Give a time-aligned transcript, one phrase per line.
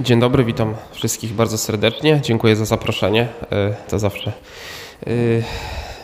[0.00, 2.20] Dzień dobry, witam wszystkich bardzo serdecznie.
[2.22, 3.28] Dziękuję za zaproszenie.
[3.52, 4.32] E, to zawsze,
[5.06, 5.10] e,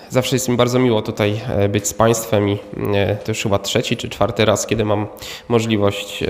[0.08, 2.58] zawsze jest mi bardzo miło tutaj e, być z Państwem i
[3.24, 5.06] to już chyba trzeci czy czwarty raz, kiedy mam
[5.48, 6.24] możliwość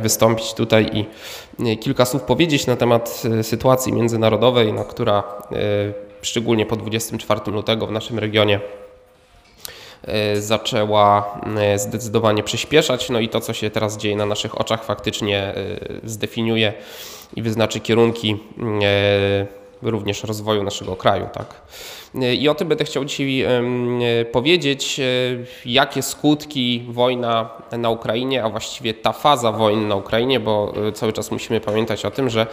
[0.00, 5.22] wystąpić tutaj i kilka słów powiedzieć na temat sytuacji międzynarodowej, no, która
[6.22, 8.60] szczególnie po 24 lutego w naszym regionie
[10.34, 13.10] zaczęła e, zdecydowanie przyspieszać.
[13.10, 15.54] No i to, co się teraz dzieje na naszych oczach, faktycznie e,
[16.04, 16.72] zdefiniuje
[17.36, 18.36] i wyznaczy kierunki
[19.82, 21.28] również rozwoju naszego kraju.
[21.32, 21.54] Tak?
[22.38, 23.46] I o tym będę chciał dzisiaj
[24.32, 25.00] powiedzieć,
[25.64, 31.30] jakie skutki wojna na Ukrainie, a właściwie ta faza wojny na Ukrainie, bo cały czas
[31.30, 32.46] musimy pamiętać o tym, że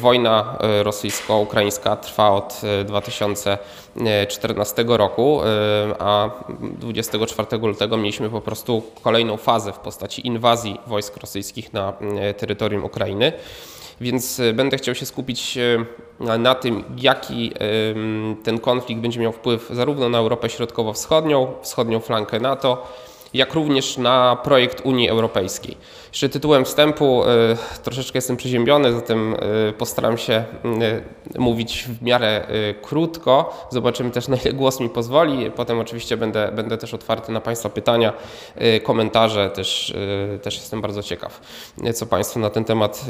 [0.00, 5.40] wojna rosyjsko-ukraińska trwa od 2014 roku,
[5.98, 11.92] a 24 lutego mieliśmy po prostu kolejną fazę w postaci inwazji wojsk rosyjskich na
[12.36, 13.32] terytorium Ukrainy.
[14.00, 17.52] Więc e, będę chciał się skupić e, na tym, jaki
[18.42, 22.86] ten konflikt będzie miał wpływ zarówno na Europę Środkowo-Wschodnią, wschodnią flankę NATO,
[23.34, 25.76] jak również na projekt Unii Europejskiej.
[26.08, 29.36] Jeszcze tytułem wstępu e, troszeczkę jestem przeziębiony, zatem
[29.78, 30.44] postaram się
[31.38, 32.46] mówić w miarę
[32.82, 33.66] krótko.
[33.70, 35.50] Zobaczymy też na ile głos mi pozwoli.
[35.50, 38.12] Potem oczywiście będę, będę też otwarty na Państwa pytania,
[38.82, 39.50] komentarze.
[39.50, 39.94] Też,
[40.42, 41.40] też jestem bardzo ciekaw,
[41.94, 43.04] co Państwo na ten temat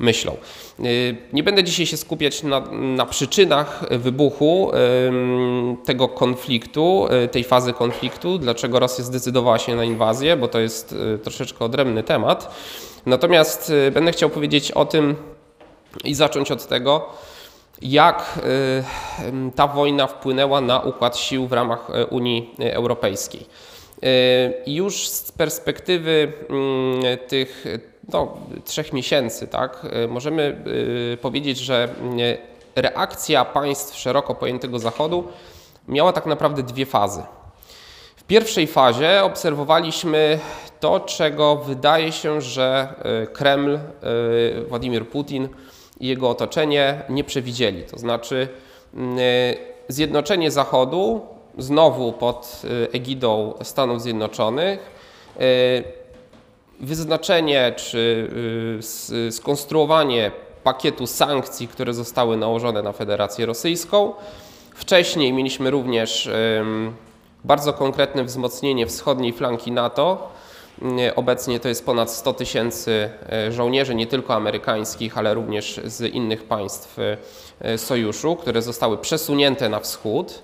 [0.00, 0.36] myślą.
[0.80, 4.70] Y, nie będę dzisiaj się skupiać na, na przyczynach wybuchu
[5.84, 10.92] tego konfliktu, y, tej fazy konfliktu, dlaczego Rosja zdecydowała się na inwazję, bo to jest
[10.92, 12.54] y, troszeczkę odrębny temat.
[13.06, 15.16] Natomiast będę chciał powiedzieć o tym
[16.04, 17.08] i zacząć od tego,
[17.82, 18.40] jak
[19.54, 23.46] ta wojna wpłynęła na układ sił w ramach Unii Europejskiej.
[24.66, 27.64] I już z perspektywy mm, tych
[28.12, 30.64] no, trzech miesięcy, tak, y, możemy
[31.14, 32.38] y, powiedzieć, że y,
[32.82, 35.24] reakcja państw szeroko pojętego Zachodu
[35.88, 37.22] miała tak naprawdę dwie fazy.
[38.16, 40.38] W pierwszej fazie obserwowaliśmy
[40.80, 42.94] to, czego wydaje się, że
[43.32, 43.78] Kreml,
[44.68, 45.48] Władimir Putin
[46.00, 47.82] i jego otoczenie nie przewidzieli.
[47.82, 48.48] To znaczy
[49.88, 51.20] zjednoczenie Zachodu
[51.58, 52.62] znowu pod
[52.92, 55.00] egidą Stanów Zjednoczonych
[56.80, 58.30] wyznaczenie czy
[59.28, 60.30] y, skonstruowanie
[60.64, 64.12] pakietu sankcji, które zostały nałożone na Federację Rosyjską.
[64.74, 66.30] Wcześniej mieliśmy również
[67.44, 70.30] bardzo konkretne wzmocnienie wschodniej flanki NATO.
[70.82, 73.10] Y, obecnie to jest ponad 100 tysięcy
[73.48, 76.96] y, żołnierzy, nie tylko amerykańskich, ale również z innych państw
[77.76, 80.42] sojuszu, które zostały przesunięte na wschód.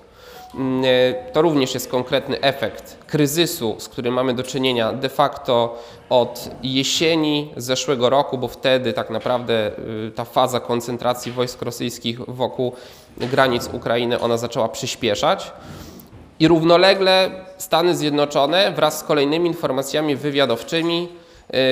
[0.54, 5.78] Mm, e, to również jest konkretny efekt kryzysu, z którym mamy do czynienia de facto
[6.10, 9.70] od jesieni zeszłego roku, bo wtedy tak naprawdę
[10.08, 12.72] y, ta faza koncentracji wojsk rosyjskich wokół
[13.16, 15.52] granic Ukrainy ona zaczęła przyspieszać.
[16.40, 21.08] I równolegle Stany Zjednoczone wraz z kolejnymi informacjami wywiadowczymi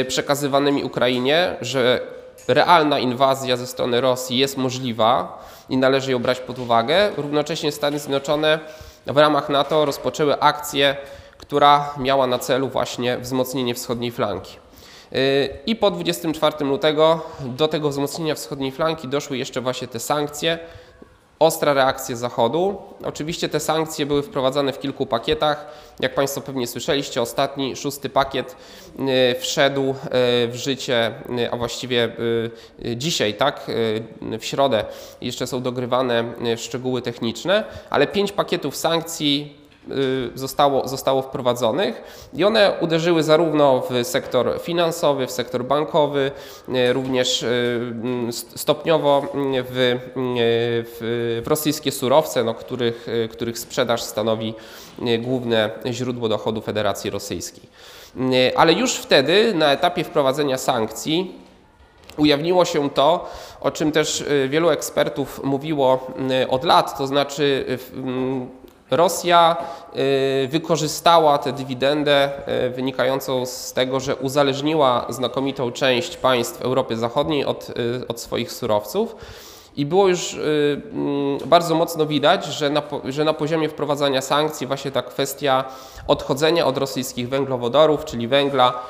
[0.00, 2.00] y, przekazywanymi Ukrainie, że
[2.48, 7.10] realna inwazja ze strony Rosji jest możliwa, i należy ją brać pod uwagę.
[7.16, 8.58] Równocześnie Stany Zjednoczone
[9.06, 10.96] w ramach NATO rozpoczęły akcję,
[11.38, 14.56] która miała na celu właśnie wzmocnienie wschodniej flanki.
[15.12, 20.58] Y, I po 24 lutego do tego wzmocnienia wschodniej flanki doszły jeszcze właśnie te sankcje,
[21.38, 22.76] ostra reakcja Zachodu.
[23.04, 25.66] Oczywiście te sankcje były wprowadzane w kilku pakietach.
[26.00, 28.56] Jak Państwo pewnie słyszeliście, ostatni, szósty pakiet
[28.98, 29.94] y, wszedł y,
[30.48, 32.16] w życie, y, a właściwie
[32.96, 33.70] dzisiaj, tak,
[34.38, 34.84] w środę
[35.20, 36.24] jeszcze są dogrywane
[36.56, 39.63] szczegóły techniczne, ale pięć pakietów sankcji
[40.34, 42.02] zostało, zostało wprowadzonych
[42.34, 46.30] i one uderzyły zarówno w sektor finansowy, w sektor bankowy,
[46.68, 47.92] y, również y,
[48.56, 54.54] stopniowo w, w, w rosyjskie surowce, no, których, których sprzedaż stanowi
[55.18, 57.68] główne źródło dochodu Federacji Rosyjskiej.
[58.56, 61.34] Ale już wtedy, na etapie wprowadzenia sankcji,
[62.16, 63.30] ujawniło się to,
[63.60, 66.06] o czym też wielu ekspertów mówiło
[66.48, 67.64] od lat, to znaczy
[68.96, 69.56] Rosja
[70.44, 72.30] y, wykorzystała tę dywidendę
[72.66, 78.52] y, wynikającą z tego, że uzależniła znakomitą część państw Europy Zachodniej od, y, od swoich
[78.52, 79.16] surowców.
[79.76, 84.90] I było już mm, bardzo mocno widać, że na, że na poziomie wprowadzania sankcji właśnie
[84.90, 85.64] ta kwestia
[86.06, 88.82] odchodzenia od rosyjskich węglowodorów, czyli węgla,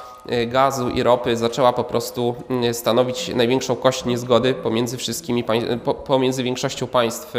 [0.47, 2.35] gazu i ropy zaczęła po prostu
[2.73, 5.45] stanowić największą kość niezgody pomiędzy wszystkimi,
[6.07, 7.35] pomiędzy większością państw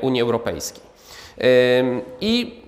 [0.00, 0.93] Unii Europejskiej.
[2.20, 2.62] I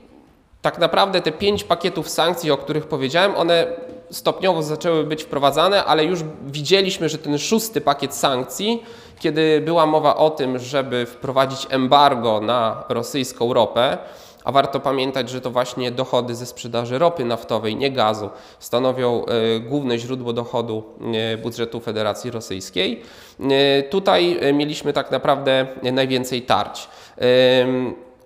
[0.63, 3.67] tak naprawdę te pięć pakietów sankcji, o których powiedziałem, one
[4.11, 8.83] stopniowo zaczęły być wprowadzane, ale już widzieliśmy, że ten szósty pakiet sankcji,
[9.19, 13.99] kiedy była mowa o tym, żeby wprowadzić embargo na rosyjską ropę,
[14.45, 19.61] a warto pamiętać, że to właśnie dochody ze sprzedaży ropy naftowej, nie gazu, stanowią e,
[19.61, 20.85] główne źródło dochodu
[21.33, 23.03] e, budżetu Federacji Rosyjskiej.
[23.41, 26.89] E, tutaj mieliśmy tak naprawdę najwięcej tarć.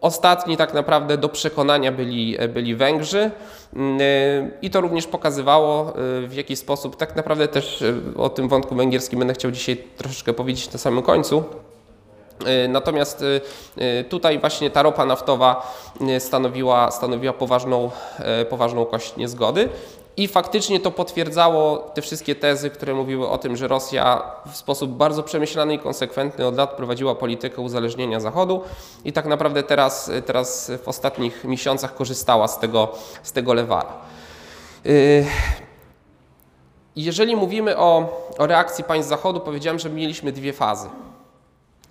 [0.01, 3.31] Ostatni tak naprawdę do przekonania byli, byli Węgrzy
[4.63, 5.93] i to również pokazywało
[6.27, 7.85] w jaki sposób, tak naprawdę też
[8.17, 11.45] o tym wątku węgierskim będę chciał dzisiaj troszeczkę powiedzieć na samym końcu,
[12.69, 13.25] natomiast
[14.09, 15.75] tutaj właśnie ta ropa naftowa
[16.19, 17.91] stanowiła, stanowiła poważną,
[18.51, 19.69] poważną kość niezgody.
[20.21, 24.23] I faktycznie to potwierdzało te wszystkie tezy, które mówiły o tym, że Rosja
[24.53, 28.63] w sposób bardzo przemyślany i konsekwentny od lat prowadziła politykę uzależnienia Zachodu
[29.05, 32.89] i tak naprawdę teraz, teraz w ostatnich miesiącach korzystała z tego,
[33.23, 33.93] z tego lewara.
[36.97, 38.09] Jeżeli mówimy o,
[38.39, 40.89] o reakcji państw Zachodu, powiedziałem, że mieliśmy dwie fazy.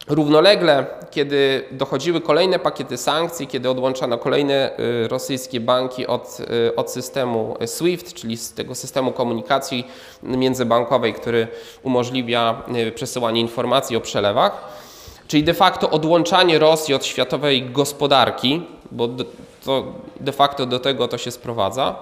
[0.09, 6.91] Równolegle, kiedy dochodziły kolejne pakiety sankcji, kiedy odłączano kolejne y, rosyjskie banki od, y, od
[6.91, 9.87] systemu SWIFT, czyli z tego systemu komunikacji
[10.23, 11.47] międzybankowej, który
[11.83, 14.67] umożliwia y, przesyłanie informacji o przelewach,
[15.27, 18.61] czyli de facto odłączanie Rosji od światowej gospodarki,
[18.91, 19.09] bo
[19.65, 19.85] to
[20.19, 21.95] de facto do tego to się sprowadza.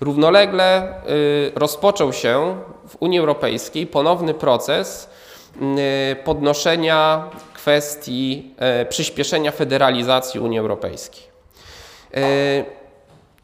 [0.00, 0.94] Równolegle
[1.54, 2.56] rozpoczął się
[2.88, 5.08] w Unii Europejskiej ponowny proces
[6.24, 11.22] podnoszenia kwestii y, przyspieszenia federalizacji Unii Europejskiej.
[12.16, 12.20] Y,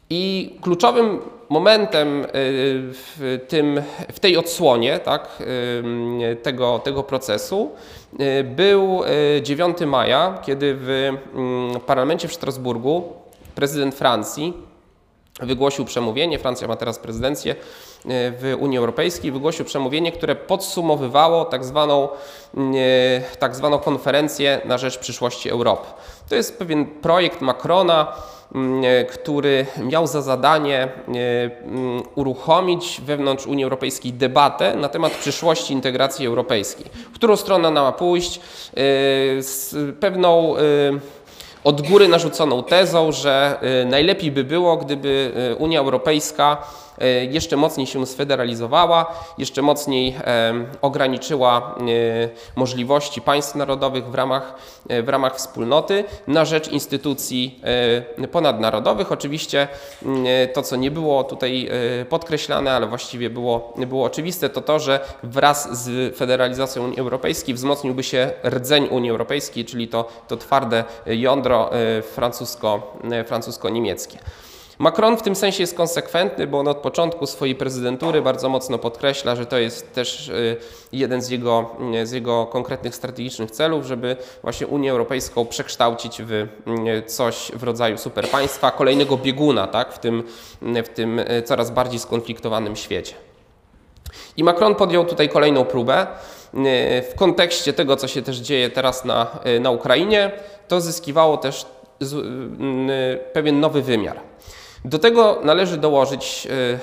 [0.09, 1.19] I kluczowym
[1.49, 3.81] momentem w, tym,
[4.13, 5.43] w tej odsłonie tak,
[6.43, 7.71] tego, tego procesu
[8.43, 9.01] był
[9.41, 11.11] 9 maja, kiedy w
[11.85, 13.13] parlamencie w Strasburgu
[13.55, 14.53] prezydent Francji
[15.39, 17.55] wygłosił przemówienie, Francja ma teraz prezydencję,
[18.05, 22.09] w Unii Europejskiej wygłosił przemówienie, które podsumowywało tak zwaną,
[23.39, 25.87] tak zwaną konferencję na rzecz przyszłości Europy.
[26.29, 28.13] To jest pewien projekt Macrona,
[29.11, 30.87] który miał za zadanie
[32.15, 36.85] uruchomić wewnątrz Unii Europejskiej debatę na temat przyszłości integracji europejskiej.
[37.11, 38.39] W którą stronę ma pójść?
[39.39, 40.55] Z pewną
[41.63, 46.57] od góry narzuconą tezą, że najlepiej by było, gdyby Unia Europejska
[46.90, 46.90] E,
[47.29, 51.81] jeszcze mocniej się sfederalizowała, jeszcze mocniej e, ograniczyła e,
[52.55, 54.55] możliwości państw narodowych w ramach,
[55.03, 57.61] w ramach wspólnoty na rzecz instytucji
[58.31, 59.11] ponadnarodowych.
[59.11, 59.67] Oczywiście
[60.53, 61.69] to, co nie było tutaj
[62.09, 68.03] podkreślane, ale właściwie było, było oczywiste, to to, że wraz z federalizacją Unii Europejskiej wzmocniłby
[68.03, 71.69] się rdzeń Unii Europejskiej, czyli to, to twarde jądro
[72.13, 74.17] francusko, francusko-niemieckie.
[74.81, 79.35] Macron w tym sensie jest konsekwentny, bo on od początku swojej prezydentury bardzo mocno podkreśla,
[79.35, 80.57] że to jest też y,
[80.91, 86.31] jeden z jego, y, z jego konkretnych strategicznych celów, żeby właśnie Unię Europejską przekształcić w
[86.31, 86.47] y,
[87.05, 90.23] coś w rodzaju superpaństwa, kolejnego bieguna tak, w, tym,
[90.61, 93.13] w tym coraz bardziej skonfliktowanym świecie.
[94.37, 96.07] I Macron podjął tutaj kolejną próbę.
[97.11, 100.31] W kontekście tego, co się też dzieje teraz na, na Ukrainie,
[100.67, 101.65] to zyskiwało też
[103.33, 104.31] pewien nowy wymiar.
[104.85, 106.79] Do tego należy dołożyć, e,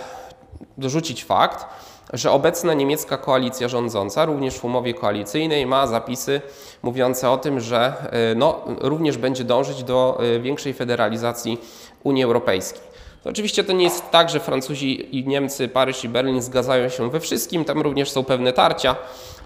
[0.79, 1.67] dorzucić fakt,
[2.12, 6.40] że obecna niemiecka koalicja rządząca, również w umowie koalicyjnej, ma zapisy
[6.83, 11.61] mówiące o tym, że e, no, również będzie dążyć do e, większej federalizacji
[12.05, 12.83] Unii Europejskiej.
[13.25, 17.21] oczywiście to nie jest tak, że Francuzi i Niemcy, Paryż i Berlin zgadzają się we
[17.21, 18.97] wszystkim, tam również są pewne tarcia.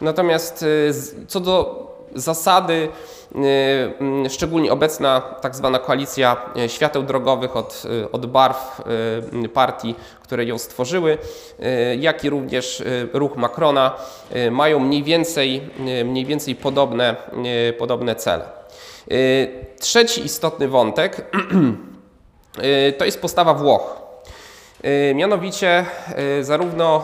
[0.00, 0.64] Natomiast
[1.28, 2.88] co do zasady,
[3.35, 3.38] y,
[4.26, 8.83] y, szczególnie obecna tak zwana koalicja y, świateł drogowych od, od barw
[9.54, 11.19] partii, które ją stworzyły,
[11.99, 13.97] jak i również ruch Macrona
[14.50, 15.71] mają mniej więcej,
[16.04, 17.16] mniej więcej podobne,
[17.78, 18.45] podobne cele.
[19.81, 21.26] Trzeci istotny wątek
[22.99, 24.02] to jest postawa Włoch.
[25.14, 25.87] Mianowicie
[26.40, 27.02] zarówno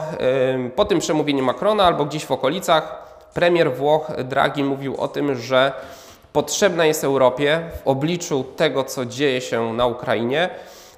[0.77, 3.08] po tym przemówieniu Macrona albo gdzieś w okolicach
[3.38, 5.73] Premier Włoch Draghi mówił o tym, że
[6.33, 10.49] potrzebna jest Europie w obliczu tego, co dzieje się na Ukrainie,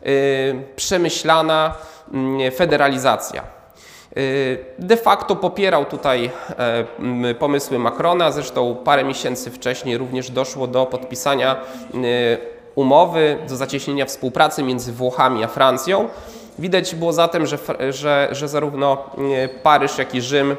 [0.06, 1.75] y, przemyślana
[2.12, 3.42] mm, federalizacja.
[4.16, 6.30] Y, de facto popierał tutaj
[7.28, 11.56] e, pomysły Macrona, zresztą parę miesięcy wcześniej również doszło do podpisania
[11.94, 12.38] y,
[12.75, 16.09] umowy, do zacieśnienia współpracy między Włochami a Francją.
[16.59, 17.59] Widać było zatem, że,
[17.90, 19.04] że, że zarówno
[19.62, 20.56] Paryż, jak i Rzym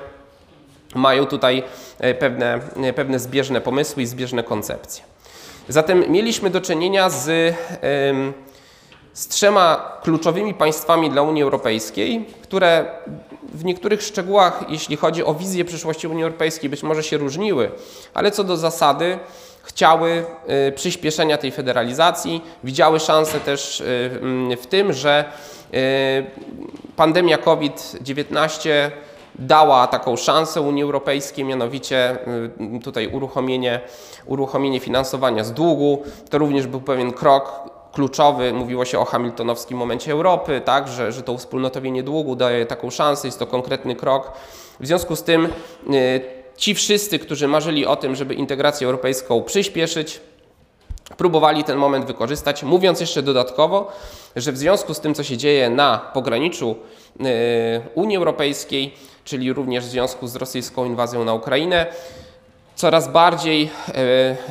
[0.95, 1.63] mają tutaj
[1.99, 5.03] e, pewne, e, pewne zbieżne pomysły i zbieżne koncepcje.
[5.69, 7.55] Zatem mieliśmy do czynienia z
[9.13, 12.85] z trzema kluczowymi państwami dla Unii Europejskiej, które
[13.43, 17.71] w niektórych szczegółach, jeśli chodzi o wizję przyszłości Unii Europejskiej, być może się różniły,
[18.13, 19.19] ale co do zasady
[19.63, 20.25] chciały
[20.67, 23.83] y, przyspieszenia tej federalizacji, widziały szansę też
[24.61, 25.25] w tym, że
[26.95, 28.69] pandemia COVID-19
[29.41, 32.17] dała taką szansę Unii Europejskiej, mianowicie
[32.83, 33.79] tutaj uruchomienie,
[34.25, 36.03] uruchomienie finansowania z długu.
[36.29, 38.53] To również był pewien krok kluczowy.
[38.53, 43.27] Mówiło się o hamiltonowskim momencie Europy, tak, że, że to wspólnotowienie długu daje taką szansę,
[43.27, 44.31] jest to konkretny krok.
[44.79, 45.47] W związku z tym
[46.61, 50.19] Ci wszyscy, którzy marzyli o tym, żeby integrację europejską przyspieszyć,
[51.17, 53.91] próbowali ten moment wykorzystać, mówiąc jeszcze dodatkowo,
[54.35, 56.75] że w związku z tym, co się dzieje na pograniczu
[57.19, 57.25] y,
[57.95, 61.85] Unii Europejskiej, czyli również w związku z rosyjską inwazją na Ukrainę,
[62.75, 63.69] coraz bardziej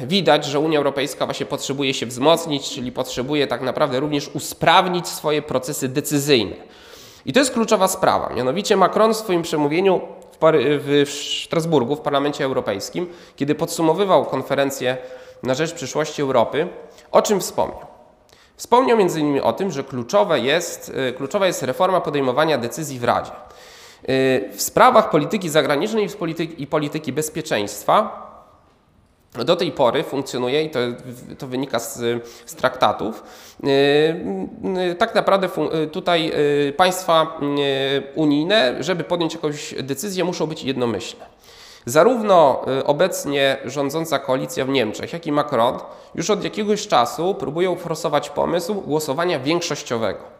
[0.02, 5.08] y, widać, że Unia Europejska właśnie potrzebuje się wzmocnić, czyli potrzebuje tak naprawdę również usprawnić
[5.08, 6.56] swoje procesy decyzyjne.
[7.26, 8.34] I to jest kluczowa sprawa.
[8.34, 10.00] Mianowicie Macron w swoim przemówieniu
[10.42, 11.04] w
[11.44, 14.96] Strasburgu, w Parlamencie Europejskim, kiedy podsumowywał konferencję
[15.42, 16.68] na rzecz przyszłości Europy,
[17.12, 17.86] o czym wspomniał?
[18.56, 19.40] Wspomniał m.in.
[19.42, 19.84] o tym, że
[20.42, 23.32] jest, y, kluczowa jest reforma podejmowania decyzji w Radzie.
[24.08, 26.08] Y, w sprawach polityki zagranicznej
[26.58, 28.26] i polityki bezpieczeństwa
[29.44, 30.78] do tej pory funkcjonuje, i to,
[31.38, 31.98] to wynika z,
[32.46, 33.22] z traktatów,
[33.62, 35.48] yy, tak naprawdę
[35.92, 36.32] tutaj
[36.76, 37.38] państwa
[38.14, 41.26] unijne, żeby podjąć jakąś decyzję, muszą być jednomyślne.
[41.86, 45.78] Zarówno obecnie rządząca koalicja w Niemczech, jak i Macron
[46.14, 50.39] już od jakiegoś czasu próbują forsować pomysł głosowania większościowego.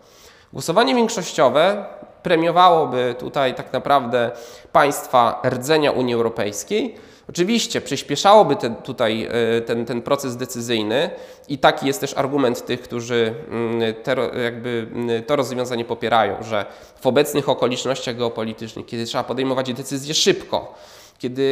[0.52, 1.85] Głosowanie większościowe
[2.23, 4.30] premiowałoby tutaj tak naprawdę
[4.73, 6.97] państwa rdzenia Unii Europejskiej,
[7.30, 11.11] Oczywiście przyspieszałoby ten, tutaj e, ten, ten proces decyzyjny
[11.49, 16.66] i taki jest też argument tych, którzy mm, te, jakby mm, to rozwiązanie popierają, że
[17.00, 20.75] w obecnych okolicznościach geopolitycznych, kiedy trzeba podejmować decyzje szybko,
[21.20, 21.42] kiedy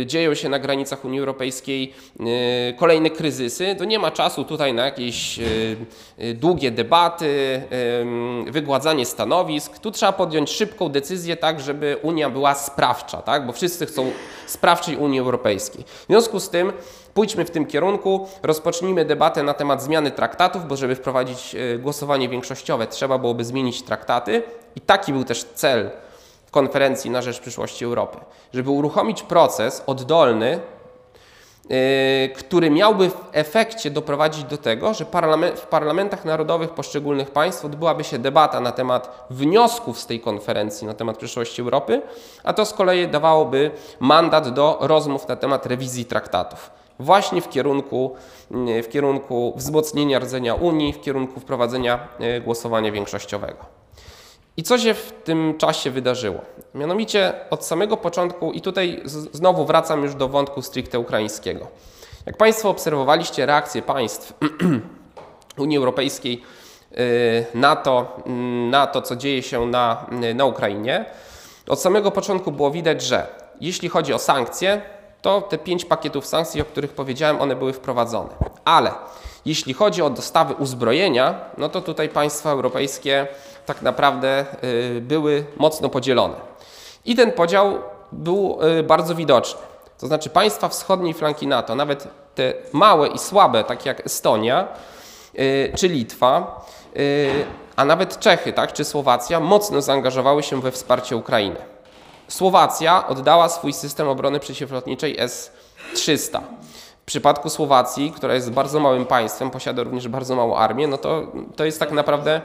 [0.00, 4.74] y, dzieją się na granicach Unii Europejskiej y, kolejne kryzysy, to nie ma czasu tutaj
[4.74, 7.62] na jakieś y, długie debaty,
[8.50, 9.78] wygładzanie stanowisk.
[9.78, 13.46] Tu trzeba podjąć szybką decyzję tak, żeby Unia była sprawcza, tak?
[13.46, 14.10] bo wszyscy chcą
[14.46, 15.84] sprawczej Unii Europejskiej.
[15.84, 16.72] W związku z tym
[17.14, 22.86] pójdźmy w tym kierunku, rozpocznijmy debatę na temat zmiany traktatów, bo żeby wprowadzić głosowanie większościowe
[22.86, 24.42] trzeba byłoby zmienić traktaty
[24.76, 25.90] i taki był też cel
[26.52, 28.18] konferencji na rzecz przyszłości Europy,
[28.52, 30.60] żeby uruchomić proces oddolny,
[31.70, 31.76] yy,
[32.34, 35.04] który miałby w efekcie doprowadzić do tego, że
[35.56, 40.94] w parlamentach narodowych poszczególnych państw odbyłaby się debata na temat wniosków z tej konferencji na
[40.94, 42.02] temat przyszłości Europy,
[42.44, 46.70] a to z kolei dawałoby mandat do rozmów na temat rewizji traktatów.
[46.98, 48.16] Właśnie w kierunku,
[48.50, 53.81] yy, w kierunku wzmocnienia rdzenia Unii, w kierunku wprowadzenia yy, głosowania większościowego.
[54.56, 56.40] I co się w tym czasie wydarzyło?
[56.74, 61.66] Mianowicie od samego początku, i tutaj znowu wracam już do wątku stricte ukraińskiego.
[62.26, 64.32] Jak Państwo obserwowaliście reakcję państw
[65.58, 66.42] Unii Europejskiej
[66.92, 71.04] y, na to, mm, na to, co dzieje się na, y, na Ukrainie,
[71.68, 73.26] od samego początku było widać, że
[73.60, 74.82] jeśli chodzi o sankcje,
[75.22, 78.30] to te pięć pakietów sankcji, o których powiedziałem, one były wprowadzone.
[78.64, 78.92] Ale
[79.44, 83.26] jeśli chodzi o dostawy uzbrojenia, no to tutaj państwa europejskie
[83.66, 86.34] tak naprawdę y, były mocno podzielone.
[87.04, 87.78] I ten podział
[88.12, 89.60] był y, bardzo widoczny.
[89.98, 94.68] To znaczy państwa wschodniej flanki NATO, nawet te małe i słabe, takie jak Estonia
[95.38, 96.64] y, czy Litwa,
[97.76, 101.56] a nawet Czechy tak, czy Słowacja, mocno zaangażowały się we wsparcie Ukrainy.
[102.28, 106.40] Słowacja oddała swój system obrony przeciwlotniczej S-300.
[107.02, 111.22] W przypadku Słowacji, która jest bardzo małym państwem, posiada również bardzo małą armię, no to,
[111.56, 112.40] to jest tak naprawdę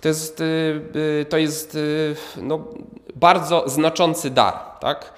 [0.00, 0.44] to jest, y,
[1.20, 2.64] y, to jest y, no,
[3.14, 4.54] bardzo znaczący dar.
[4.80, 5.12] Tak?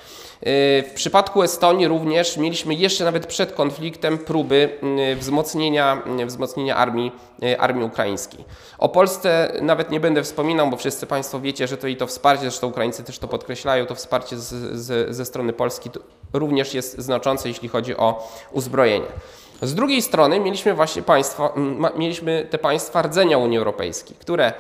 [0.86, 4.78] W przypadku Estonii również mieliśmy jeszcze nawet przed konfliktem próby
[5.16, 7.12] wzmocnienia, wzmocnienia armii,
[7.58, 8.44] armii ukraińskiej.
[8.78, 12.42] O Polsce nawet nie będę wspominał, bo wszyscy Państwo wiecie, że to i to wsparcie,
[12.42, 15.90] zresztą Ukraińcy też to podkreślają, to wsparcie z, z, ze strony Polski
[16.32, 19.06] również jest znaczące, jeśli chodzi o uzbrojenie.
[19.62, 21.52] Z drugiej strony mieliśmy właśnie państwa,
[21.96, 24.52] mieliśmy te państwa rdzenia Unii Europejskiej, które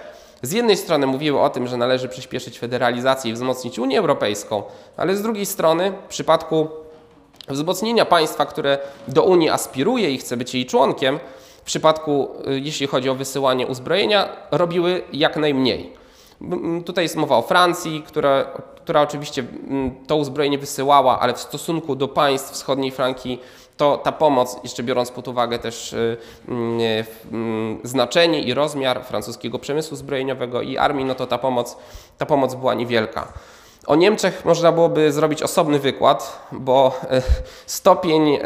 [0.42, 4.62] z jednej strony mówiły o tym, że należy przyspieszyć federalizację i wzmocnić Unię Europejską,
[4.96, 6.68] ale z drugiej strony w przypadku
[7.48, 8.78] wzmocnienia państwa, które
[9.08, 11.18] do Unii aspiruje i chce być jej członkiem,
[11.58, 15.92] w przypadku, y, jeśli chodzi o wysyłanie uzbrojenia, robiły jak najmniej.
[16.86, 18.46] Tutaj jest mowa o Francji, która
[18.88, 19.44] która oczywiście
[20.06, 23.38] to uzbrojenie wysyłała, ale w stosunku do państw wschodniej flanki
[23.78, 26.16] to ta pomoc, jeszcze biorąc pod uwagę też y,
[26.48, 31.76] mm, mm, znaczenie i rozmiar francuskiego przemysłu zbrojeniowego i armii, no to ta pomoc,
[32.18, 33.32] ta pomoc była niewielka.
[33.86, 37.22] O Niemczech można byłoby zrobić osobny wykład, bo e,
[37.66, 38.38] stopień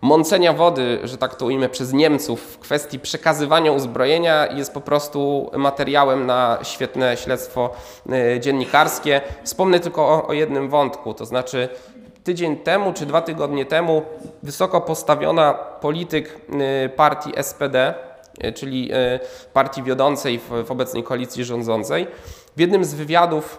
[0.00, 5.50] mącenia wody, że tak to ujmę, przez Niemców w kwestii przekazywania uzbrojenia jest po prostu
[5.56, 7.70] materiałem na świetne śledztwo
[8.40, 9.20] dziennikarskie.
[9.44, 11.68] Wspomnę tylko o, o jednym wątku, to znaczy
[12.28, 14.02] tydzień temu czy dwa tygodnie temu
[14.42, 16.40] wysoko postawiona polityk
[16.96, 17.94] partii SPD,
[18.54, 18.90] czyli
[19.52, 22.06] partii wiodącej w, obecnej koalicji rządzącej,
[22.56, 23.58] w jednym z wywiadów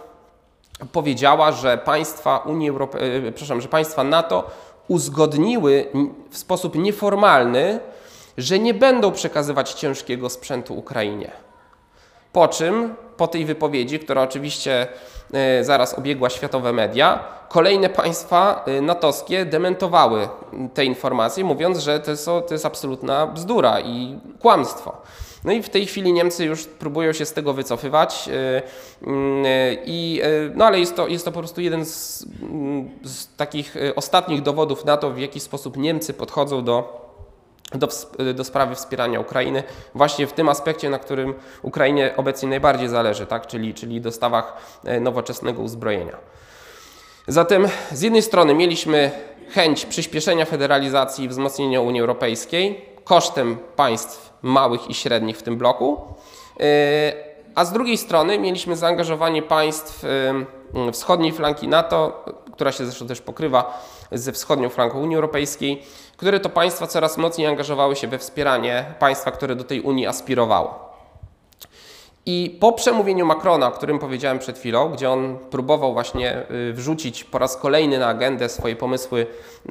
[0.91, 4.51] powiedziała, że państwa Unii Europejskiej, przepraszam, że państwa NATO
[4.87, 5.87] uzgodniły
[6.29, 7.79] w sposób nieformalny,
[8.37, 11.31] że nie będą przekazywać ciężkiego sprzętu Ukrainie.
[12.33, 14.87] Po czym, po tej wypowiedzi, która oczywiście
[15.61, 20.29] zaraz obiegła światowe media, kolejne państwa e, natowskie dementowały
[20.73, 24.97] te informacje, mówiąc, że to jest, to jest absolutna bzdura i kłamstwo.
[25.43, 28.61] No i w tej chwili Niemcy już próbują się z tego wycofywać, e,
[29.07, 29.45] mm,
[29.85, 30.21] i,
[30.55, 34.85] no ale jest to, jest to po prostu jeden z, mm, z takich ostatnich dowodów
[34.85, 37.08] na to, w jaki sposób Niemcy podchodzą do
[37.75, 37.87] do,
[38.33, 39.63] do, sprawy wspierania Ukrainy,
[39.95, 43.47] właśnie w tym aspekcie, na którym Ukrainie obecnie najbardziej zależy, tak?
[43.47, 44.53] czyli, czyli dostawach
[44.85, 46.17] e, nowoczesnego uzbrojenia.
[47.27, 49.11] Zatem z jednej strony mieliśmy
[49.49, 56.01] chęć przyspieszenia federalizacji i wzmocnienia Unii Europejskiej kosztem państw małych i średnich w tym bloku,
[56.59, 57.13] e,
[57.55, 63.21] a z drugiej strony mieliśmy zaangażowanie państw e, wschodniej flanki NATO, która się zresztą też
[63.21, 65.83] pokrywa ze wschodnią flanką Unii Europejskiej,
[66.19, 70.89] które to państwa coraz mocniej angażowały się we wspieranie państwa, które do tej Unii aspirowało.
[72.25, 77.23] I po przemówieniu Macrona, o którym powiedziałem przed chwilą, gdzie on próbował właśnie y, wrzucić
[77.23, 79.27] po raz kolejny na agendę swoje pomysły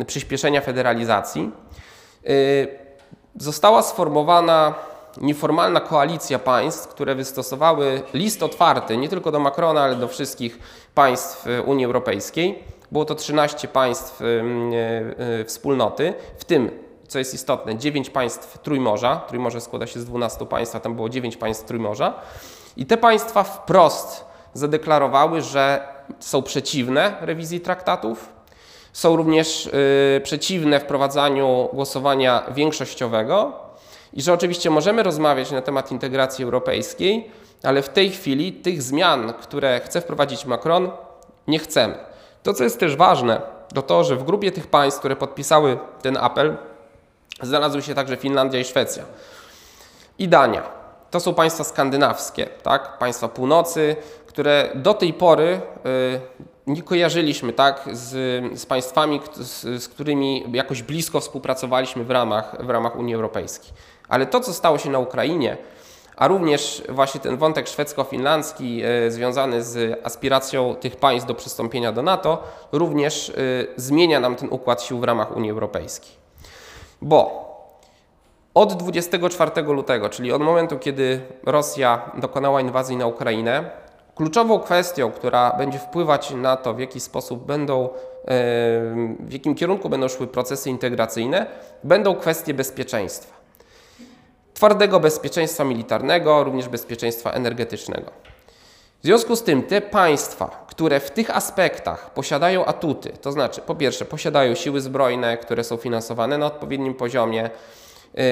[0.06, 1.50] przyspieszenia federalizacji,
[2.28, 2.68] y,
[3.36, 4.74] została sformowana
[5.20, 10.58] nieformalna koalicja państw, które wystosowały list otwarty nie tylko do Macrona, ale do wszystkich
[10.94, 14.24] państw y, Unii Europejskiej było to 13 państw y,
[15.40, 16.70] y, wspólnoty, w tym,
[17.08, 19.16] co jest istotne, 9 państw Trójmorza.
[19.16, 22.14] Trójmorze składa się z 12 państw, a tam było 9 państw Trójmorza.
[22.76, 24.24] I te państwa wprost
[24.54, 28.28] zadeklarowały, że są przeciwne rewizji traktatów,
[28.92, 33.52] są również y, przeciwne wprowadzaniu głosowania większościowego
[34.12, 37.30] i że oczywiście możemy rozmawiać na temat integracji europejskiej,
[37.62, 40.90] ale w tej chwili tych zmian, które chce wprowadzić Macron,
[41.48, 41.94] nie chcemy.
[42.48, 43.40] To, co jest też ważne,
[43.74, 46.56] to to, że w grupie tych państw, które podpisały ten apel,
[47.42, 49.04] znalazły się także Finlandia i Szwecja.
[50.18, 50.62] I Dania.
[51.10, 52.98] To są państwa skandynawskie, tak?
[52.98, 56.20] państwa północy, które do tej pory y,
[56.66, 58.10] nie kojarzyliśmy tak, z,
[58.60, 63.72] z państwami, z, z, którymi jakoś blisko współpracowaliśmy w ramach, w ramach Unii Europejskiej.
[64.08, 65.56] Ale to, co stało się na Ukrainie,
[66.18, 72.02] a również właśnie ten wątek szwedzko-finlandzki e, związany z aspiracją tych państw do przystąpienia do
[72.02, 73.32] NATO również e,
[73.76, 76.12] zmienia nam ten układ sił w ramach Unii Europejskiej.
[77.02, 77.48] Bo
[78.54, 83.70] od 24 lutego, czyli od momentu, kiedy Rosja dokonała inwazji na Ukrainę,
[84.14, 87.88] kluczową kwestią, która będzie wpływać na to, w jaki sposób będą, e,
[89.20, 91.46] w jakim kierunku będą szły procesy integracyjne,
[91.84, 93.37] będą kwestie bezpieczeństwa
[94.58, 98.10] twardego bezpieczeństwa militarnego, również bezpieczeństwa energetycznego.
[99.02, 103.74] W związku z tym te państwa, które w tych aspektach posiadają atuty, to znaczy po
[103.74, 107.50] pierwsze posiadają siły zbrojne, które są finansowane na odpowiednim poziomie,
[108.14, 108.22] yy,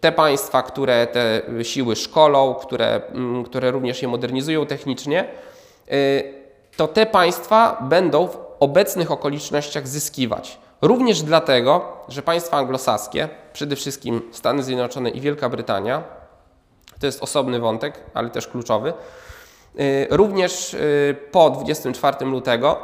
[0.00, 5.28] te państwa, które te siły szkolą, które, mm, które również je modernizują technicznie,
[5.86, 5.94] yy,
[6.76, 10.58] to te państwa będą w obecnych okolicznościach zyskiwać.
[10.82, 16.02] Również dlatego, że państwa anglosaskie, przede wszystkim Stany Zjednoczone i Wielka Brytania,
[17.00, 18.92] to jest osobny wątek, ale też kluczowy,
[19.80, 22.78] y, również y, po 24 lutego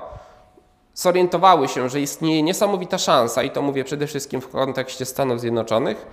[0.94, 6.06] zorientowały się, że istnieje niesamowita szansa, i to mówię przede wszystkim w kontekście Stanów Zjednoczonych,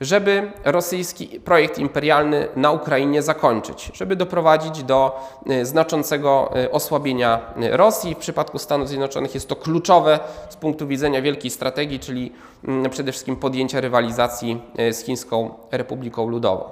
[0.00, 7.76] żeby rosyjski projekt imperialny na Ukrainie zakończyć, żeby doprowadzić do y, znaczącego y, osłabienia y,
[7.76, 8.14] Rosji.
[8.14, 12.32] W przypadku Stanów Zjednoczonych jest to kluczowe z punktu widzenia wielkiej strategii, czyli
[12.64, 16.64] mm, przede wszystkim podjęcia rywalizacji z Chińską Republiką Ludową.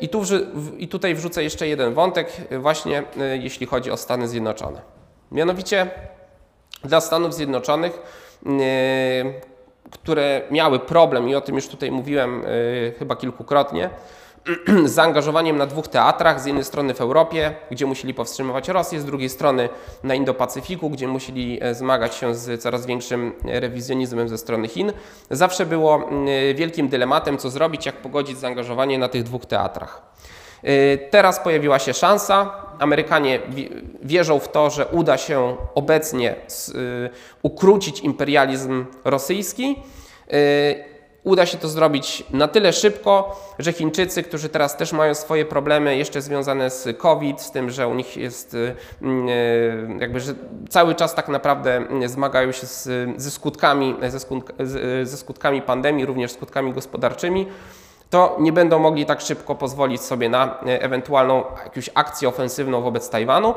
[0.00, 0.22] I, tu,
[0.78, 3.02] I tutaj wrzucę jeszcze jeden wątek, właśnie
[3.40, 4.80] jeśli chodzi o Stany Zjednoczone.
[5.32, 5.90] Mianowicie
[6.84, 8.02] dla Stanów Zjednoczonych
[9.90, 13.90] które miały problem, i o tym już tutaj mówiłem y, chyba kilkukrotnie,
[14.84, 16.40] z zaangażowaniem na dwóch teatrach.
[16.40, 19.68] Z jednej strony w Europie, gdzie musieli powstrzymywać Rosję, z drugiej strony
[20.02, 24.92] na Indo-Pacyfiku, gdzie musieli e, zmagać się z coraz większym rewizjonizmem ze strony Chin.
[25.30, 30.02] Zawsze było mm, wielkim dylematem, co zrobić, jak pogodzić zaangażowanie na tych dwóch teatrach.
[30.62, 32.52] E, teraz pojawiła się szansa.
[32.78, 33.40] Amerykanie
[34.02, 36.36] wierzą w to, że uda się obecnie e,
[37.42, 39.76] ukrócić imperializm rosyjski
[41.28, 45.96] uda się to zrobić na tyle szybko, że Chińczycy, którzy teraz też mają swoje problemy
[45.96, 50.34] jeszcze związane z COVID, z tym, że u nich jest y, y, jakby, że
[50.68, 53.96] cały czas tak naprawdę zmagają się z, ze, skutkami,
[54.58, 57.46] ze, ze skutkami pandemii, również skutkami gospodarczymi,
[58.10, 63.10] to nie będą mogli tak szybko pozwolić sobie na y, ewentualną jakąś akcję ofensywną wobec
[63.10, 63.54] Tajwanu.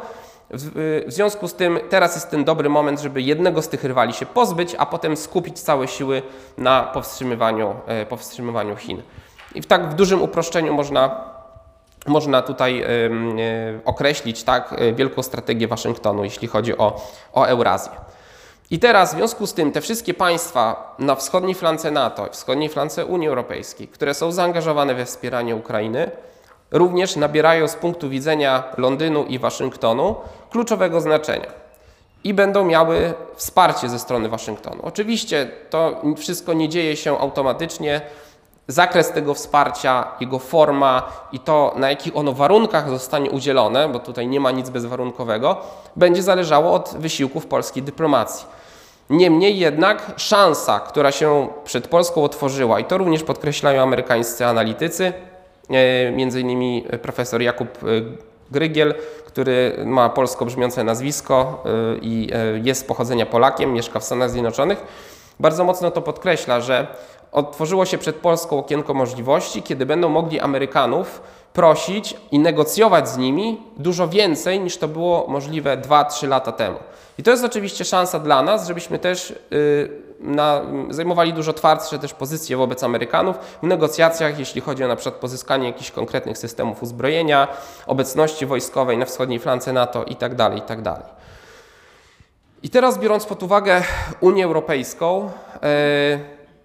[0.54, 4.26] W, związku z tym teraz jest ten dobry moment, żeby jednego z tych rywali się
[4.26, 6.22] pozbyć, a potem skupić całe siły
[6.58, 9.02] na powstrzymywaniu, e, powstrzymywaniu Chin.
[9.56, 11.24] I w tak w dużym uproszczeniu można,
[12.08, 12.86] można tutaj
[13.86, 17.02] określić tak, e, wielką strategię Waszyngtonu, jeśli chodzi o,
[17.34, 18.11] o Eurazję.
[18.72, 23.06] I teraz w związku z tym te wszystkie państwa na wschodniej flance NATO, wschodniej flance
[23.06, 26.12] Unii Europejskiej, które są zaangażowane we wspieranie Ukrainy,
[26.72, 30.16] również nabierają z punktu widzenia Londynu i Waszyngtonu
[30.52, 31.48] kluczowego znaczenia
[32.24, 34.82] i będą miały wsparcie ze strony Waszyngtonu.
[34.84, 38.02] Oczywiście to wszystko nie dzieje się automatycznie.
[38.68, 44.28] Zakres tego wsparcia, jego forma i to, na jakich ono warunkach zostanie udzielone, bo tutaj
[44.28, 45.58] nie ma nic bezwarunkowego,
[45.96, 48.61] będzie zależało od wysiłków polskiej dyplomacji.
[49.12, 55.14] Niemniej jednak szansa, która się przed Polską otworzyła, i to również podkreślają amerykańscy analitycy,
[55.72, 57.88] E, między innymi profesor Jakub e,
[58.52, 58.94] Grygiel,
[59.26, 62.30] który ma polsko brzmiące nazwisko e, i
[62.64, 64.84] jest z pochodzenia Polakiem, mieszka w Stanach Zjednoczonych,
[65.40, 66.88] bardzo mocno to podkreśla, że
[67.32, 71.22] otworzyło się przed Polską okienko możliwości, kiedy będą mogli Amerykanów
[71.54, 76.78] prosić i negocjować z nimi dużo więcej niż to było możliwe 2-3 lata temu.
[77.18, 82.14] I to jest oczywiście szansa dla nas, żebyśmy też y, na, zajmowali dużo twardsze też
[82.14, 87.48] pozycje wobec Amerykanów w negocjacjach, jeśli chodzi o na przykład pozyskanie jakichś konkretnych systemów uzbrojenia,
[87.88, 90.36] obecności wojskowej na wschodniej flance NATO itd.
[90.36, 90.84] Tak itd.
[90.84, 91.04] Tak
[92.64, 93.84] I teraz biorąc pod uwagę
[94.20, 95.70] Unię Europejską yy,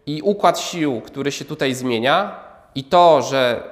[0.07, 3.62] i układ sił, który się tutaj zmienia i to, że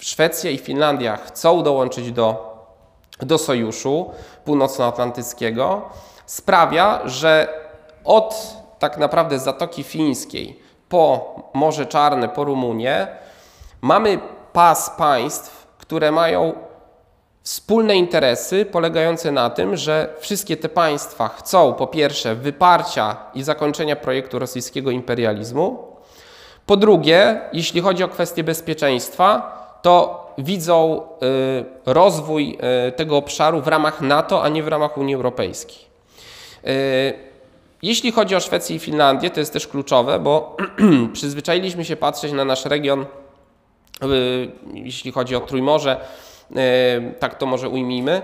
[0.00, 2.56] Szwecja i Finlandia chcą dołączyć do,
[3.20, 4.10] do sojuszu
[4.44, 5.82] północnoatlantyckiego,
[6.26, 7.48] sprawia, że
[8.04, 13.08] od tak naprawdę Zatoki Fińskiej po Morze Czarne, po Rumunię,
[13.80, 14.18] mamy
[14.52, 16.52] pas państw, które mają
[17.42, 23.96] wspólne interesy polegające na tym, że wszystkie te państwa chcą po pierwsze wyparcia i zakończenia
[23.96, 25.86] projektu rosyjskiego imperializmu,
[26.66, 33.68] po drugie, jeśli chodzi o kwestie bezpieczeństwa, to widzą y, rozwój y, tego obszaru w
[33.68, 35.78] ramach NATO, a nie w ramach Unii Europejskiej.
[36.66, 37.30] Y,
[37.82, 40.56] jeśli chodzi o Szwecję i Finlandię, to jest też kluczowe, bo
[41.12, 43.06] przyzwyczailiśmy się patrzeć na nasz region,
[44.74, 46.00] jeśli chodzi o Trójmorze,
[47.18, 48.22] tak to może ujmijmy,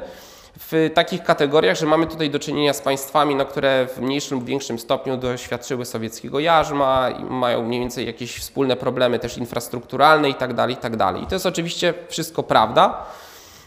[0.58, 4.46] w takich kategoriach, że mamy tutaj do czynienia z państwami, no, które w mniejszym lub
[4.46, 10.70] większym stopniu doświadczyły sowieckiego jarzma mają mniej więcej jakieś wspólne problemy też infrastrukturalne itd., tak
[10.70, 10.96] itd.
[10.96, 13.06] Tak I to jest oczywiście wszystko prawda.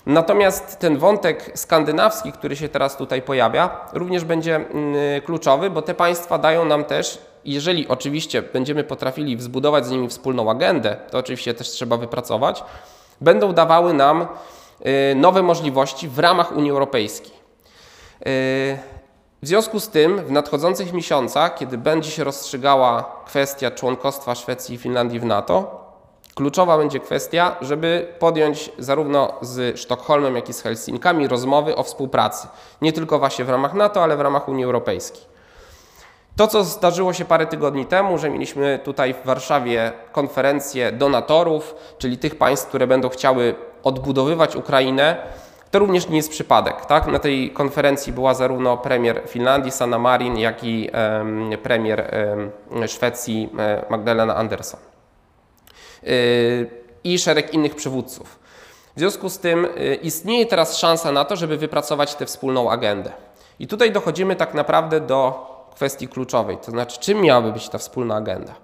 [0.06, 5.94] Natomiast ten wątek skandynawski, który się teraz tutaj pojawia, również będzie mm, kluczowy, bo te
[5.94, 11.54] państwa dają nam też, jeżeli oczywiście będziemy potrafili wzbudować z nimi wspólną agendę, to oczywiście
[11.54, 12.64] też trzeba wypracować,
[13.22, 14.28] będą dawały nam
[15.16, 17.32] nowe możliwości w ramach Unii Europejskiej.
[17.32, 18.78] Y,
[19.42, 24.78] w związku z tym w nadchodzących miesiącach, kiedy będzie się rozstrzygała kwestia członkostwa Szwecji i
[24.78, 25.90] Finlandii w NATO,
[26.40, 32.48] Kluczowa będzie kwestia, żeby podjąć zarówno z Sztokholmem, jak i z Helsinkami rozmowy o współpracy.
[32.82, 35.22] Nie tylko właśnie w ramach NATO, ale w ramach Unii Europejskiej.
[36.36, 42.18] To, co zdarzyło się parę tygodni temu, że mieliśmy tutaj w Warszawie konferencję donatorów, czyli
[42.18, 45.18] tych państw, które będą chciały odbudowywać Ukrainę,
[45.72, 46.86] to również nie jest przypadek.
[46.86, 47.08] Tak?
[47.08, 50.90] Na tej konferencji była zarówno premier Finlandii Sanna Marin, jak i
[51.64, 52.14] premier
[52.88, 54.80] Szwecji e, Magdalena Andersson.
[56.08, 56.70] Y,
[57.04, 58.40] i szereg innych przywódców.
[58.96, 63.12] W związku z tym y, istnieje teraz szansa na to, żeby wypracować tę wspólną agendę.
[63.60, 68.16] I tutaj dochodzimy tak naprawdę do kwestii kluczowej, to znaczy czym miałaby być ta wspólna
[68.16, 68.56] agenda.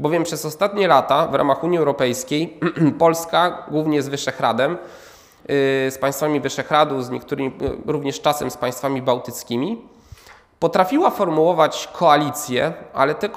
[0.00, 2.60] Bowiem przez ostatnie lata w ramach Unii Europejskiej
[2.98, 4.78] Polska, głównie z Wyszehradem, y,
[5.90, 7.52] z państwami Wyszehradu, z niektórymi
[7.86, 9.82] również czasem z państwami bałtyckimi,
[10.58, 13.28] potrafiła formułować koalicje, ale te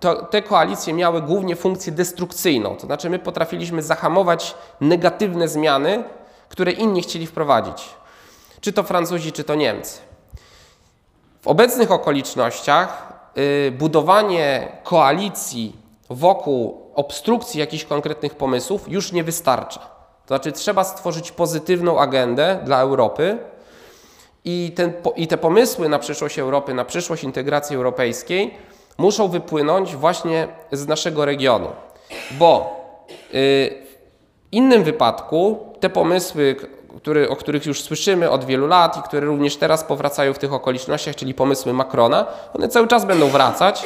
[0.00, 6.04] to, te koalicje miały głównie funkcję destrukcyjną, to znaczy my potrafiliśmy zahamować negatywne zmiany,
[6.48, 7.88] które inni chcieli wprowadzić.
[8.60, 9.98] Czy to Francuzi, czy to Niemcy.
[11.42, 15.79] W obecnych okolicznościach y, budowanie koalicji
[16.10, 19.80] wokół obstrukcji jakichś konkretnych pomysłów już nie wystarcza.
[19.80, 23.38] To znaczy, trzeba stworzyć pozytywną agendę dla Europy
[24.44, 28.54] i, ten, i te pomysły na przyszłość Europy, na przyszłość integracji europejskiej
[28.98, 31.68] muszą wypłynąć właśnie z naszego regionu.
[32.30, 36.56] Bo y, w innym wypadku te pomysły,
[36.96, 40.52] który, o których już słyszymy od wielu lat i które również teraz powracają w tych
[40.52, 43.82] okolicznościach, czyli pomysły Macrona, one cały czas będą wracać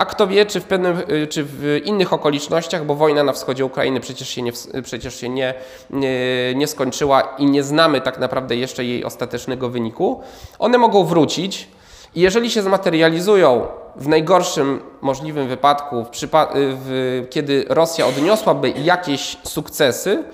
[0.00, 3.64] a kto wie, czy w, pewnym, y, czy w innych okolicznościach, bo wojna na wschodzie
[3.64, 5.54] Ukrainy przecież się, nie, przecież się nie,
[5.90, 6.18] nie,
[6.54, 10.20] nie skończyła i nie znamy tak naprawdę jeszcze jej ostatecznego wyniku,
[10.58, 11.68] one mogą wrócić.
[12.14, 16.10] I jeżeli się zmaterializują w najgorszym możliwym wypadku, w
[16.52, 20.24] w, kiedy Rosja odniosłaby jakieś sukcesy,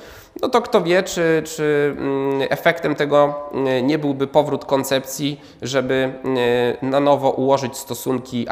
[0.43, 6.13] no to kto wie, czy, czy mm, efektem tego mm, nie byłby powrót koncepcji, żeby
[6.25, 6.39] mm,
[6.83, 8.47] na nowo ułożyć stosunki,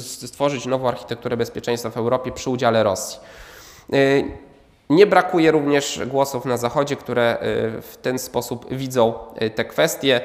[0.00, 3.20] stworzyć nową architekturę bezpieczeństwa w Europie przy udziale Rosji.
[3.94, 4.24] Y,
[4.90, 7.36] nie brakuje również głosów na Zachodzie, które
[7.78, 10.20] y, w ten sposób widzą y, te kwestie.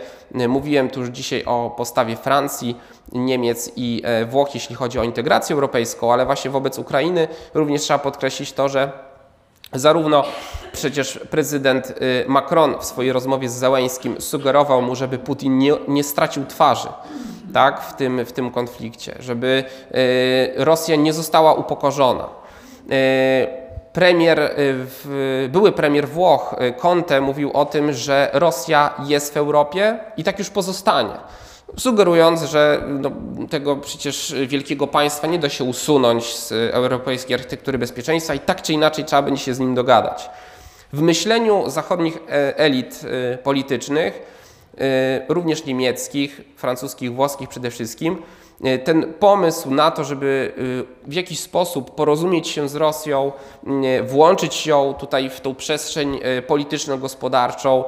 [0.47, 2.77] Mówiłem tu już dzisiaj o postawie Francji,
[3.11, 8.53] Niemiec i Włoch, jeśli chodzi o integrację europejską, ale właśnie wobec Ukrainy również trzeba podkreślić
[8.53, 9.08] to, że
[9.73, 10.23] Zarówno
[10.71, 16.03] przecież prezydent y, Macron w swojej rozmowie z Załęskim sugerował mu, żeby Putin nie, nie
[16.03, 16.87] stracił twarzy
[17.53, 22.23] tak, w, tym, w tym konflikcie, żeby y, Rosja nie została upokorzona.
[22.23, 24.55] Y, premier,
[25.49, 30.49] były premier Włoch Conte mówił o tym, że Rosja jest w Europie i tak już
[30.49, 31.13] pozostanie
[31.77, 33.11] sugerując, że no,
[33.49, 38.73] tego przecież wielkiego państwa nie da się usunąć z europejskiej architektury bezpieczeństwa i tak czy
[38.73, 40.29] inaczej trzeba będzie się z nim dogadać.
[40.93, 44.21] W myśleniu zachodnich e, elit e, politycznych,
[44.77, 48.21] e, również niemieckich, francuskich, włoskich przede wszystkim,
[48.83, 50.53] ten pomysł na to, żeby
[51.07, 53.31] w jakiś sposób porozumieć się z Rosją,
[54.03, 57.83] włączyć ją tutaj w tą przestrzeń polityczno-gospodarczą,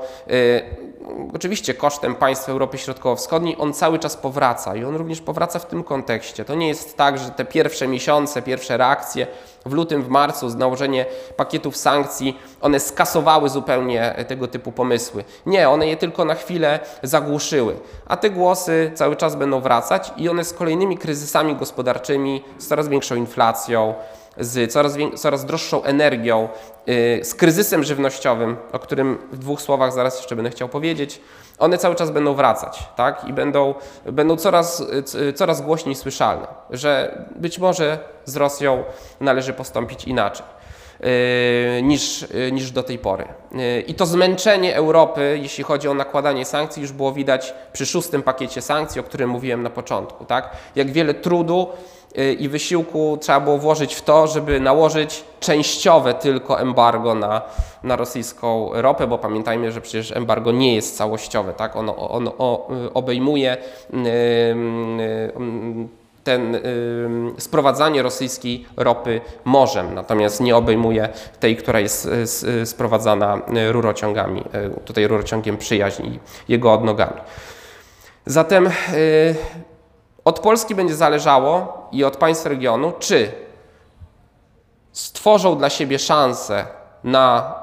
[1.35, 5.83] oczywiście kosztem państw Europy Środkowo-Wschodniej, on cały czas powraca i on również powraca w tym
[5.83, 6.45] kontekście.
[6.45, 9.27] To nie jest tak, że te pierwsze miesiące, pierwsze reakcje
[9.65, 15.23] w lutym, w marcu, z nałożenie pakietów sankcji, one skasowały zupełnie tego typu pomysły.
[15.45, 17.75] Nie, one je tylko na chwilę zagłuszyły,
[18.07, 22.87] a te głosy cały czas będą wracać i one z kolejnymi kryzysami gospodarczymi, z coraz
[22.87, 23.93] większą inflacją,
[24.37, 26.49] z coraz, coraz droższą energią,
[26.85, 31.21] yy, z kryzysem żywnościowym, o którym w dwóch słowach zaraz jeszcze będę chciał powiedzieć,
[31.59, 33.23] one cały czas będą wracać tak?
[33.27, 34.83] i będą, będą coraz,
[35.35, 38.83] coraz głośniej słyszalne, że być może z Rosją
[39.19, 40.45] należy postąpić inaczej.
[41.01, 43.25] Yy, niż, yy, niż do tej pory.
[43.51, 48.23] Yy, I to zmęczenie Europy, jeśli chodzi o nakładanie sankcji, już było widać przy szóstym
[48.23, 50.25] pakiecie sankcji, o którym mówiłem na początku.
[50.25, 50.49] Tak?
[50.75, 51.67] Jak wiele trudu
[52.39, 57.41] i wysiłku trzeba było włożyć w to, żeby nałożyć częściowe tylko embargo na,
[57.83, 61.75] na rosyjską ropę, bo pamiętajmy, że przecież embargo nie jest całościowe, tak?
[61.75, 62.37] ono, ono
[62.93, 63.57] obejmuje
[66.23, 66.57] ten
[67.37, 72.09] sprowadzanie rosyjskiej ropy morzem, natomiast nie obejmuje tej, która jest
[72.65, 74.43] sprowadzana rurociągami,
[74.85, 77.21] tutaj rurociągiem przyjaźni i jego odnogami.
[78.25, 78.69] Zatem
[80.25, 83.31] od Polski będzie zależało i od państw regionu, czy
[84.91, 86.65] stworzą dla siebie szansę
[87.03, 87.60] na y,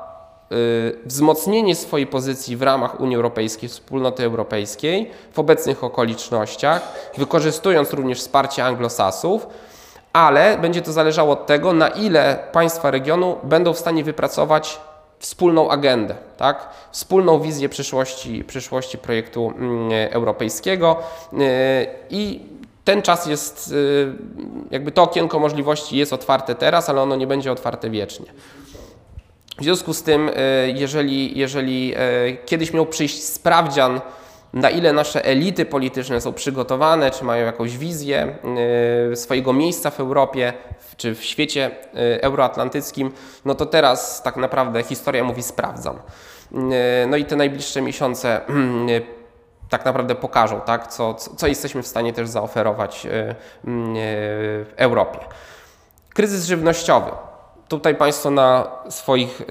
[1.04, 8.64] wzmocnienie swojej pozycji w ramach Unii Europejskiej, wspólnoty europejskiej w obecnych okolicznościach, wykorzystując również wsparcie
[8.64, 9.46] anglosasów,
[10.12, 14.80] ale będzie to zależało od tego, na ile państwa regionu będą w stanie wypracować
[15.18, 16.68] wspólną agendę, tak?
[16.92, 20.96] wspólną wizję przyszłości, przyszłości projektu mm, europejskiego
[21.32, 21.36] y,
[22.10, 22.40] i
[22.84, 24.12] ten czas jest, y,
[24.70, 28.26] jakby to okienko możliwości jest otwarte teraz, ale ono nie będzie otwarte wiecznie.
[29.58, 30.32] W związku z tym, y,
[30.76, 31.94] jeżeli, jeżeli
[32.46, 34.00] kiedyś miał przyjść sprawdzian,
[34.52, 38.38] na ile nasze elity polityczne są przygotowane, czy mają jakąś wizję
[39.14, 40.52] swojego miejsca w Europie,
[40.96, 41.70] czy w świecie
[42.20, 43.12] euroatlantyckim,
[43.44, 45.98] no to teraz tak naprawdę historia mówi sprawdzam.
[47.08, 48.40] No i te najbliższe miesiące
[48.88, 49.02] y,
[49.68, 53.06] tak naprawdę pokażą, tak, co, co jesteśmy w stanie też zaoferować
[53.64, 55.18] w Europie.
[56.14, 57.27] Kryzys żywnościowy.
[57.68, 59.42] Tutaj Państwo na swoich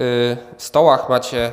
[0.56, 1.52] stołach macie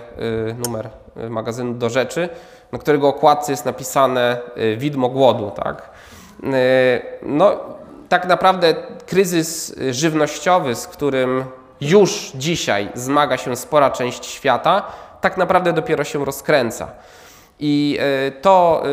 [0.66, 0.90] numer
[1.30, 2.30] magazynu do rzeczy,
[2.72, 4.38] na którego okładce jest napisane
[4.78, 5.52] widmo głodu.
[5.64, 5.90] Tak?
[7.22, 7.52] No,
[8.10, 8.74] tak naprawdę
[9.06, 11.46] kryzys żywnościowy, z którym
[11.82, 14.84] już dzisiaj zmaga się spora część świata,
[15.22, 16.88] tak naprawdę dopiero się rozkręca.
[17.60, 18.00] I
[18.42, 18.84] to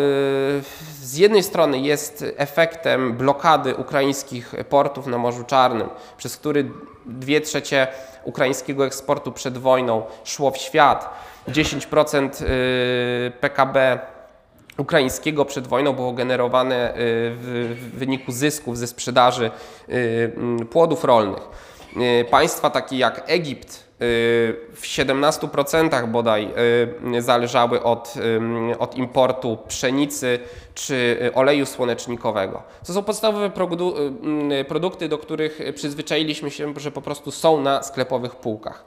[1.02, 6.70] z jednej strony jest efektem blokady ukraińskich portów na Morzu Czarnym, przez który
[7.06, 7.86] dwie trzecie
[8.24, 11.14] ukraińskiego eksportu przed wojną szło w świat.
[11.48, 12.30] 10%
[13.40, 13.98] PKB
[14.76, 19.50] ukraińskiego przed wojną było generowane y, w wyniku zysków ze sprzedaży
[19.88, 21.42] y, płodów rolnych.
[21.96, 23.84] Y, państwa takie jak Egipt
[24.74, 26.48] w 17% bodaj
[27.18, 28.14] zależały od,
[28.78, 30.38] od importu pszenicy
[30.74, 32.62] czy oleju słonecznikowego.
[32.86, 33.50] To są podstawowe
[34.68, 38.84] produkty, do których przyzwyczailiśmy się, że po prostu są na sklepowych półkach.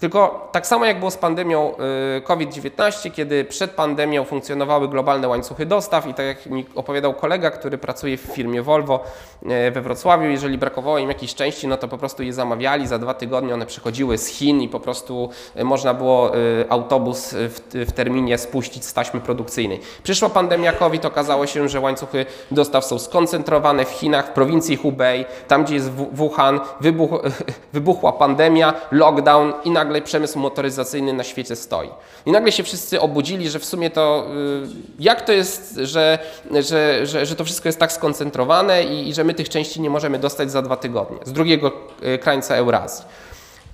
[0.00, 1.72] Tylko tak samo jak było z pandemią
[2.18, 7.50] y, COVID-19, kiedy przed pandemią funkcjonowały globalne łańcuchy dostaw i tak jak mi opowiadał kolega,
[7.50, 9.00] który pracuje w firmie Volvo
[9.42, 12.98] y, we Wrocławiu, jeżeli brakowało im jakiejś części, no to po prostu je zamawiali, za
[12.98, 16.32] dwa tygodnie one przychodziły z Chin i po prostu y, można było
[16.68, 19.80] autobus w, terminie spuścić z taśmy produkcyjnej.
[20.02, 25.24] Przyszła pandemia COVID, okazało się, że łańcuchy dostaw są skoncentrowane w Chinach, w prowincji Hubei,
[25.48, 27.10] tam gdzie jest Wuhan, wybuch,
[27.72, 31.90] wybuchła pandemia, lockdown i nagle nagle przemysł motoryzacyjny na świecie stoi.
[32.26, 34.26] I nagle się wszyscy obudzili, że w sumie to
[34.64, 34.66] y,
[34.98, 36.18] jak to jest, że,
[36.60, 39.90] że, że, że to wszystko jest tak skoncentrowane i, i że my tych części nie
[39.90, 43.04] możemy dostać za dwa tygodnie z drugiego y, krańca Eurazji.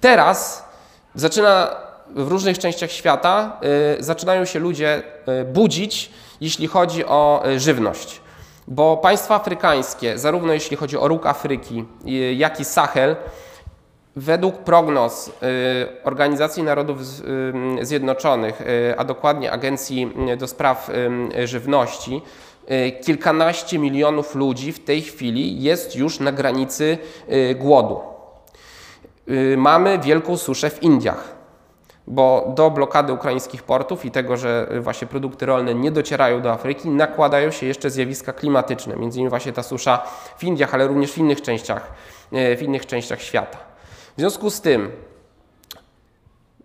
[0.01, 0.65] Teraz
[1.15, 1.77] zaczyna
[2.15, 3.61] w różnych częściach świata
[3.99, 5.03] y, zaczynają się ludzie
[5.53, 8.21] budzić, jeśli chodzi o żywność.
[8.69, 11.85] Bo państwa afrykańskie, zarówno jeśli chodzi o róg Afryki,
[12.37, 13.17] jak i Sahel,
[14.17, 15.33] Według prognoz y,
[16.05, 16.99] Organizacji Narodów
[17.81, 20.91] y, Zjednoczonych, y, a dokładnie Agencji do Spraw
[21.45, 22.23] Żywności,
[23.05, 26.99] kilkanaście milionów ludzi w tej chwili jest już na granicy
[27.57, 28.01] głodu.
[29.57, 31.29] Mamy wielką suszę w Indiach,
[32.07, 36.89] bo do blokady ukraińskich portów i tego, że właśnie produkty rolne nie docierają do Afryki,
[36.89, 40.03] nakładają się jeszcze zjawiska klimatyczne, między innymi właśnie ta susza
[40.39, 41.93] w Indiach, ale również w innych częściach,
[42.33, 43.70] w innych częściach świata.
[44.17, 44.91] W związku z tym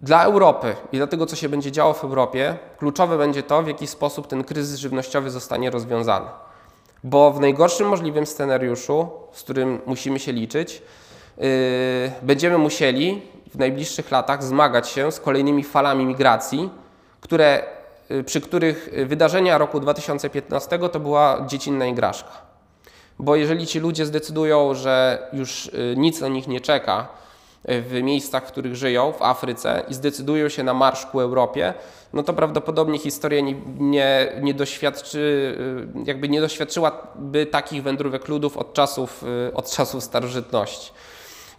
[0.01, 3.67] dla Europy i dla tego, co się będzie działo w Europie, kluczowe będzie to, w
[3.67, 6.25] jaki sposób ten kryzys żywnościowy zostanie rozwiązany.
[7.03, 10.81] Bo w najgorszym możliwym scenariuszu, z którym musimy się liczyć,
[11.37, 11.45] yy,
[12.21, 16.69] będziemy musieli w najbliższych latach zmagać się z kolejnymi falami migracji,
[17.21, 17.63] które,
[18.09, 22.31] yy, przy których wydarzenia roku 2015 to była dziecinna igraszka.
[23.19, 27.07] Bo jeżeli ci ludzie zdecydują, że już yy, nic na nich nie czeka,
[27.67, 31.73] w miejscach, w których żyją, w Afryce i zdecydują się na marsz ku Europie,
[32.13, 35.19] no to prawdopodobnie historia nie, nie, nie doświadczy,
[35.97, 40.91] y, jakby nie doświadczyłaby takich wędrówek ludów od czasów, y, od czasów starożytności.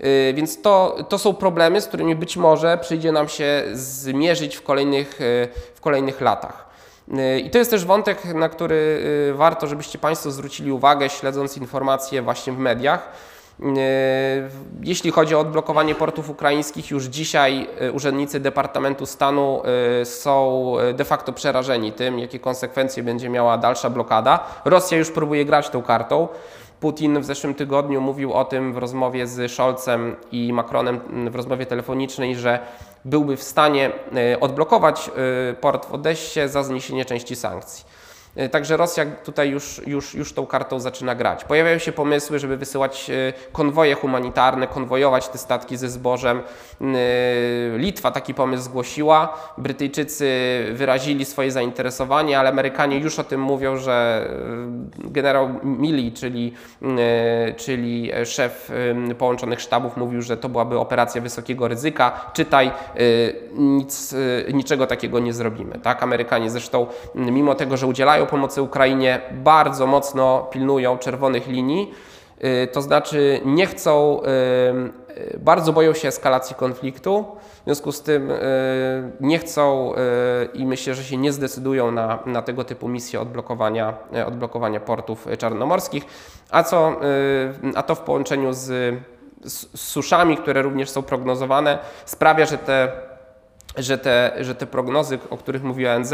[0.00, 4.62] Y, więc to, to są problemy, z którymi być może przyjdzie nam się zmierzyć w
[4.62, 5.18] kolejnych,
[5.74, 6.66] w kolejnych latach.
[7.44, 9.02] I to jest też wątek, na który
[9.34, 13.12] warto, żebyście Państwo zwrócili uwagę, śledząc informacje właśnie w mediach
[14.82, 19.62] jeśli chodzi o odblokowanie portów ukraińskich, już dzisiaj e, urzędnicy Departamentu Stanu
[20.00, 24.44] e, są de facto przerażeni tym, jakie konsekwencje będzie miała dalsza blokada.
[24.64, 26.28] Rosja już próbuje grać tą kartą.
[26.80, 31.66] Putin w zeszłym tygodniu mówił o tym w rozmowie z Scholzem i Macronem w rozmowie
[31.66, 32.58] telefonicznej, że
[33.04, 33.90] byłby w stanie
[34.40, 35.10] odblokować
[35.60, 37.84] port w Odessie za zniesienie części sankcji.
[38.36, 41.44] E, także Rosja tutaj już, już, już tą kartą zaczyna grać.
[41.44, 46.42] Pojawiają się pomysły, żeby wysyłać e, konwoje humanitarne, konwojować te statki ze zbożem.
[46.80, 46.84] E,
[47.78, 50.26] Litwa taki pomysł zgłosiła, Brytyjczycy
[50.72, 54.28] wyrazili swoje zainteresowanie, ale Amerykanie już o tym mówią, że
[54.98, 56.54] generał Milley, czyli,
[57.56, 58.70] czyli szef
[59.18, 62.30] połączonych sztabów, mówił, że to byłaby operacja wysokiego ryzyka.
[62.32, 62.70] Czytaj,
[63.52, 64.14] nic,
[64.52, 65.78] niczego takiego nie zrobimy.
[65.82, 66.02] Tak?
[66.02, 71.94] Amerykanie zresztą, mimo tego, że udzielają pomocy Ukrainie, bardzo mocno pilnują czerwonych linii,
[72.44, 74.26] y, to znaczy nie chcą, y,
[75.34, 77.24] y, bardzo boją się eskalacji konfliktu,
[77.60, 78.32] w związku z tym
[79.20, 79.92] nie chcą
[80.54, 83.94] i myślę, że się nie zdecydują na, na tego typu misje odblokowania,
[84.26, 86.04] odblokowania portów czarnomorskich,
[86.50, 86.96] a, co,
[87.74, 88.94] a to w połączeniu z,
[89.44, 92.92] z suszami, które również są prognozowane, sprawia, że te
[93.76, 96.12] że te, że te prognozy, o których mówiła NZ,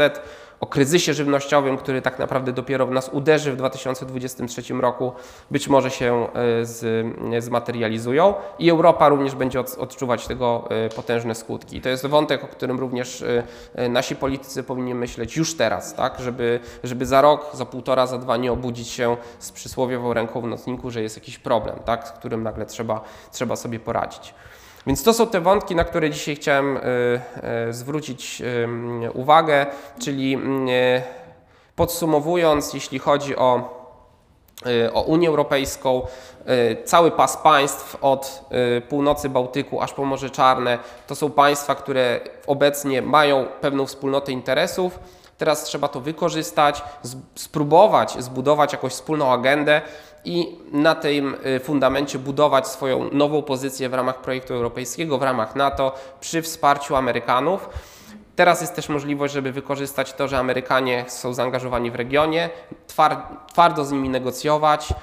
[0.63, 5.11] o kryzysie żywnościowym, który tak naprawdę dopiero w nas uderzy w 2023 roku,
[5.51, 7.07] być może się e, z,
[7.39, 11.81] zmaterializują i Europa również będzie odczuwać tego e, potężne skutki.
[11.81, 13.23] to jest wątek, o którym również
[13.75, 16.19] e, nasi politycy powinni myśleć już teraz, tak?
[16.19, 20.47] żeby, żeby za rok, za półtora, za dwa nie obudzić się z przysłowiową ręką w
[20.47, 22.07] nocniku, że jest jakiś problem, tak?
[22.07, 23.01] z którym nagle trzeba,
[23.31, 24.33] trzeba sobie poradzić.
[24.87, 28.41] Więc to są te wątki, na które dzisiaj chciałem e, e, zwrócić
[29.05, 29.65] e, uwagę,
[29.99, 30.37] czyli
[31.75, 33.83] podsumowując, jeśli chodzi o
[34.93, 36.01] o Unię Europejską,
[36.85, 38.41] cały pas państw od
[38.89, 44.99] północy Bałtyku aż po Morze Czarne to są państwa, które obecnie mają pewną wspólnotę interesów.
[45.37, 46.83] Teraz trzeba to wykorzystać,
[47.35, 49.81] spróbować zbudować jakąś wspólną agendę,
[50.25, 55.55] i na tym y, fundamencie budować swoją nową pozycję w ramach projektu europejskiego, w ramach
[55.55, 57.69] NATO przy wsparciu Amerykanów.
[58.35, 62.49] Teraz jest też możliwość, żeby wykorzystać to, że Amerykanie są zaangażowani w regionie,
[63.47, 64.93] twardo z nimi negocjować,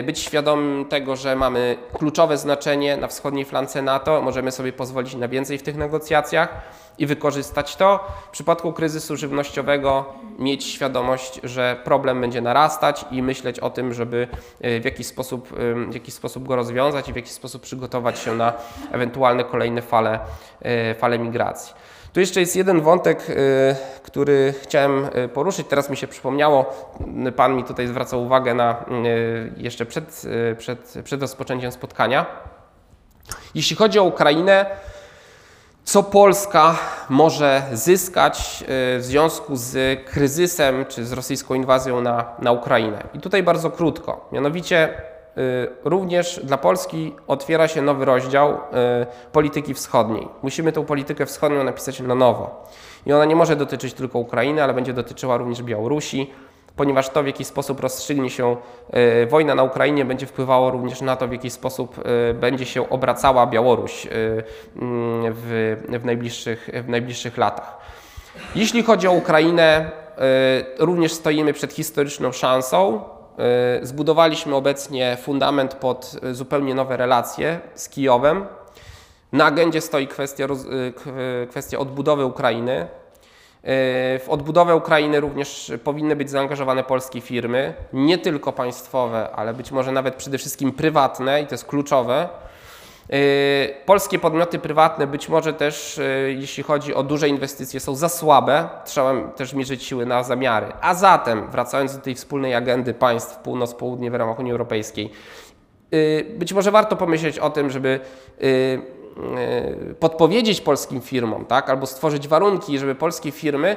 [0.00, 5.14] y, być świadomym tego, że mamy kluczowe znaczenie na wschodniej flance NATO, możemy sobie pozwolić
[5.14, 6.48] na więcej w tych negocjacjach
[6.98, 8.08] i wykorzystać to.
[8.26, 10.04] W przypadku kryzysu żywnościowego
[10.38, 14.28] mieć świadomość, że problem będzie narastać i myśleć o tym, żeby
[14.64, 15.48] y, w jakiś sposób,
[15.90, 18.52] w jakiś sposób go rozwiązać i w jakiś sposób przygotować się na
[18.92, 20.18] ewentualne kolejne fale,
[20.90, 21.85] y, fale migracji.
[22.16, 23.34] Tu jeszcze jest jeden wątek, y,
[24.02, 25.66] który chciałem y, poruszyć.
[25.66, 26.88] Teraz mi się przypomniało,
[27.36, 30.22] Pan mi tutaj zwracał uwagę na y, jeszcze przed,
[30.58, 32.26] przed, przed rozpoczęciem spotkania.
[33.54, 34.66] Jeśli chodzi o Ukrainę,
[35.84, 43.02] co Polska może zyskać w związku z kryzysem czy z rosyjską inwazją na, na Ukrainę?
[43.14, 44.28] I tutaj bardzo krótko.
[44.32, 45.02] Mianowicie
[45.84, 48.58] również dla Polski otwiera się nowy rozdział y,
[49.32, 50.28] polityki wschodniej.
[50.42, 52.64] Musimy tę politykę wschodnią napisać na nowo.
[53.06, 56.30] I ona nie może dotyczyć tylko Ukrainy, ale będzie dotyczyła również Białorusi,
[56.76, 58.56] ponieważ to, w jaki sposób rozstrzygnie się
[59.22, 61.96] y, wojna na Ukrainie, będzie wpływało również na to, w jaki sposób
[62.34, 67.78] będzie się obracała Białoruś mm, w, w, najbliższych, w najbliższych latach.
[68.54, 69.90] Jeśli chodzi o Ukrainę,
[70.78, 73.00] również stoimy przed historyczną szansą,
[73.82, 78.46] zbudowaliśmy obecnie fundament pod e, zupełnie nowe relacje z Kijowem.
[79.32, 82.86] Na agendzie stoi kwestia, e, kwestia odbudowy Ukrainy.
[84.18, 89.92] W odbudowę Ukrainy również powinny być zaangażowane polskie firmy, nie tylko państwowe, ale być może
[89.92, 92.45] nawet przede wszystkim prywatne i to jest kluczowe Y,
[93.86, 98.68] polskie podmioty prywatne być może też, y, jeśli chodzi o duże inwestycje, są za słabe.
[98.84, 100.66] Trzeba też mierzyć siły na zamiary.
[100.80, 105.10] A zatem, wracając do tej wspólnej agendy państw północ-południe w ramach Unii Europejskiej,
[105.94, 108.00] y, być może warto pomyśleć o tym, żeby
[110.00, 113.76] podpowiedzieć polskim firmom, tak, albo stworzyć warunki, żeby polskie firmy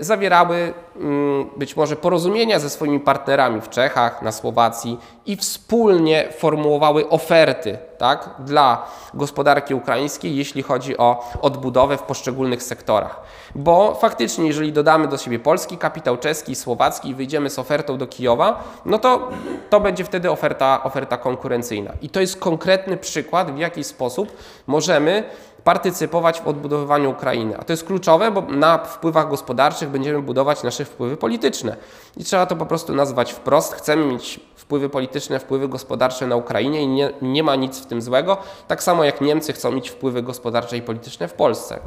[0.00, 7.08] zawierały mm, być może porozumienia ze swoimi partnerami w Czechach, na Słowacji i wspólnie formułowały
[7.08, 13.20] oferty tak, dla gospodarki ukraińskiej, jeśli chodzi o odbudowę w poszczególnych sektorach.
[13.54, 18.06] Bo faktycznie, jeżeli dodamy do siebie polski kapitał, czeski, słowacki i wyjdziemy z ofertą do
[18.06, 19.28] Kijowa, no to
[19.70, 21.92] to będzie wtedy oferta, oferta konkurencyjna.
[22.02, 24.36] I to jest konkretny przykład, w jaki sposób
[24.66, 25.24] możemy
[25.68, 27.58] partycypować w odbudowywaniu Ukrainy.
[27.58, 31.76] A to jest kluczowe, bo na wpływach gospodarczych będziemy budować nasze wpływy polityczne.
[32.16, 33.74] I trzeba to po prostu nazwać wprost.
[33.74, 38.02] Chcemy mieć wpływy polityczne, wpływy gospodarcze na Ukrainie i nie, nie ma nic w tym
[38.02, 38.36] złego.
[38.68, 41.80] Tak samo jak Niemcy chcą mieć wpływy gospodarcze i polityczne w Polsce.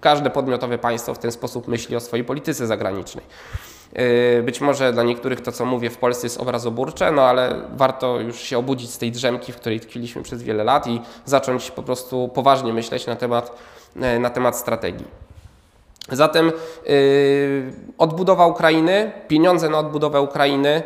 [0.00, 3.24] Każde podmiotowe państwo w ten sposób myśli o swojej polityce zagranicznej.
[3.94, 8.20] Yy, być może dla niektórych to, co mówię w Polsce jest obrazoburcze, no ale warto
[8.20, 11.82] już się obudzić z tej drzemki, w której tkwiliśmy przez wiele lat i zacząć po
[11.82, 13.58] prostu poważnie myśleć na temat,
[13.96, 15.06] yy, na temat strategii.
[16.12, 16.52] Zatem
[16.86, 20.82] yy, odbudowa Ukrainy, pieniądze na odbudowę Ukrainy,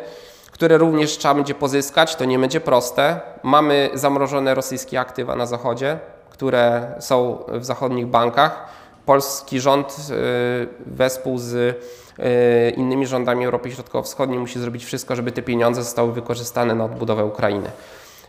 [0.51, 3.19] które również trzeba będzie pozyskać, to nie będzie proste.
[3.43, 5.99] Mamy zamrożone rosyjskie aktywa na zachodzie,
[6.29, 8.78] które są w zachodnich bankach.
[9.09, 9.95] Polski rząd
[10.85, 11.77] wespół z
[12.19, 17.25] E, innymi rządami Europy Środkowo-Wschodniej musi zrobić wszystko, żeby te pieniądze zostały wykorzystane na odbudowę
[17.25, 17.71] Ukrainy.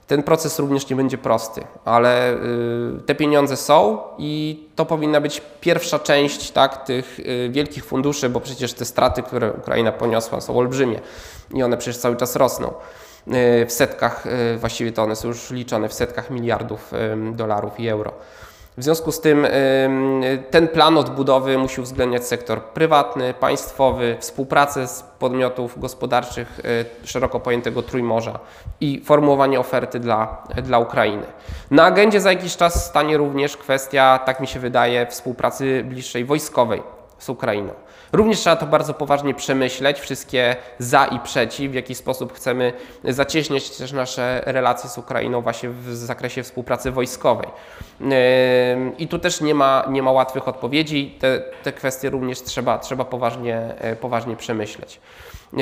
[0.06, 2.36] Ten proces również nie będzie prosty, ale e,
[3.06, 7.20] te pieniądze są i to powinna być pierwsza część tak, tych
[7.50, 11.00] wielkich funduszy, bo przecież te straty, które Ukraina poniosła, są olbrzymie
[11.54, 12.72] i one przecież cały czas rosną
[13.66, 14.24] w setkach,
[14.56, 16.92] właściwie to one są już liczone w setkach miliardów
[17.32, 18.12] dolarów i euro.
[18.76, 19.46] W związku z tym
[20.50, 26.60] ten plan odbudowy musi uwzględniać sektor prywatny, państwowy, współpracę z podmiotów gospodarczych
[27.04, 28.38] szeroko pojętego Trójmorza
[28.80, 31.26] i formułowanie oferty dla, dla Ukrainy.
[31.70, 36.82] Na agendzie za jakiś czas stanie również kwestia, tak mi się wydaje, współpracy bliższej wojskowej
[37.18, 37.72] z Ukrainą.
[38.12, 42.72] Również trzeba to bardzo poważnie przemyśleć, wszystkie za i przeciw, w jaki sposób chcemy
[43.04, 47.48] zacieśniać też nasze relacje z Ukrainą właśnie w zakresie współpracy wojskowej.
[48.98, 53.04] I tu też nie ma, nie ma łatwych odpowiedzi, te, te kwestie również trzeba, trzeba
[53.04, 55.00] poważnie, e, poważnie przemyśleć.
[55.52, 55.58] E,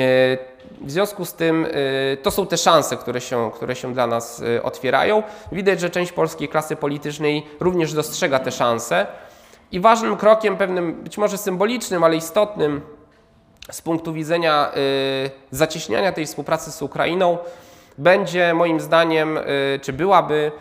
[0.81, 4.43] w związku z tym e, to są te szanse, które się, które się dla nas
[4.63, 5.23] otwierają.
[5.51, 9.07] Widać, że część polskiej klasy politycznej również dostrzega te szanse.
[9.71, 12.81] I ważnym krokiem, pewnym być może symbolicznym, ale istotnym
[13.71, 14.71] z punktu widzenia
[15.25, 17.37] y, zacieśniania tej współpracy z Ukrainą
[17.97, 20.51] będzie moim zdaniem, y, czy byłaby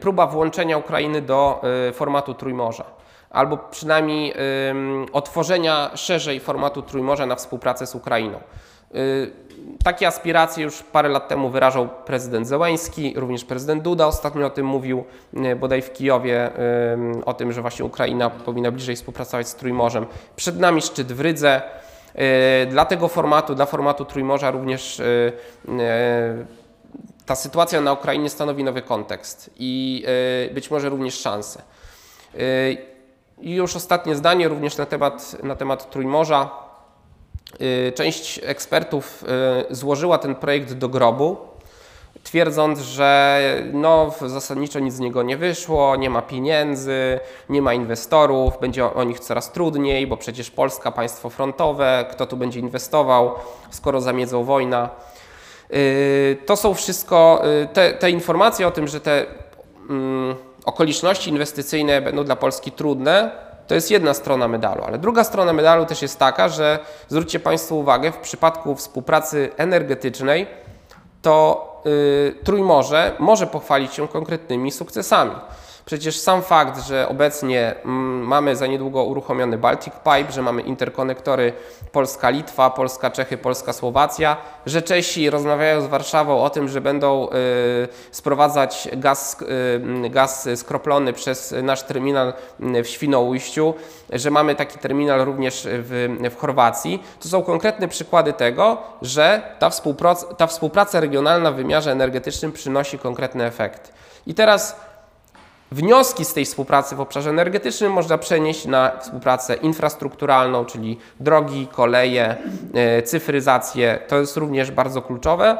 [0.00, 2.84] próba włączenia Ukrainy do y, formatu Trójmorza.
[3.30, 4.34] Albo przynajmniej
[5.12, 8.40] otworzenia szerzej formatu Trójmorza na współpracę z Ukrainą.
[9.84, 14.66] Takie aspiracje już parę lat temu wyrażał prezydent Zełęński, również prezydent Duda ostatnio o tym
[14.66, 15.04] mówił,
[15.36, 16.50] e, bodaj w Kijowie,
[17.24, 20.06] o tym, że właśnie Ukraina powinna bliżej współpracować z Trójmorzem.
[20.36, 21.62] Przed nami szczyt w Rydze.
[22.70, 25.02] Dla tego formatu, dla formatu Trójmorza również
[27.26, 30.04] ta sytuacja na Ukrainie stanowi nowy kontekst i
[30.54, 31.62] być może również szansę.
[33.40, 36.50] I już ostatnie zdanie również na temat, na temat Trójmorza.
[37.60, 39.24] Y, część ekspertów
[39.70, 41.36] y, złożyła ten projekt do grobu,
[42.22, 43.42] twierdząc, że
[43.72, 49.04] no, zasadniczo nic z niego nie wyszło, nie ma pieniędzy, nie ma inwestorów, będzie o
[49.04, 53.34] nich coraz trudniej, bo przecież Polska państwo frontowe, kto tu będzie inwestował,
[53.70, 54.90] skoro zamiedzą wojna.
[55.72, 57.42] Y, to są wszystko
[57.72, 59.26] te, te informacje o tym, że te
[59.88, 60.34] um,
[60.64, 63.30] okoliczności inwestycyjne będą dla Polski trudne,
[63.66, 67.74] to jest jedna strona medalu, ale druga strona medalu też jest taka, że zwróćcie Państwo
[67.74, 70.46] uwagę, w przypadku współpracy energetycznej
[71.22, 75.34] to yy, Trójmorze może pochwalić się konkretnymi sukcesami.
[75.84, 81.52] Przecież sam fakt, że obecnie mm, mamy za niedługo uruchomiony Baltic Pipe, że mamy interkonektory
[81.92, 87.30] Polska-Litwa, Polska-Czechy, Polska-Słowacja, że Czesi rozmawiają z Warszawą o tym, że będą y,
[88.10, 89.36] sprowadzać gaz,
[90.06, 93.74] y, gaz skroplony przez nasz terminal w Świnoujściu,
[94.12, 97.02] że mamy taki terminal również w, w Chorwacji.
[97.20, 102.98] To są konkretne przykłady tego, że ta współpraca, ta współpraca regionalna w wymiarze energetycznym przynosi
[102.98, 103.90] konkretne efekty.
[104.26, 104.76] I teraz
[105.72, 112.36] Wnioski z tej współpracy w obszarze energetycznym można przenieść na współpracę infrastrukturalną, czyli drogi, koleje,
[112.74, 113.98] e, cyfryzację.
[114.08, 115.58] To jest również bardzo kluczowe,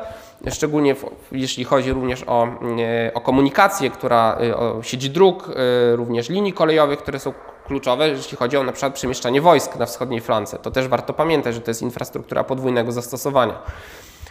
[0.50, 0.96] szczególnie
[1.32, 5.50] jeśli chodzi również o, e, o komunikację, która, e, o sieć dróg,
[5.94, 7.32] również linii kolejowych, które są
[7.66, 10.58] kluczowe, jeśli chodzi o na przykład przemieszczanie wojsk na wschodniej flance.
[10.58, 13.54] To też warto pamiętać, że to jest infrastruktura podwójnego zastosowania.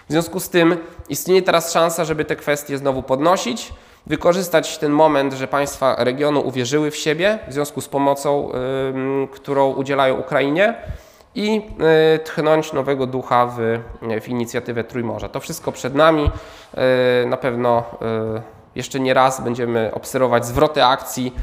[0.09, 0.77] W związku z tym
[1.09, 3.73] istnieje teraz szansa, żeby te kwestie znowu podnosić
[4.05, 8.51] wykorzystać ten moment, że państwa regionu uwierzyły w siebie w związku z pomocą,
[9.31, 10.75] którą udzielają Ukrainie
[11.35, 11.61] i
[12.15, 13.79] y, tchnąć nowego ducha w,
[14.21, 15.29] w inicjatywę Trójmorza.
[15.29, 16.31] To wszystko przed nami.
[17.23, 17.83] Y, na pewno
[18.37, 18.41] y,
[18.75, 21.33] jeszcze nie raz będziemy obserwować zwroty akcji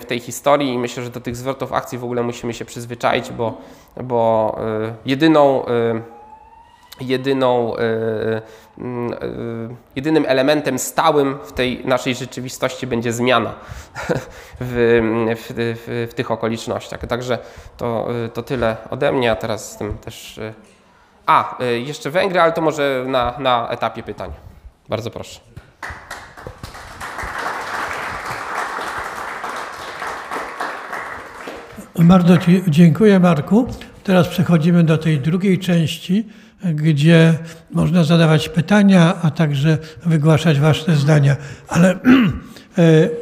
[0.00, 3.30] w tej historii i myślę, że do tych zwrotów akcji w ogóle musimy się przyzwyczaić,
[3.30, 3.60] bo,
[4.02, 4.56] bo
[5.06, 5.64] jedyną
[7.00, 8.42] jedyną, e, e,
[9.96, 13.54] jedynym elementem stałym w tej naszej rzeczywistości będzie zmiana
[14.60, 15.00] w,
[15.36, 17.06] w, w, tych okolicznościach.
[17.06, 17.38] Także
[17.76, 20.38] to, to tyle ode mnie, a teraz z tym też...
[20.38, 20.54] E,
[21.26, 24.32] a, jeszcze Węgry, ale to może na, na etapie pytań.
[24.88, 25.40] Bardzo proszę.
[31.98, 33.66] Bardzo Ci dziękuję, Marku.
[34.04, 36.28] Teraz przechodzimy do tej drugiej części
[36.64, 37.34] gdzie
[37.70, 41.36] można zadawać pytania, a także wygłaszać Wasze zdania.
[41.68, 41.98] Ale e,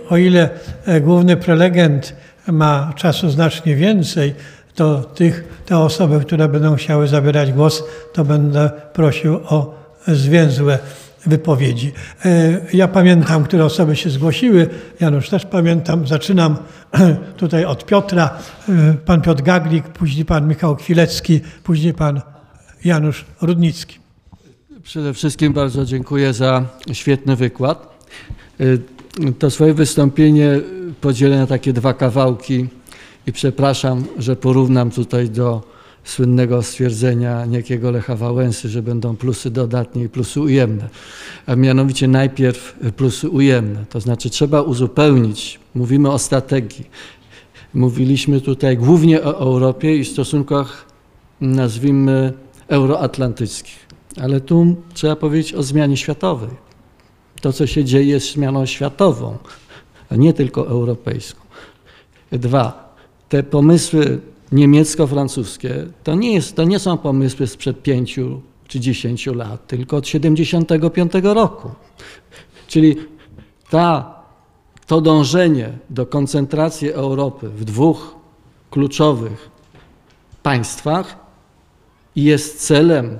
[0.08, 0.50] o ile
[0.86, 2.16] e, główny prelegent
[2.48, 4.34] ma czasu znacznie więcej,
[4.74, 7.82] to tych, te osoby, które będą chciały zabierać głos,
[8.12, 9.74] to będę prosił o
[10.08, 10.78] zwięzłe
[11.26, 11.92] wypowiedzi.
[12.24, 14.68] E, ja pamiętam, które osoby się zgłosiły.
[15.00, 16.06] Janusz też pamiętam.
[16.06, 16.56] Zaczynam
[17.36, 18.30] tutaj od Piotra.
[19.04, 22.20] Pan Piotr Gaglik, później pan Michał Kwilecki, później pan
[22.86, 23.98] Janusz Rudnicki.
[24.82, 28.08] Przede wszystkim bardzo dziękuję za świetny wykład.
[28.60, 28.82] Y,
[29.38, 30.60] to swoje wystąpienie
[31.00, 32.66] podzielę na takie dwa kawałki
[33.26, 35.62] i przepraszam, że porównam tutaj do
[36.04, 40.88] słynnego stwierdzenia niejakiego Lecha Wałęsy, że będą plusy dodatnie i plusy ujemne.
[41.46, 46.86] A mianowicie najpierw plusy ujemne, to znaczy trzeba uzupełnić, mówimy o strategii.
[47.74, 50.86] Mówiliśmy tutaj głównie o Europie i stosunkach,
[51.40, 52.32] nazwijmy,
[52.68, 53.86] euroatlantyckich.
[54.22, 56.50] Ale tu trzeba powiedzieć o zmianie światowej.
[57.40, 59.38] To, co się dzieje, jest zmianą światową,
[60.10, 61.40] a nie tylko europejską.
[62.32, 62.94] Dwa,
[63.28, 64.20] te pomysły
[64.52, 70.08] niemiecko-francuskie to nie, jest, to nie są pomysły sprzed pięciu czy dziesięciu lat, tylko od
[70.08, 71.70] 75 roku.
[72.68, 72.96] Czyli
[73.70, 74.14] ta,
[74.86, 78.14] to dążenie do koncentracji Europy w dwóch
[78.70, 79.50] kluczowych
[80.42, 81.25] państwach
[82.24, 83.18] jest celem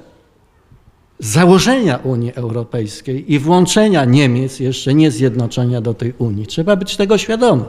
[1.18, 6.46] założenia Unii Europejskiej i włączenia Niemiec, jeszcze nie zjednoczenia do tej Unii.
[6.46, 7.64] Trzeba być tego świadomy.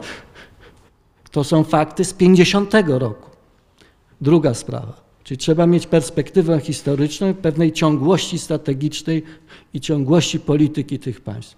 [1.31, 3.29] To są fakty z 50 roku.
[4.21, 9.23] Druga sprawa, czyli trzeba mieć perspektywę historyczną, pewnej ciągłości strategicznej
[9.73, 11.55] i ciągłości polityki tych państw.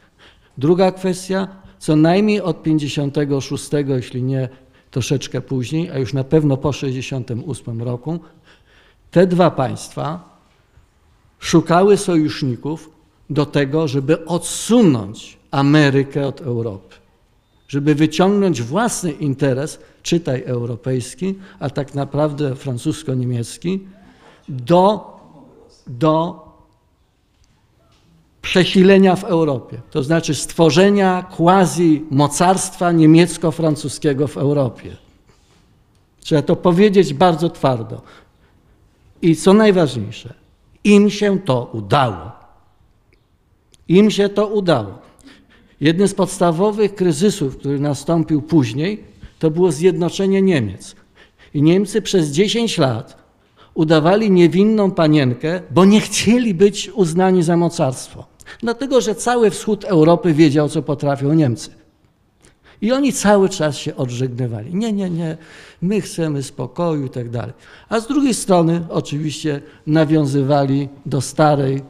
[0.57, 1.47] Druga kwestia,
[1.79, 4.49] co najmniej od 56, jeśli nie
[4.91, 8.19] troszeczkę później, a już na pewno po 68 roku,
[9.11, 10.39] te dwa państwa
[11.39, 12.89] szukały sojuszników
[13.29, 16.95] do tego, żeby odsunąć Amerykę od Europy,
[17.67, 23.79] żeby wyciągnąć własny interes, czytaj europejski, a tak naprawdę francusko-niemiecki,
[24.49, 25.17] do,
[25.87, 26.45] do
[28.41, 34.97] przesilenia w Europie, to znaczy stworzenia quasi mocarstwa niemiecko-francuskiego w Europie.
[36.21, 38.01] Trzeba to powiedzieć bardzo twardo.
[39.21, 40.33] I co najważniejsze,
[40.83, 42.31] im się to udało.
[43.87, 44.99] Im się to udało.
[45.81, 49.03] Jednym z podstawowych kryzysów, który nastąpił później,
[49.39, 50.95] to było zjednoczenie Niemiec.
[51.53, 53.17] I Niemcy przez 10 lat
[53.73, 58.25] udawali niewinną panienkę, bo nie chcieli być uznani za mocarstwo.
[58.59, 61.69] Dlatego, że cały wschód Europy wiedział, co potrafią Niemcy.
[62.81, 64.75] I oni cały czas się odżegnywali.
[64.75, 65.37] Nie, nie, nie,
[65.81, 67.53] my chcemy spokoju i tak dalej.
[67.89, 71.81] A z drugiej strony oczywiście nawiązywali do starej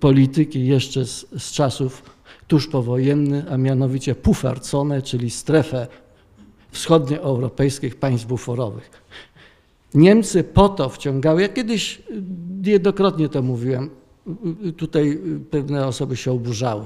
[0.00, 2.02] polityki jeszcze z, z czasów
[2.48, 5.86] tuż powojennych, a mianowicie Pufferzone, czyli strefę
[6.70, 8.90] wschodnioeuropejskich państw buforowych.
[9.94, 12.02] Niemcy po to wciągały, ja kiedyś
[12.62, 13.90] niejednokrotnie to mówiłem,
[14.76, 15.18] tutaj
[15.50, 16.84] pewne osoby się oburzały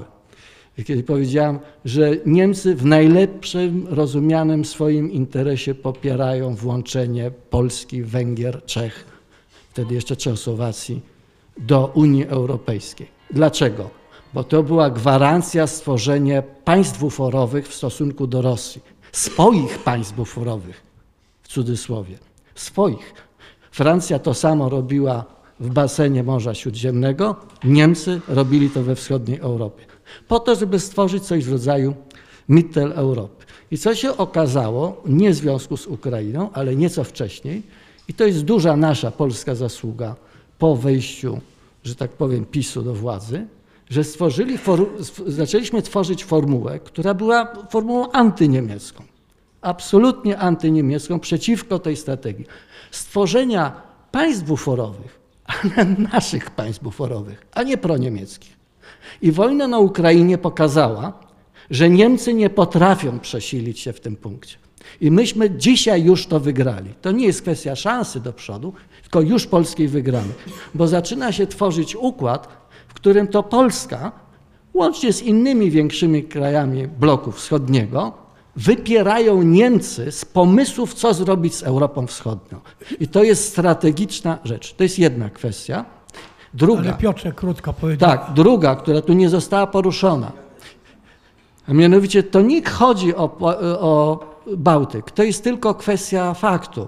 [0.75, 9.05] kiedy powiedziałem, że Niemcy w najlepszym rozumianym swoim interesie popierają włączenie Polski, Węgier, Czech,
[9.69, 11.01] wtedy jeszcze Czechosłowacji,
[11.57, 13.07] do Unii Europejskiej.
[13.31, 13.89] Dlaczego?
[14.33, 18.81] Bo to była gwarancja stworzenia państw buforowych w stosunku do Rosji.
[19.11, 20.83] Swoich państw buforowych,
[21.43, 22.17] w cudzysłowie.
[22.55, 23.13] Swoich.
[23.71, 25.25] Francja to samo robiła
[25.59, 29.90] w basenie Morza Śródziemnego, Niemcy robili to we wschodniej Europie
[30.27, 31.93] po to, żeby stworzyć coś w rodzaju
[32.49, 33.45] Mittel Europy.
[33.71, 37.63] I co się okazało, nie w związku z Ukrainą, ale nieco wcześniej,
[38.07, 40.15] i to jest duża nasza polska zasługa
[40.59, 41.39] po wejściu,
[41.83, 43.47] że tak powiem, PiSu do władzy,
[43.89, 44.57] że stworzyli,
[45.27, 49.03] zaczęliśmy tworzyć formułę, która była formułą antyniemiecką,
[49.61, 52.45] absolutnie antyniemiecką, przeciwko tej strategii.
[52.91, 53.81] Stworzenia
[54.11, 55.19] państw buforowych,
[55.75, 58.60] ale naszych państw buforowych, a nie proniemieckich.
[59.21, 61.13] I wojna na Ukrainie pokazała,
[61.69, 64.57] że Niemcy nie potrafią przesilić się w tym punkcie.
[65.01, 66.93] I myśmy dzisiaj już to wygrali.
[67.01, 70.33] To nie jest kwestia szansy do przodu, tylko już polskiej wygramy.
[70.73, 72.47] Bo zaczyna się tworzyć układ,
[72.87, 74.11] w którym to Polska,
[74.73, 78.13] łącznie z innymi większymi krajami bloku wschodniego,
[78.55, 82.59] wypierają Niemcy z pomysłów, co zrobić z Europą Wschodnią.
[82.99, 84.73] I to jest strategiczna rzecz.
[84.73, 85.85] To jest jedna kwestia.
[86.53, 86.81] Druga.
[86.81, 88.09] Ale Piotrze, krótko powiedział.
[88.09, 90.31] Tak, druga, która tu nie została poruszona.
[91.67, 93.37] A mianowicie to nie chodzi o,
[93.79, 94.19] o
[94.57, 95.11] Bałtyk.
[95.11, 96.87] To jest tylko kwestia faktu,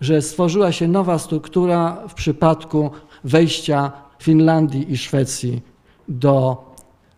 [0.00, 2.90] że stworzyła się nowa struktura w przypadku
[3.24, 5.62] wejścia Finlandii i Szwecji
[6.08, 6.64] do,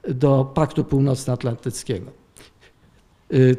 [0.09, 2.11] do Paktu Północnoatlantyckiego.
[3.33, 3.57] Y,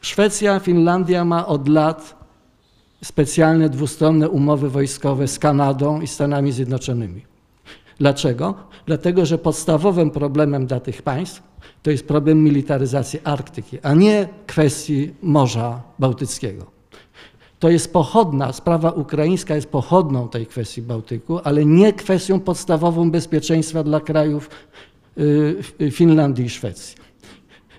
[0.00, 2.21] Szwecja, Finlandia ma od lat
[3.04, 7.22] specjalne dwustronne umowy wojskowe z Kanadą i Stanami Zjednoczonymi.
[7.98, 8.54] Dlaczego?
[8.86, 11.42] Dlatego, że podstawowym problemem dla tych państw
[11.82, 16.66] to jest problem militaryzacji Arktyki, a nie kwestii Morza Bałtyckiego.
[17.58, 23.84] To jest pochodna, sprawa ukraińska jest pochodną tej kwestii Bałtyku, ale nie kwestią podstawową bezpieczeństwa
[23.84, 24.50] dla krajów
[25.18, 26.96] y, Finlandii i Szwecji.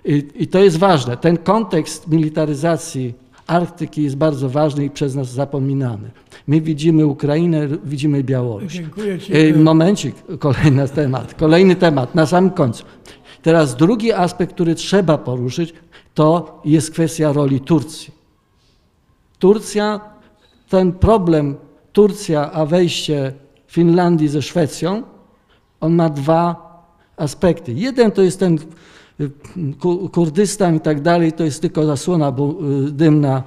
[0.04, 1.16] I, I to jest ważne.
[1.16, 3.14] Ten kontekst militaryzacji
[3.46, 6.10] Arktyki jest bardzo ważny i przez nas zapominany.
[6.46, 8.72] My widzimy Ukrainę, widzimy Białoruś.
[8.72, 9.32] Dziękuję Ci.
[9.54, 12.84] Momencik, kolejny temat, kolejny temat, na samym końcu.
[13.42, 15.74] Teraz drugi aspekt, który trzeba poruszyć,
[16.14, 18.14] to jest kwestia roli Turcji.
[19.38, 20.00] Turcja,
[20.68, 21.56] ten problem
[21.92, 23.32] Turcja, a wejście
[23.66, 25.02] Finlandii ze Szwecją,
[25.80, 26.64] on ma dwa
[27.16, 27.72] aspekty.
[27.72, 28.58] Jeden to jest ten
[30.12, 33.42] Kurdystan i tak dalej, to jest tylko zasłona y, dymna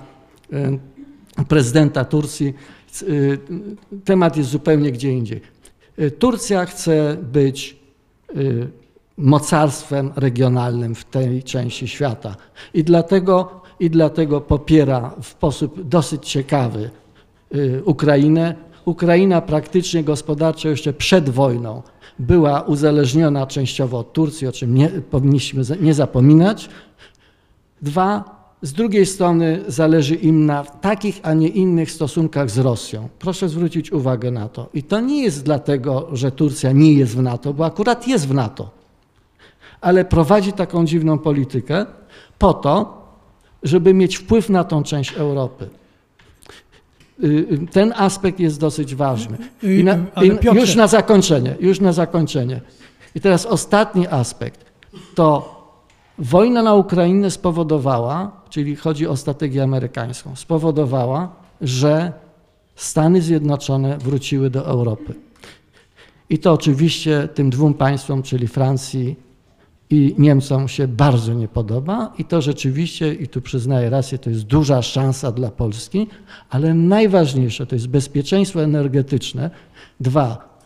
[0.53, 2.53] y, prezydenta Turcji.
[3.01, 3.39] Y,
[4.05, 5.41] Temat jest zupełnie gdzie indziej.
[6.19, 7.77] Turcja chce być
[9.17, 12.35] mocarstwem regionalnym w tej części świata
[12.73, 16.89] i dlatego, i dlatego popiera w sposób dosyć ciekawy
[17.85, 18.55] Ukrainę.
[18.85, 21.81] Ukraina praktycznie gospodarczo jeszcze przed wojną
[22.19, 26.69] była uzależniona częściowo od Turcji, o czym nie powinniśmy nie zapominać.
[27.81, 33.09] Dwa, z drugiej strony zależy im na takich, a nie innych stosunkach z Rosją.
[33.19, 34.69] Proszę zwrócić uwagę na to.
[34.73, 38.33] I to nie jest dlatego, że Turcja nie jest w NATO, bo akurat jest w
[38.33, 38.69] NATO,
[39.81, 41.85] ale prowadzi taką dziwną politykę
[42.39, 42.97] po to,
[43.63, 45.69] żeby mieć wpływ na tą część Europy.
[47.23, 49.37] Y, y, Ten aspekt jest dosyć ważny.
[49.63, 52.61] I na, i Piotrze- już na zakończenie, już na zakończenie.
[53.15, 54.65] I teraz ostatni aspekt.
[55.15, 55.57] To
[56.17, 62.11] wojna na Ukrainę spowodowała, czyli chodzi o strategię amerykańską, spowodowała, że
[62.75, 65.13] Stany Zjednoczone wróciły do Europy.
[66.29, 69.15] I to oczywiście tym dwóm państwom, czyli Francji
[69.89, 74.43] i Niemcom się bardzo nie podoba i to rzeczywiście, i tu przyznaję rację, to jest
[74.43, 76.07] duża szansa dla Polski,
[76.49, 79.49] ale najważniejsze to jest bezpieczeństwo energetyczne.
[79.99, 80.57] Dwa,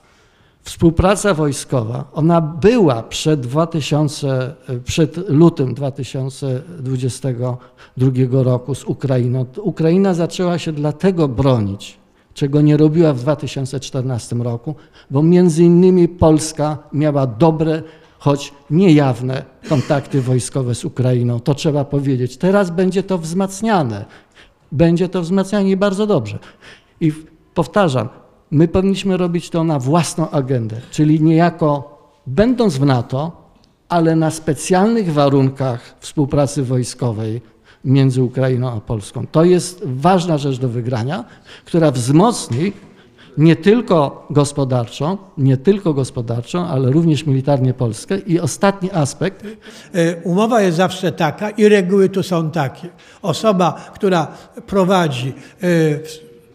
[0.62, 9.46] współpraca wojskowa, ona była przed, 2000, przed lutym 2022 roku z Ukrainą.
[9.62, 11.98] Ukraina zaczęła się dlatego bronić,
[12.34, 14.76] czego nie robiła w 2014 roku,
[15.12, 17.84] bo między innymi Polska miała dobre,
[18.22, 21.40] choć niejawne kontakty wojskowe z Ukrainą.
[21.40, 22.38] To trzeba powiedzieć.
[22.38, 24.06] Teraz będzie to wzmacniane.
[24.72, 26.40] Będzie to wzmacniane i bardzo dobrze.
[27.00, 27.14] I
[27.54, 28.10] powtarzam,
[28.52, 31.98] my powinniśmy robić to na własną agendę, czyli niejako
[32.28, 33.52] będąc w NATO,
[33.90, 37.42] ale na specjalnych warunkach współpracy wojskowej
[37.86, 39.28] między Ukrainą a Polską.
[39.28, 41.26] To jest ważna rzecz do wygrania,
[41.66, 42.74] która wzmocni
[43.38, 48.18] nie tylko gospodarczo, nie tylko gospodarczo, ale również militarnie Polskę.
[48.18, 49.46] I ostatni aspekt,
[49.94, 52.90] E, Umowa jest zawsze taka i reguły tu są takie.
[53.22, 54.28] Osoba, która
[54.68, 55.68] prowadzi e,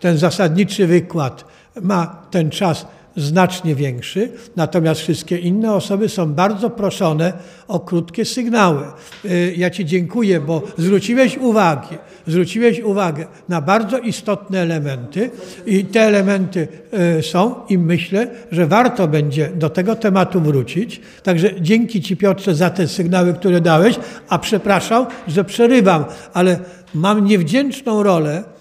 [0.01, 1.45] ten zasadniczy wykład,
[1.83, 7.33] ma ten czas znacznie większy, natomiast wszystkie inne osoby są bardzo proszone
[7.69, 8.83] o krótkie sygnały.
[9.25, 15.31] E, Ja Ci dziękuję, bo zwróciłeś uwagę, zwróciłeś uwagę na bardzo istotne elementy
[15.67, 21.01] i te elementy e, są i myślę, że warto będzie do tego tematu wrócić.
[21.23, 23.97] Także dzięki Ci Piotrze za te sygnały, które dałeś,
[24.29, 26.05] a przepraszam, że przerywam,
[26.35, 26.59] ale
[26.95, 28.56] mam niewdzięczną rolę y,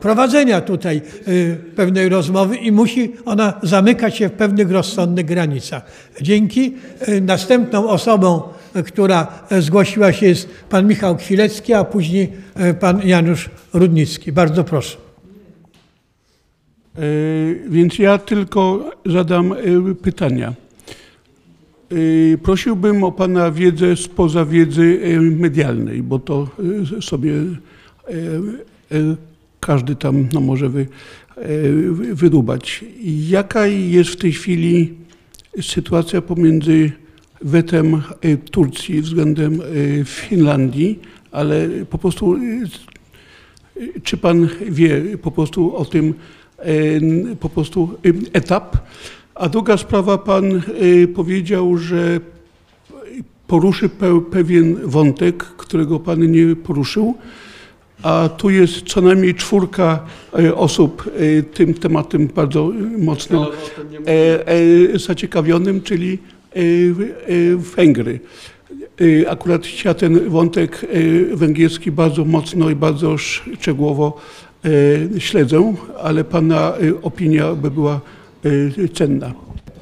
[0.00, 5.82] prowadzenia tutaj y, pewnej rozmowy i musi ona zamykać się w pewnych rozsądnych granicach.
[6.20, 6.74] Dzięki.
[7.08, 8.42] Y, Następną osobą,
[8.76, 9.26] y, która
[9.60, 12.32] zgłosiła się jest pan Michał Chwilecki, a później
[12.80, 14.32] pan Janusz Rudnicki.
[14.32, 14.96] Bardzo proszę.
[16.96, 17.00] E,
[17.68, 19.56] Więc ja tylko zadam e,
[19.94, 20.54] pytania.
[21.90, 26.48] E, Prosiłbym o Pana wiedzę spoza wiedzy medialnej, bo to
[27.00, 27.32] sobie
[29.60, 30.86] każdy tam no, może wy,
[31.36, 31.42] e.
[33.28, 34.94] Jaka jest w tej chwili
[35.60, 36.92] sytuacja pomiędzy
[37.42, 40.98] wetem e, Turcji względem e, Finlandii,
[41.32, 42.38] ale po prostu e,
[44.02, 46.14] czy pan wie po prostu o tym
[46.58, 48.76] e, po prostu e, etap?
[49.34, 50.60] A druga sprawa, pan e,
[51.14, 52.20] powiedział, że
[53.46, 57.14] poruszy pe, pewien wątek, którego pan nie poruszył,
[58.02, 60.04] a tu jest co najmniej czwórka
[60.38, 63.50] e, osób e, tym tematem bardzo e, mocno
[64.94, 66.18] zaciekawionym, czyli
[67.76, 68.20] Węgry.
[69.28, 70.86] Akurat ja ten wątek
[71.34, 74.20] węgierski bardzo mocno i bardzo szczegółowo
[75.18, 76.72] śledzę, ale Pana
[77.02, 78.00] opinia by była
[78.94, 79.32] cenna.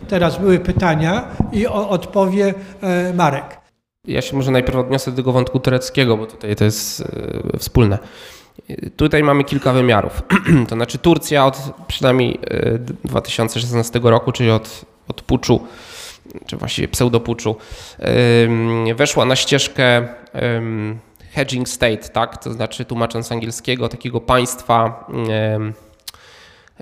[0.09, 2.55] Teraz były pytania i o, odpowie
[3.15, 3.68] Marek.
[4.05, 7.01] Ja się może najpierw odniosę do tego wątku tureckiego, bo tutaj to jest
[7.55, 7.99] e, wspólne.
[8.69, 10.23] E, Tutaj mamy kilka wymiarów.
[10.69, 15.67] To znaczy Turcja od przynajmniej e, 2016 roku, czyli od, od puczu,
[16.47, 17.57] czy właściwie pseudopuczu,
[17.99, 20.09] em, weszła na ścieżkę
[21.31, 22.43] hedging state, tak?
[22.45, 25.07] To znaczy tłumacząc angielskiego takiego państwa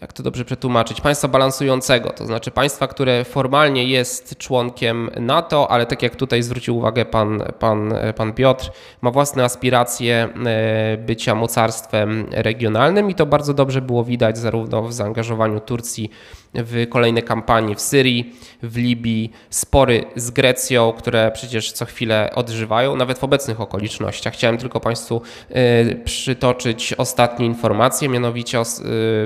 [0.00, 5.86] jak to dobrze przetłumaczyć, państwa balansującego, to znaczy państwa, które formalnie jest członkiem NATO, ale
[5.86, 8.70] tak jak tutaj zwrócił uwagę pan, pan, pan Piotr,
[9.02, 14.92] ma własne aspiracje e, bycia mocarstwem regionalnym i to bardzo dobrze było widać zarówno w
[14.92, 16.10] zaangażowaniu Turcji
[16.54, 22.96] w kolejne kampanie w Syrii, w Libii, spory z Grecją, które przecież co chwilę odżywają,
[22.96, 24.34] nawet w obecnych okolicznościach.
[24.34, 28.62] Chciałem tylko Państwu e, przytoczyć ostatnie informacje, mianowicie e,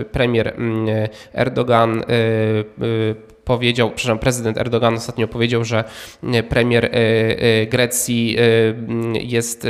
[0.05, 0.87] premier mm,
[1.35, 2.05] Erdogan e,
[3.51, 5.85] powiedział, przepraszam, prezydent Erdogan ostatnio powiedział, że
[6.23, 8.37] e, premier e, e, Grecji
[9.21, 9.67] jest,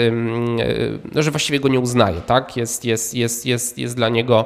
[1.14, 2.56] no, że właściwie go nie uznaje, tak?
[2.56, 4.44] Jest, jest, jest, jest, jest dla niego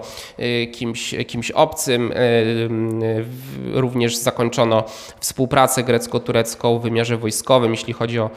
[0.73, 2.13] kimś, kimś obcym.
[3.73, 4.85] Również zakończono
[5.21, 8.31] współpracę grecko-turecką w wymiarze wojskowym, jeśli chodzi o,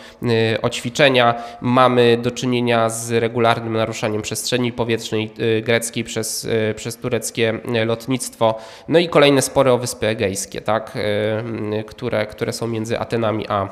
[0.61, 1.35] o ćwiczenia.
[1.61, 5.31] Mamy do czynienia z regularnym naruszaniem przestrzeni powietrznej
[5.63, 8.55] greckiej przez, przez tureckie lotnictwo.
[8.87, 10.86] No i kolejne spory o Wyspy Egejskie, tak?
[10.93, 13.69] Tak, które, które są między Atenami a,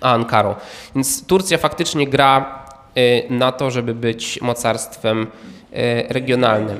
[0.00, 0.54] a Ankarą.
[0.94, 2.64] Więc Turcja faktycznie gra
[2.96, 5.26] y, na to, żeby być mocarstwem y,
[6.08, 6.78] regionalnym.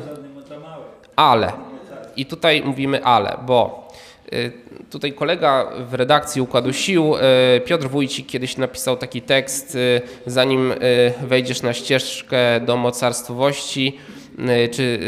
[1.17, 1.53] Ale,
[2.17, 3.89] i tutaj mówimy ale, bo
[4.91, 7.15] tutaj kolega w redakcji Układu Sił,
[7.65, 9.79] Piotr Wójcik, kiedyś napisał taki tekst,
[10.27, 10.75] zanim
[11.23, 13.99] wejdziesz na ścieżkę do mocarstwowości,
[14.73, 14.99] czy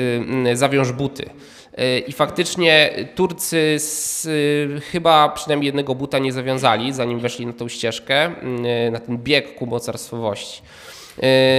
[0.54, 1.30] zawiąż buty.
[1.78, 7.52] E, I faktycznie Turcy z, e, chyba przynajmniej jednego buta nie zawiązali, zanim weszli na
[7.52, 10.62] tą ścieżkę, e, na ten bieg ku mocarstwowości.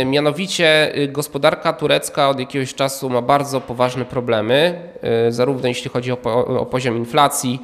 [0.05, 4.89] Mianowicie gospodarka turecka od jakiegoś czasu ma bardzo poważne problemy,
[5.29, 6.17] zarówno jeśli chodzi o,
[6.59, 7.59] o poziom inflacji,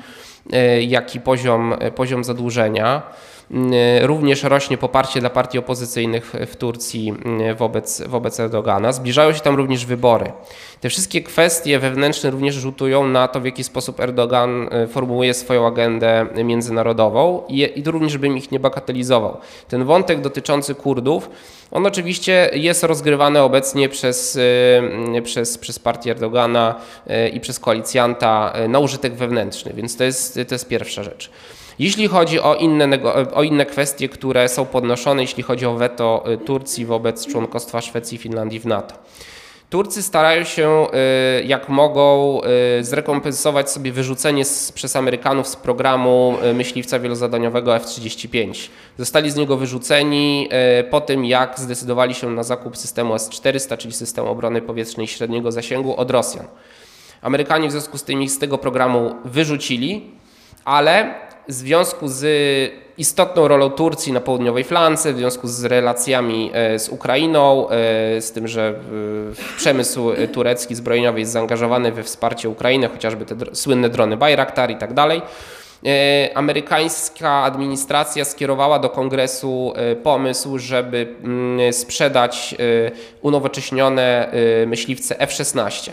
[0.88, 3.02] jak i poziom, poziom zadłużenia.
[4.02, 7.14] Również rośnie poparcie dla partii opozycyjnych w Turcji
[7.58, 8.92] wobec, wobec Erdogana.
[8.92, 10.32] Zbliżają się tam również wybory.
[10.82, 15.68] Te wszystkie kwestie wewnętrzne również rzutują na to, w jaki sposób Erdogan e, formułuje swoją
[15.68, 19.38] agendę międzynarodową i, i również bym ich nie bagatelizował.
[19.68, 21.30] Ten wątek dotyczący Kurdów,
[21.72, 24.40] on oczywiście jest rozgrywany obecnie przez,
[25.16, 26.76] e, przez, przez partię Erdogana
[27.08, 31.30] e, i przez koalicjanta na użytek wewnętrzny, więc to jest, to jest pierwsza rzecz.
[31.80, 33.00] Jeśli chodzi o inne,
[33.34, 38.20] o inne kwestie, które są podnoszone, jeśli chodzi o weto Turcji wobec członkostwa Szwecji i
[38.20, 38.96] Finlandii w NATO.
[39.70, 40.88] Turcy starają się
[41.40, 42.42] y, jak mogą
[42.80, 48.70] y, zrekompensować sobie wyrzucenie z, przez Amerykanów z programu y, myśliwca wielozadaniowego F-35.
[48.98, 50.50] Zostali z niego wyrzuceni
[50.90, 55.96] po tym, jak zdecydowali się na zakup systemu S-400, czyli systemu obrony powietrznej średniego zasięgu
[55.96, 56.46] od Rosjan.
[57.22, 60.12] Amerykanie w związku z tym ich z tego programu wyrzucili,
[60.66, 61.16] ale
[61.50, 62.26] w związku z
[62.98, 68.32] istotną rolą Turcji na południowej flance, w związku z relacjami e, z Ukrainą, e, z
[68.32, 68.80] tym, że
[69.58, 74.94] przemysł turecki zbrojeniowy jest zaangażowany we wsparcie Ukrainy, chociażby te słynne drony Bayraktar i tak
[74.94, 75.22] dalej.
[75.86, 79.74] E, amerykańska administracja skierowała do kongresu
[80.04, 82.56] pomysł, żeby mm, sprzedać
[83.22, 84.32] unowocześnione
[84.68, 85.92] myśliwce F-16.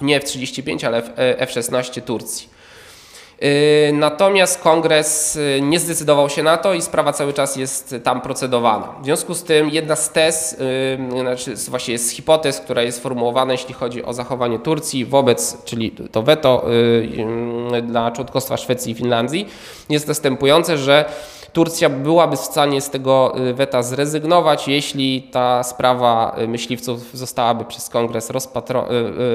[0.00, 2.53] Nie F-35, ale F-16 Turcji.
[3.42, 8.20] Y, natomiast kongres y, nie zdecydował się na to i sprawa cały czas jest tam
[8.20, 8.88] procedowana.
[9.00, 13.52] W związku z tym jedna z tez, y, znaczy właśnie jest hipotez, która jest formułowana,
[13.52, 16.66] jeśli chodzi o zachowanie Turcji wobec, czyli to weto
[17.82, 19.48] dla członkostwa Szwecji i Finlandii,
[19.88, 21.04] jest następujące, że
[21.54, 27.64] Turcja byłaby w stanie z tego y, weta zrezygnować, jeśli ta sprawa y, myśliwców zostałaby
[27.64, 28.34] przez kongres y,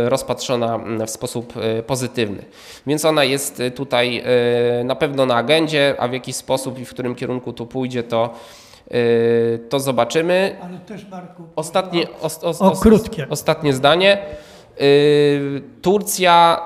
[0.09, 1.53] rozpatrzona mm, w sposób
[1.87, 2.45] pozytywny.
[2.87, 4.23] Więc ona jest tutaj
[4.83, 8.33] na pewno na agendzie, a w jaki sposób i w którym kierunku tu pójdzie, to
[9.69, 10.57] to zobaczymy.
[10.61, 11.43] Ale też Marku.
[11.55, 12.07] Ostatnie,
[12.59, 13.27] o, krótkie.
[13.29, 14.25] ostatnie zdanie.
[15.81, 16.61] Turcja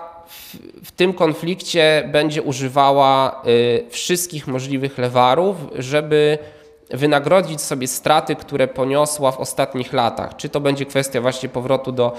[0.83, 6.37] w tym konflikcie będzie używała y, wszystkich możliwych lewarów, żeby
[6.89, 10.35] wynagrodzić sobie straty, które poniosła w ostatnich latach.
[10.37, 12.13] Czy to będzie kwestia właśnie powrotu do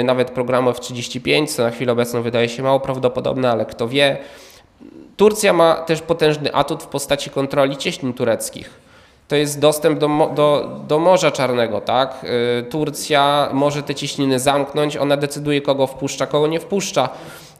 [0.00, 4.18] y, nawet programu F-35, co na chwilę obecną wydaje się mało prawdopodobne, ale kto wie.
[5.16, 8.91] Turcja ma też potężny atut w postaci kontroli cieśnin tureckich
[9.32, 12.24] to jest dostęp do, do, do Morza Czarnego, tak?
[12.60, 17.08] Y, Turcja może te cieśniny zamknąć, ona decyduje kogo wpuszcza, kogo nie wpuszcza.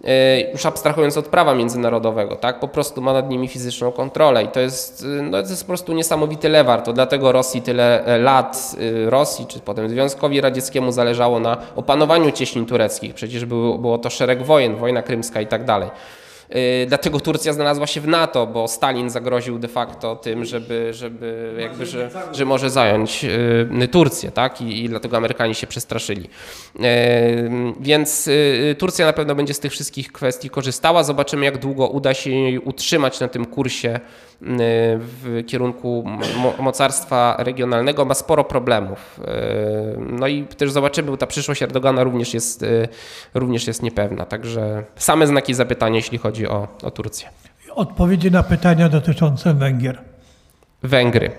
[0.04, 0.08] Y,
[0.52, 4.60] już abstrahując od prawa międzynarodowego, tak, po prostu ma nad nimi fizyczną kontrolę i to
[4.60, 6.82] jest, y, no, to jest po prostu niesamowity lewar.
[6.82, 12.66] To dlatego Rosji tyle e, lat, Rosji czy potem Związkowi Radzieckiemu zależało na opanowaniu cieśnin
[12.66, 13.14] tureckich.
[13.14, 15.90] Przecież było, było to szereg wojen, wojna krymska i tak dalej.
[16.86, 21.86] Dlatego Turcja znalazła się w NATO, bo Stalin zagroził de facto tym, żeby, żeby jakby,
[21.86, 23.26] że, że może zająć
[23.90, 24.60] Turcję, tak?
[24.60, 26.28] I, I dlatego Amerykanie się przestraszyli.
[27.80, 28.28] Więc
[28.78, 31.04] Turcja na pewno będzie z tych wszystkich kwestii korzystała.
[31.04, 34.00] Zobaczymy, jak długo uda się jej utrzymać na tym kursie
[34.98, 36.04] w kierunku
[36.58, 38.04] mocarstwa regionalnego.
[38.04, 39.20] Ma sporo problemów.
[39.98, 42.64] No i też zobaczymy, bo ta przyszłość Erdogana również jest,
[43.34, 44.24] również jest niepewna.
[44.24, 47.28] Także same znaki zapytania, jeśli chodzi o, o Turcję.
[47.74, 49.98] Odpowiedzi na pytania dotyczące Węgier.
[50.82, 51.30] Węgry.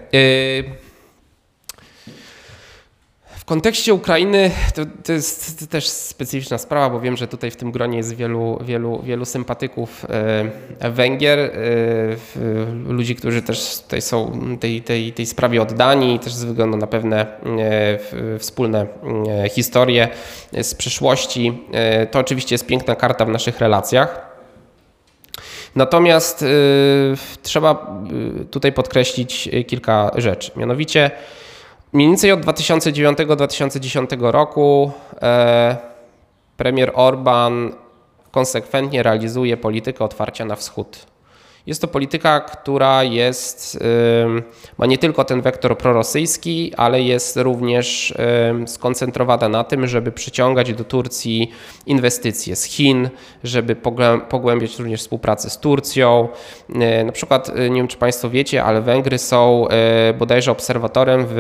[3.44, 7.72] W kontekście Ukrainy to, to jest też specyficzna sprawa, bo wiem, że tutaj w tym
[7.72, 10.06] gronie jest wielu, wielu, wielu sympatyków
[10.82, 11.52] e, Węgier, e,
[12.88, 17.28] ludzi, którzy też tutaj są tej, tej, tej sprawie oddani, też ze względu na pewne
[18.34, 18.88] e, wspólne
[19.52, 20.08] historie
[20.62, 21.62] z przeszłości.
[22.12, 24.34] To oczywiście jest piękna karta w naszych relacjach.
[25.76, 26.46] Natomiast y,
[27.44, 27.98] trzeba
[28.52, 30.52] tutaj podkreślić kilka rzeczy.
[30.56, 31.12] Mianowicie
[31.94, 34.92] Mniej więcej od 2009-2010 roku
[35.22, 35.78] e,
[36.58, 37.72] premier Orban
[38.32, 41.13] konsekwentnie realizuje politykę otwarcia na wschód.
[41.66, 43.80] Jest to polityka, która jest,
[44.78, 48.14] ma nie tylko ten wektor prorosyjski, ale jest również
[48.66, 51.52] skoncentrowana na tym, żeby przyciągać do Turcji
[51.86, 53.10] inwestycje z Chin,
[53.44, 53.76] żeby
[54.30, 56.30] pogłębiać również współpracę z Turcją.
[56.76, 61.26] E, na przykład, e, nie wiem czy Państwo wiecie, ale Węgry są e, bodajże obserwatorem
[61.28, 61.34] w,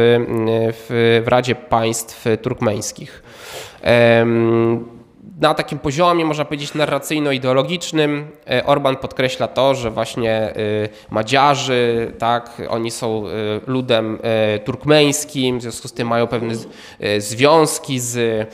[0.73, 3.23] w, w Radzie Państw Turkmeńskich
[5.39, 10.53] na takim poziomie, można powiedzieć, narracyjno-ideologicznym e, Orban podkreśla to, że właśnie e,
[11.09, 13.31] Madziarzy, tak, oni są e,
[13.67, 14.19] ludem
[14.65, 16.53] turkmeńskim, w związku z tym mają pewne
[17.17, 18.47] związki z,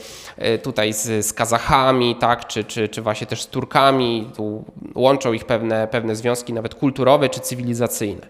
[0.62, 4.64] tutaj z, z Kazachami, tak, czy, czy, czy właśnie też z Turkami, tu
[4.94, 8.26] łączą ich pewne, pewne związki nawet kulturowe czy cywilizacyjne.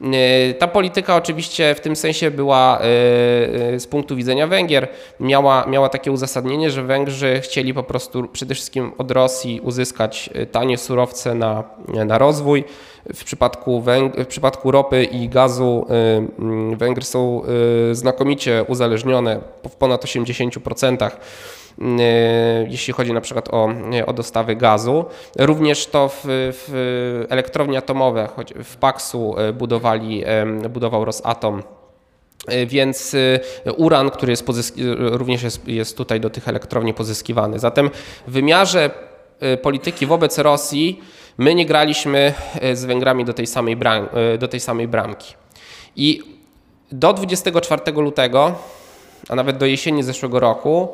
[0.00, 4.88] E, ta polityka oczywiście w tym sensie była e, e, z punktu widzenia Węgier,
[5.20, 10.78] miała, miała takie uzasadnienie, że Węgrzy chcieli po prostu przede wszystkim od Rosji uzyskać tanie
[10.78, 11.64] surowce na,
[12.06, 12.64] na rozwój.
[13.14, 15.86] W przypadku, Węg- w przypadku ropy i gazu
[16.76, 17.42] Węgry są
[17.92, 21.10] znakomicie uzależnione w ponad 80% E,
[22.68, 23.68] jeśli chodzi na przykład o,
[24.06, 25.04] o dostawy gazu.
[25.38, 30.24] Również to w, w elektrownie atomowe, choć w Paksu e, budowali,
[30.70, 31.62] budował Rosatom.
[32.66, 33.16] Więc
[33.76, 34.44] uran, który jest
[34.98, 37.58] również jest, jest tutaj do tych elektrowni pozyskiwany.
[37.58, 37.90] Zatem
[38.26, 38.90] w wymiarze
[39.62, 41.00] polityki wobec Rosji
[41.38, 42.34] my nie graliśmy
[42.74, 44.08] z Węgrami do tej samej, bram,
[44.38, 45.34] do tej samej bramki.
[45.96, 46.22] I
[46.92, 48.54] do 24 lutego,
[49.28, 50.88] a nawet do jesieni zeszłego roku,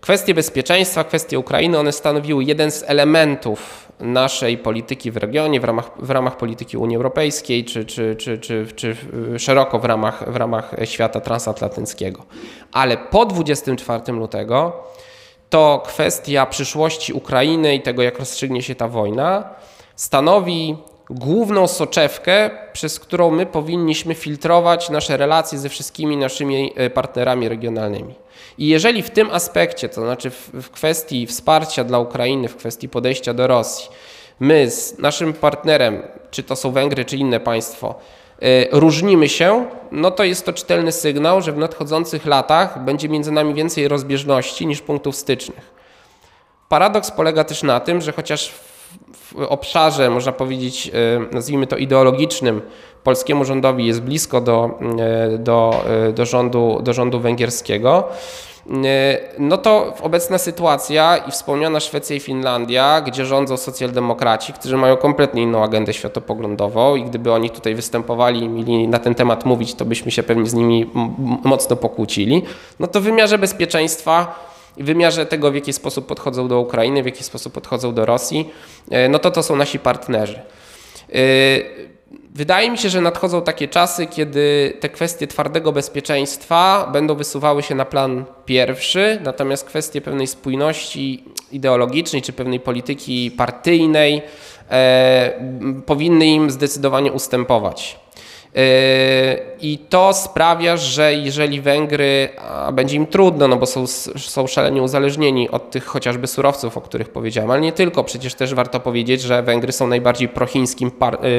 [0.00, 5.90] Kwestie bezpieczeństwa, kwestie Ukrainy, one stanowiły jeden z elementów naszej polityki w regionie, w ramach,
[5.98, 8.96] w ramach polityki Unii Europejskiej, czy, czy, czy, czy, czy
[9.38, 12.24] szeroko w ramach, w ramach świata transatlantyckiego.
[12.72, 14.84] Ale po 24 lutego
[15.50, 19.50] to kwestia przyszłości Ukrainy i tego, jak rozstrzygnie się ta wojna,
[19.96, 20.76] stanowi
[21.10, 28.14] główną soczewkę, przez którą my powinniśmy filtrować nasze relacje ze wszystkimi naszymi e, partnerami regionalnymi.
[28.58, 33.34] I jeżeli w tym aspekcie, to znaczy w, kwestii wsparcia dla Ukrainy, w kwestii podejścia
[33.34, 33.88] do Rosji,
[34.40, 37.94] my z naszym partnerem, czy to są Węgry, czy inne państwo,
[38.40, 43.32] yy, różnimy się, no to jest to czytelny sygnał, że w nadchodzących latach będzie między
[43.32, 45.76] nami więcej rozbieżności niż punktów stycznych.
[46.68, 48.52] Paradoks polega też na tym, że chociaż
[49.12, 52.62] w obszarze, można powiedzieć, e, nazwijmy to ideologicznym,
[53.04, 58.04] polskiemu rządowi jest blisko do, e, do, e, do, rządu, do rządu węgierskiego,
[59.38, 65.42] no to obecna sytuacja i wspomniana Szwecja i Finlandia, gdzie rządzą socjaldemokraci, którzy mają kompletnie
[65.42, 69.84] inną agendę światopoglądową i gdyby oni tutaj występowali i mieli na ten temat mówić, to
[69.84, 70.90] byśmy się pewnie z nimi
[71.44, 72.42] mocno pokłócili,
[72.80, 74.46] no to w wymiarze bezpieczeństwa
[74.78, 78.50] w wymiarze tego, w jaki sposób podchodzą do Ukrainy, w jaki sposób podchodzą do Rosji,
[78.90, 80.38] e, no to to są nasi partnerzy.
[80.38, 81.22] E,
[82.34, 87.74] wydaje mi się, że nadchodzą takie czasy, kiedy te kwestie twardego bezpieczeństwa będą wysuwały się
[87.74, 94.22] na plan pierwszy, natomiast kwestie pewnej spójności ideologicznej czy pewnej polityki partyjnej
[94.70, 95.32] e,
[95.86, 98.05] powinny im zdecydowanie ustępować.
[99.60, 103.86] I to sprawia, że jeżeli Węgry, a będzie im trudno, no bo są,
[104.16, 108.54] są szalenie uzależnieni od tych chociażby surowców, o których powiedziałem, ale nie tylko, przecież też
[108.54, 110.90] warto powiedzieć, że Węgry są najbardziej prochińskim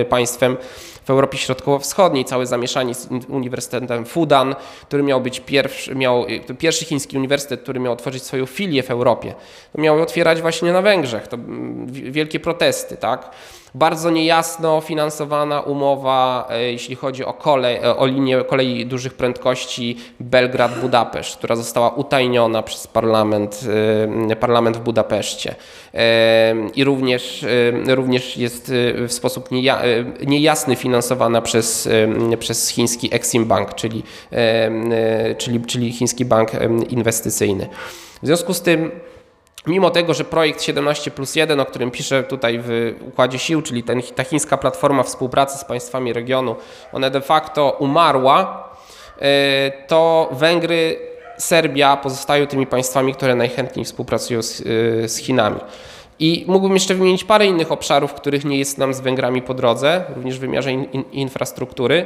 [0.10, 0.58] państwem
[1.06, 2.26] w Europie Środkowo-Wschodniej.
[2.26, 4.56] Całe zamieszanie z Uniwersytetem Fudan,
[4.88, 6.26] który miał być pierwszy, miał,
[6.60, 9.34] pierwszy chiński uniwersytet, który miał otworzyć swoją filię w Europie.
[9.76, 11.28] Miał otwierać właśnie na Węgrzech.
[11.28, 11.38] To
[11.88, 13.32] wielkie protesty, tak?
[13.76, 19.98] Bardzo niejasno finansowana umowa, e, jeśli chodzi o, kolej, e, o linię kolei dużych prędkości
[20.20, 23.60] Belgrad-Budapeszt, która została utajniona przez parlament,
[24.30, 25.56] e, parlament w Budapeszcie.
[26.76, 27.46] I również,
[27.88, 28.72] również jest
[29.08, 29.50] w sposób
[30.28, 31.90] niejasny finansowana przez,
[32.40, 34.04] przez chiński Exim Bank, czyli,
[35.38, 36.52] czyli, czyli chiński bank
[36.90, 37.68] inwestycyjny.
[38.24, 38.92] W związku z tym
[39.68, 43.84] Mimo tego, że projekt 17 plus 1, o którym piszę tutaj w Układzie Sił, czyli
[43.84, 46.56] ten, ta chińska platforma współpracy z państwami regionu,
[46.94, 48.70] ona de facto umarła,
[49.20, 51.00] e, to Węgry,
[51.38, 54.64] Serbia pozostają tymi państwami, które najchętniej współpracują z, e,
[55.10, 55.60] z Chinami.
[56.20, 60.04] I mógłbym jeszcze wymienić parę innych obszarów, których nie jest nam z Węgrami po drodze,
[60.16, 62.06] również w wymiarze in, in, infrastruktury,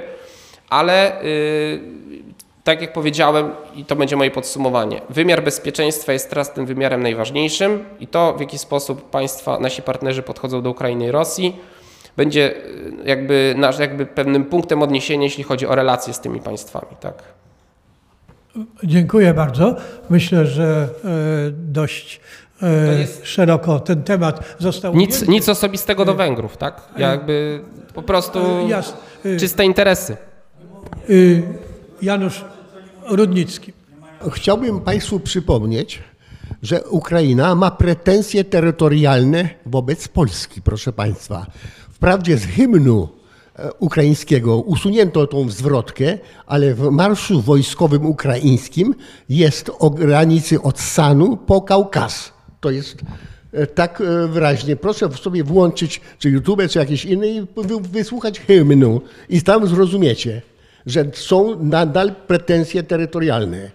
[0.69, 1.81] ale y,
[2.63, 7.85] tak jak powiedziałem, i to będzie moje podsumowanie, wymiar bezpieczeństwa jest teraz tym wymiarem najważniejszym
[7.99, 11.55] i to, w jaki sposób państwa, nasi partnerzy podchodzą do Ukrainy i Rosji,
[12.17, 12.59] będzie e,
[13.05, 16.91] jakby, nasz, jakby pewnym punktem odniesienia, jeśli chodzi o relacje z tymi państwami.
[16.99, 17.23] Tak.
[18.83, 19.75] Dziękuję bardzo.
[20.09, 21.07] Myślę, że e,
[21.51, 22.21] dość
[22.61, 23.21] e, jest...
[23.25, 24.95] szeroko ten temat został.
[24.95, 26.81] Nic, nic osobistego do Węgrów, tak?
[26.97, 27.61] Jakby
[27.93, 28.39] po prostu
[29.39, 30.17] czyste interesy.
[32.01, 32.45] Janusz
[33.07, 33.73] Rudnicki.
[34.31, 35.99] Chciałbym Państwu przypomnieć,
[36.63, 41.45] że Ukraina ma pretensje terytorialne wobec Polski, proszę Państwa.
[41.91, 43.09] Wprawdzie z hymnu
[43.55, 48.95] e, ukraińskiego usunięto tą zwrotkę, ale w marszu wojskowym ukraińskim
[49.29, 52.33] jest o granicy od Sanu po Kaukaz.
[52.59, 52.97] To jest
[53.53, 54.75] e, tak e, wyraźnie.
[54.75, 57.47] Proszę sobie włączyć czy YouTube, czy jakieś inne i
[57.91, 60.41] wysłuchać hymnu i tam zrozumiecie
[60.85, 63.71] że są nadal pretensje terytorialne.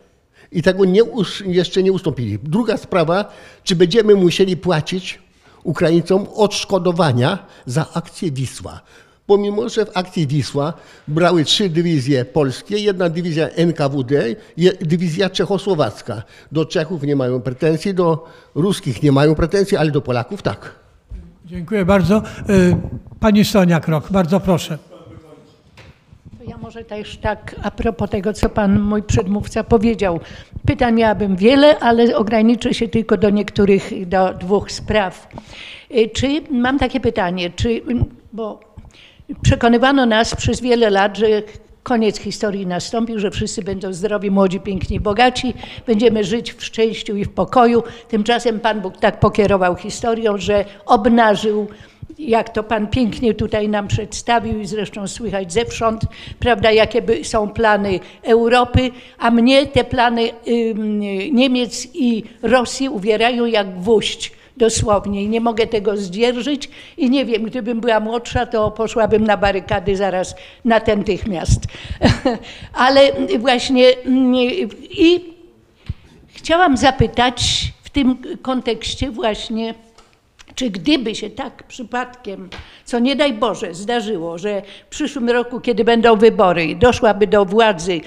[0.52, 1.02] I tego nie,
[1.46, 2.38] jeszcze nie ustąpili.
[2.42, 3.32] Druga sprawa,
[3.64, 5.18] czy będziemy musieli płacić
[5.62, 8.80] Ukraińcom odszkodowania za akcję Wisła.
[9.26, 10.72] Pomimo, że w akcji Wisła
[11.08, 14.36] brały trzy dywizje polskie, jedna dywizja NKWD,
[14.80, 16.22] dywizja czechosłowacka.
[16.52, 20.74] Do Czechów nie mają pretensji, do ruskich nie mają pretensji, ale do Polaków tak.
[21.46, 22.22] Dziękuję bardzo.
[22.50, 22.76] Y,
[23.20, 24.78] pani Sonia Krok, bardzo proszę.
[26.48, 30.20] Ja może też tak a propos tego, co pan mój przedmówca powiedział.
[30.66, 35.28] Pytań miałabym wiele, ale ograniczę się tylko do niektórych, do dwóch spraw.
[35.90, 37.82] Y, czy mam takie pytanie, czy,
[38.32, 38.60] bo
[39.42, 41.26] przekonywano nas przez wiele lat, że
[41.82, 45.54] koniec historii nastąpił, że wszyscy będą zdrowi, młodzi, piękni, bogaci,
[45.86, 47.82] będziemy żyć w szczęściu i w pokoju.
[48.08, 51.68] Tymczasem Pan Bóg tak pokierował historią, że obnażył
[52.18, 56.02] jak to Pan pięknie tutaj nam przedstawił i zresztą słychać zewsząd,
[56.38, 60.30] prawda, jakie są plany Europy, a mnie te plany
[61.32, 67.42] Niemiec i Rosji uwierają jak gwóźdź dosłownie i nie mogę tego zdzierżyć i nie wiem,
[67.42, 71.60] gdybym była młodsza, to poszłabym na barykady zaraz natychmiast.
[72.72, 73.90] Ale właśnie
[74.90, 75.34] i
[76.28, 79.74] chciałam zapytać w tym kontekście właśnie,
[80.56, 82.48] czy gdyby się tak przypadkiem,
[82.84, 88.00] co nie daj Boże, zdarzyło, że w przyszłym roku, kiedy będą wybory, doszłaby do władzy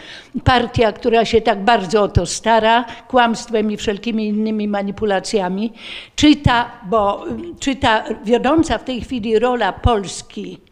[0.43, 5.73] partia, która się tak bardzo o to stara, kłamstwem i wszelkimi innymi manipulacjami,
[6.15, 7.25] czy ta, bo,
[7.59, 10.68] czy ta wiodąca w tej chwili rola Polski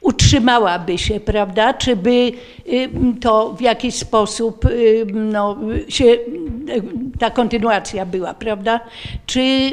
[0.00, 1.74] utrzymałaby się, prawda?
[1.74, 2.32] Czy by
[2.66, 5.56] y, to w jakiś sposób y, no,
[5.88, 6.04] się,
[7.18, 8.80] ta kontynuacja była, prawda?
[9.26, 9.70] Czy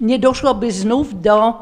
[0.00, 1.54] nie doszłoby znów do,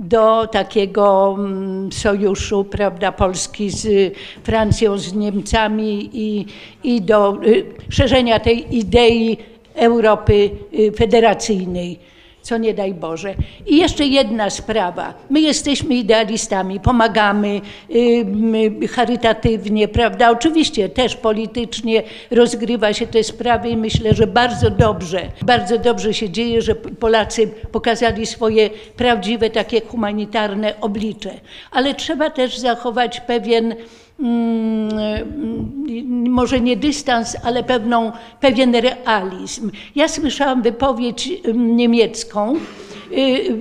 [0.00, 6.46] do takiego mm, sojuszu, prawda, Polski z Francją, z Niemcami i,
[6.84, 9.36] i do y, szerzenia tej idei
[9.74, 10.50] Europy
[10.96, 12.09] federacyjnej
[12.42, 13.34] co nie daj Boże.
[13.66, 15.14] I jeszcze jedna sprawa.
[15.30, 20.30] My jesteśmy idealistami, pomagamy yy, charytatywnie, prawda?
[20.30, 26.30] Oczywiście też politycznie rozgrywa się te sprawy i myślę, że bardzo dobrze, bardzo dobrze się
[26.30, 31.30] dzieje, że Polacy pokazali swoje prawdziwe, takie humanitarne oblicze.
[31.70, 33.74] Ale trzeba też zachować pewien
[36.28, 39.70] może nie dystans, ale pewną, pewien realizm.
[39.94, 42.56] Ja słyszałam wypowiedź mm, niemiecką
[43.12, 43.56] y,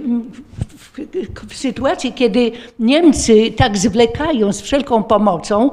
[1.49, 5.71] w sytuacji, kiedy Niemcy tak zwlekają z wszelką pomocą,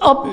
[0.00, 0.26] o,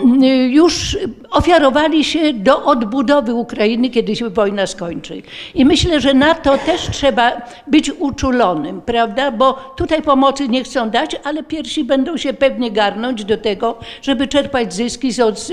[0.49, 0.97] już
[1.32, 5.21] ofiarowali się do odbudowy Ukrainy, kiedy się wojna skończy.
[5.55, 9.32] I myślę, że na to też trzeba być uczulonym, prawda?
[9.32, 14.27] Bo tutaj pomocy nie chcą dać, ale pierwsi będą się pewnie garnąć do tego, żeby
[14.27, 15.47] czerpać zyski, z od,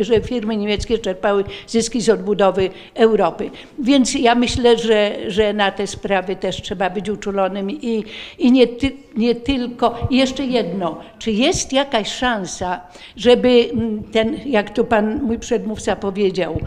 [0.00, 3.50] że firmy niemieckie czerpały zyski z odbudowy Europy.
[3.78, 8.04] Więc ja myślę, że, że na te sprawy też trzeba być uczulonym i,
[8.38, 10.06] i nie, ty, nie tylko.
[10.10, 12.80] I jeszcze jedno, czy jest jakaś szansa,
[13.16, 13.70] żeby
[14.12, 16.60] ten, jak tu pan mój przedmówca powiedział,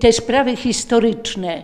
[0.00, 1.62] te sprawy historyczne y,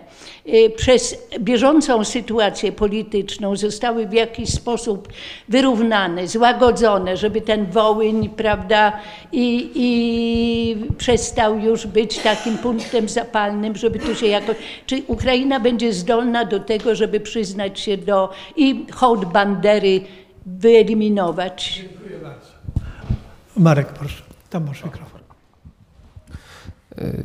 [0.75, 5.07] przez bieżącą sytuację polityczną zostały w jakiś sposób
[5.49, 8.99] wyrównane, złagodzone, żeby ten Wołyń, prawda,
[9.31, 14.55] i, i przestał już być takim punktem zapalnym, żeby tu się jakoś.
[14.85, 20.01] Czy Ukraina będzie zdolna do tego, żeby przyznać się do i hołd bandery
[20.45, 21.85] wyeliminować?
[23.57, 24.23] Marek, proszę.
[24.49, 25.16] Tam masz mikrofon.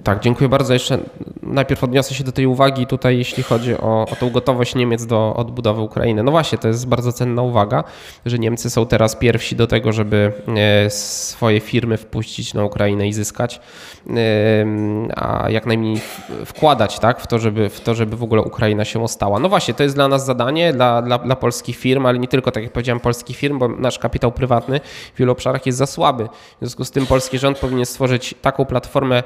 [0.04, 0.72] Tak, dziękuję bardzo.
[0.72, 0.98] Jeszcze
[1.42, 5.34] najpierw odniosę się do tej uwagi tutaj, jeśli chodzi o, o tą gotowość Niemiec do
[5.36, 6.22] odbudowy Ukrainy.
[6.22, 7.84] No właśnie, to jest bardzo cenna uwaga,
[8.26, 13.12] że Niemcy są teraz pierwsi do tego, żeby e, swoje firmy wpuścić na Ukrainę i
[13.12, 13.60] zyskać,
[15.16, 16.00] a jak najmniej
[16.46, 19.38] wkładać tak, w, to, żeby, w to, żeby w ogóle Ukraina się ostała.
[19.38, 22.50] No właśnie, to jest dla nas zadanie, dla, dla, dla polskich firm, ale nie tylko,
[22.50, 24.80] tak jak powiedziałem, polskich firm, bo nasz kapitał prywatny
[25.14, 26.24] w wielu obszarach jest za słaby.
[26.24, 29.22] W związku z tym polski rząd powinien stworzyć taką platformę,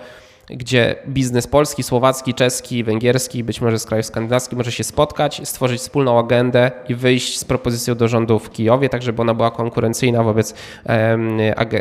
[0.51, 5.81] gdzie biznes polski, słowacki, czeski, węgierski, być może z krajów skandynawskich może się spotkać, stworzyć
[5.81, 10.23] wspólną agendę i wyjść z propozycją do rządu w Kijowie, tak żeby ona była konkurencyjna
[10.23, 10.55] wobec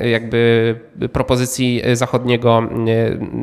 [0.04, 0.76] jakby
[1.14, 2.64] propozycji zachodniego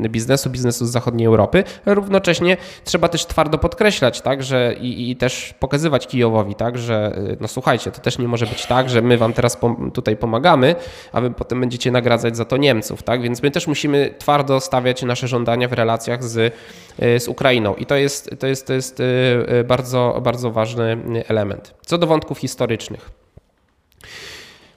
[0.08, 1.64] biznesu, biznesu z zachodniej Europy.
[1.86, 7.48] Równocześnie trzeba też twardo podkreślać, tak, że i, i też pokazywać Kijowowi, tak, że no
[7.48, 9.58] słuchajcie, to też nie może być tak, że my wam teraz
[9.94, 10.74] tutaj pomagamy,
[11.12, 15.02] a wy potem będziecie nagradzać za to Niemców, tak, więc my też musimy twardo stawiać
[15.02, 16.54] na nasze żądania w relacjach z,
[16.98, 17.74] e, z Ukrainą.
[17.74, 19.04] I to jest, to jest, to jest e,
[19.48, 20.96] e, bardzo, bardzo ważny
[21.28, 21.74] element.
[21.86, 23.10] Co do wątków historycznych.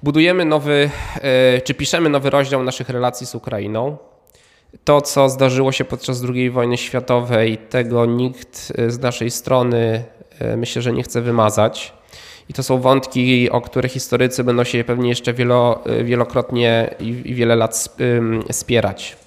[0.03, 0.89] Budujemy nowy,
[1.63, 3.97] czy piszemy nowy rozdział naszych relacji z Ukrainą.
[4.83, 10.03] To, co zdarzyło się podczas II wojny światowej, tego nikt z naszej strony
[10.57, 11.93] myślę, że nie chce wymazać.
[12.49, 17.55] I to są wątki, o które historycy będą się pewnie jeszcze wielo, wielokrotnie i wiele
[17.55, 17.89] lat
[18.51, 19.17] spierać.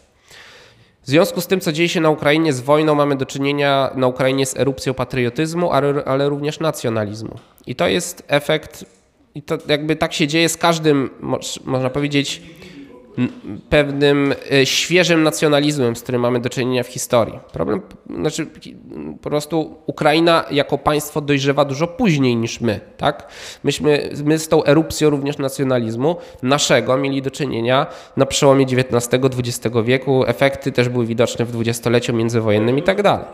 [1.09, 4.06] W związku z tym, co dzieje się na Ukrainie z wojną, mamy do czynienia na
[4.06, 7.39] Ukrainie z erupcją patriotyzmu, ale, ale również nacjonalizmu.
[7.66, 8.85] I to jest efekt,
[9.35, 11.10] i to jakby tak się dzieje z każdym,
[11.64, 12.43] można powiedzieć,
[13.68, 17.38] pewnym e, świeżym nacjonalizmem, z którym mamy do czynienia w historii.
[17.52, 17.80] Problem,
[18.16, 18.46] znaczy
[19.22, 23.28] po prostu Ukraina jako państwo dojrzewa dużo później niż my, tak?
[23.64, 27.86] Myśmy, my z tą erupcją również nacjonalizmu naszego mieli do czynienia
[28.16, 30.24] na przełomie XIX-XX wieku.
[30.26, 33.24] Efekty też były widoczne w dwudziestoleciu międzywojennym i tak dalej.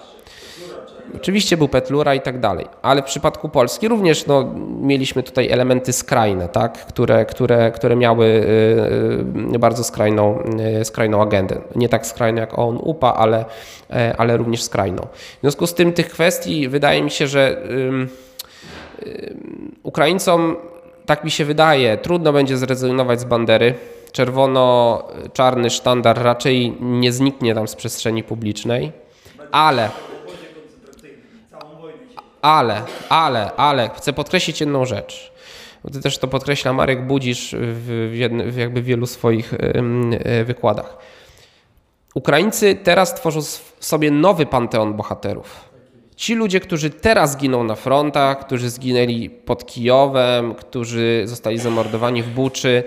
[1.16, 5.92] Oczywiście był Petlura i tak dalej, ale w przypadku Polski również no, mieliśmy tutaj elementy
[5.92, 10.38] skrajne, tak, które, które, które miały y, y, bardzo skrajną,
[10.80, 11.60] y, skrajną agendę.
[11.76, 13.44] Nie tak skrajną jak on UPA, ale,
[14.18, 15.06] ale również skrajną.
[15.38, 17.62] W związku z tym tych kwestii wydaje mi się, że
[19.82, 20.56] Ukraińcom,
[21.06, 23.74] tak mi się wydaje, trudno będzie zrezygnować z bandery.
[24.12, 28.92] Czerwono-czarny sztandar raczej nie zniknie tam z przestrzeni publicznej,
[29.52, 29.90] ale
[32.44, 35.32] ale, ale, ale chcę podkreślić jedną rzecz.
[35.92, 38.10] Ty też to podkreśla Marek Budzisz w,
[38.46, 40.96] w jakby wielu swoich e, wykładach.
[42.14, 43.40] Ukraińcy teraz tworzą
[43.80, 45.74] sobie nowy panteon bohaterów.
[46.16, 52.28] Ci ludzie, którzy teraz giną na frontach, którzy zginęli pod Kijowem, którzy zostali zamordowani w
[52.28, 52.84] Buczy,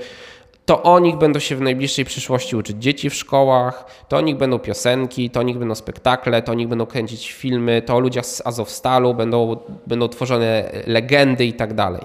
[0.67, 4.37] to o nich będą się w najbliższej przyszłości uczyć dzieci w szkołach, to o nich
[4.37, 7.99] będą piosenki, to o nich będą spektakle, to o nich będą kręcić filmy, to o
[7.99, 9.57] ludziach z Azowstalu będą,
[9.87, 12.01] będą tworzone legendy i tak dalej.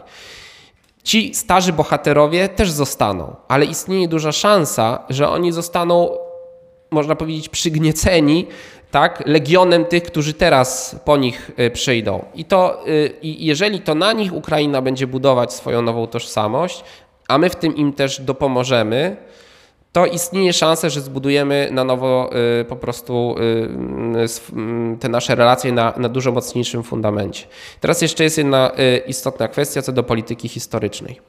[1.05, 6.19] Ci starzy bohaterowie też zostaną, ale istnieje duża szansa, że oni zostaną,
[6.91, 8.47] można powiedzieć, przygnieceni
[8.91, 12.25] tak, legionem tych, którzy teraz po nich y, przyjdą.
[12.35, 16.85] I to, y, jeżeli to na nich Ukraina będzie budować swoją nową tożsamość,
[17.33, 19.17] a my w tym im też dopomożemy,
[19.93, 22.31] to istnieje szansa, że zbudujemy na nowo
[22.61, 23.43] y, po prostu y,
[24.95, 27.47] y, te nasze relacje na, na dużo mocniejszym fundamencie.
[27.81, 28.71] Teraz jeszcze jest jedna
[29.07, 31.21] istotna kwestia co do polityki historycznej.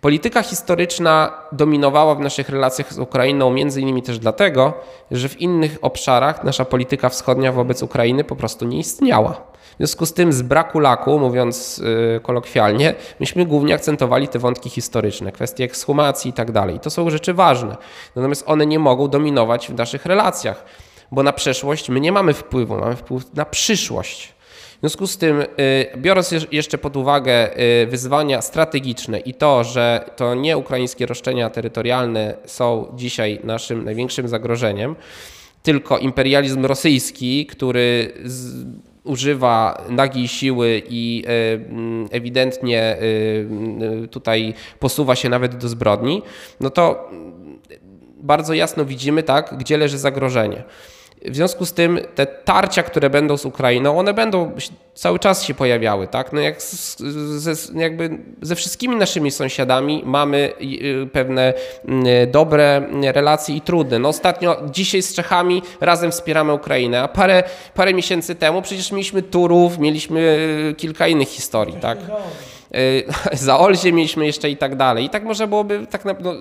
[0.00, 4.74] Polityka historyczna dominowała w naszych relacjach z Ukrainą między innymi też dlatego,
[5.10, 9.42] że w innych obszarach nasza polityka wschodnia wobec Ukrainy po prostu nie istniała.
[9.78, 11.78] Związku z tym z braku laku, mówiąc
[12.16, 16.80] y, kolokwialnie, myśmy głównie akcentowali te wątki historyczne, kwestie ekshumacji i tak dalej.
[16.80, 17.76] To są rzeczy ważne.
[18.16, 20.64] Natomiast one nie mogą dominować w naszych relacjach,
[21.12, 24.38] bo na przeszłość my nie mamy wpływu, mamy wpływ na przyszłość.
[24.76, 25.46] W związku z tym, y,
[25.96, 32.34] biorąc jeszcze pod uwagę y, wyzwania strategiczne i to, że to nie ukraińskie roszczenia terytorialne
[32.44, 34.96] są dzisiaj naszym największym zagrożeniem,
[35.62, 38.12] tylko imperializm rosyjski, który
[39.08, 41.24] używa nagiej siły i
[42.10, 42.96] y, ewidentnie
[44.10, 46.22] tutaj posuwa się nawet do zbrodni,
[46.60, 47.10] no to
[48.20, 50.64] bardzo jasno widzimy, tak, gdzie leży zagrożenie.
[51.24, 54.52] W związku z tym te tarcia, które będą z Ukrainą, one będą
[54.94, 56.32] cały czas się pojawiały, tak?
[56.32, 56.98] No jak z,
[57.38, 60.52] ze, jakby ze wszystkimi naszymi sąsiadami mamy
[61.04, 61.54] y, pewne
[61.84, 63.98] mm, dobre relacje i trudne.
[63.98, 67.42] No ostatnio, dzisiaj z Czechami razem wspieramy Ukrainę, a parę,
[67.74, 70.20] parę miesięcy temu przecież mieliśmy Turów, mieliśmy
[70.70, 71.98] y, kilka innych historii, tak?
[72.74, 73.04] Y,
[73.46, 75.04] za Olzie mieliśmy jeszcze i tak dalej.
[75.04, 76.34] I tak może byłoby tak na, no,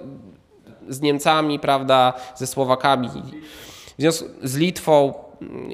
[0.89, 3.09] z Niemcami, prawda, ze Słowakami
[4.43, 5.13] z Litwą.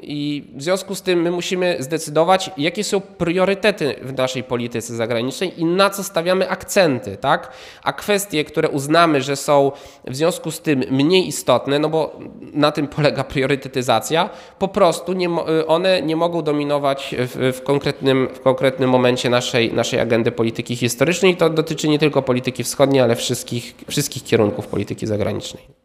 [0.02, 5.60] I w związku z tym my musimy zdecydować, jakie są priorytety w naszej polityce zagranicznej
[5.60, 7.52] i na co stawiamy akcenty, tak?
[7.82, 9.72] A kwestie, które uznamy, że są
[10.04, 12.18] w związku z tym mniej istotne, no bo
[12.52, 15.30] na tym polega priorytetyzacja, po prostu nie,
[15.66, 21.36] one nie mogą dominować w, w, konkretnym, w konkretnym momencie naszej, naszej agendy polityki historycznej.
[21.36, 25.83] To dotyczy nie tylko polityki wschodniej, ale wszystkich, wszystkich kierunków polityki zagranicznej.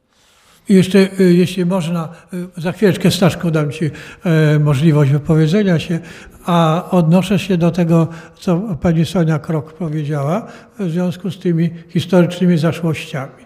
[0.69, 2.09] I jeszcze, y, jeśli można,
[2.57, 3.91] y, za chwileczkę Staszku dam Ci
[4.25, 5.99] e, możliwość wypowiedzenia się,
[6.45, 8.07] a odnoszę się do tego,
[8.39, 10.47] co pani Sonia Krok powiedziała
[10.79, 13.43] w związku z tymi historycznymi zaszłościami.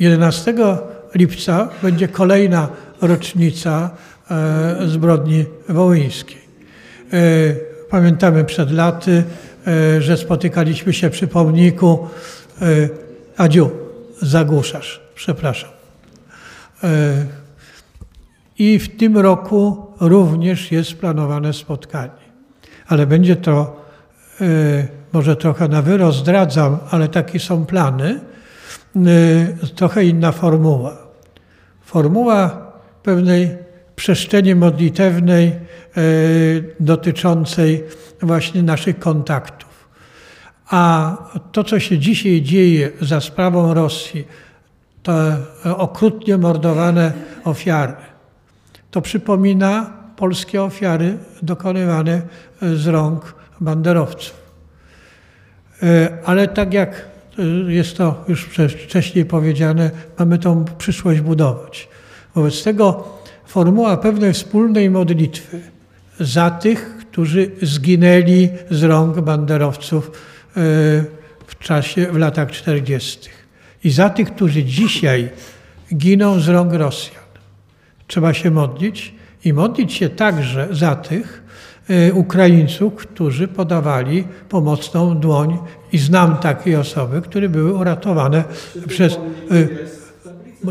[0.00, 0.54] 11
[1.14, 2.68] lipca będzie kolejna
[3.00, 3.90] rocznica
[4.30, 6.40] e, zbrodni wołyńskiej.
[7.12, 7.18] E,
[7.90, 9.24] pamiętamy przed laty,
[9.98, 12.08] że spotykaliśmy się przy pomniku
[13.36, 13.70] Adziu,
[14.22, 15.75] zagłuszasz, przepraszam.
[16.84, 17.26] E,
[18.58, 22.26] I w tym roku również jest planowane spotkanie.
[22.86, 23.84] Ale będzie to,
[24.40, 24.44] e,
[25.12, 28.20] może trochę na wyrost zdradzam, ale takie są plany,
[28.96, 30.96] e, trochę inna formuła.
[31.84, 32.66] Formuła
[33.02, 33.56] pewnej
[33.96, 35.52] przestrzeni modlitewnej
[36.80, 37.84] dotyczącej
[38.22, 39.88] właśnie naszych kontaktów.
[40.70, 41.16] A
[41.52, 44.24] to, co się dzisiaj dzieje za sprawą Rosji,
[45.06, 45.36] te
[45.76, 47.12] okrutnie mordowane
[47.44, 47.94] ofiary.
[48.90, 52.22] To przypomina polskie ofiary dokonywane
[52.62, 54.34] z rąk banderowców.
[55.82, 57.04] E, ale tak jak
[57.68, 58.48] jest to już
[58.84, 61.88] wcześniej powiedziane, mamy tą przyszłość budować.
[62.34, 63.08] Wobec tego
[63.46, 65.60] formuła pewnej wspólnej modlitwy
[66.20, 70.10] za tych, którzy zginęli z rąk banderowców e,
[71.46, 73.45] w czasie, w latach 40
[73.86, 75.28] i za tych, którzy dzisiaj
[75.94, 77.24] giną z rąk Rosjan.
[78.06, 79.14] Trzeba się modlić
[79.44, 81.42] i modlić się także za tych
[81.90, 85.58] y, Ukraińców, którzy podawali pomocną dłoń
[85.92, 88.44] i znam takie osoby, które były uratowane
[88.88, 89.18] przez...
[89.52, 89.86] Y,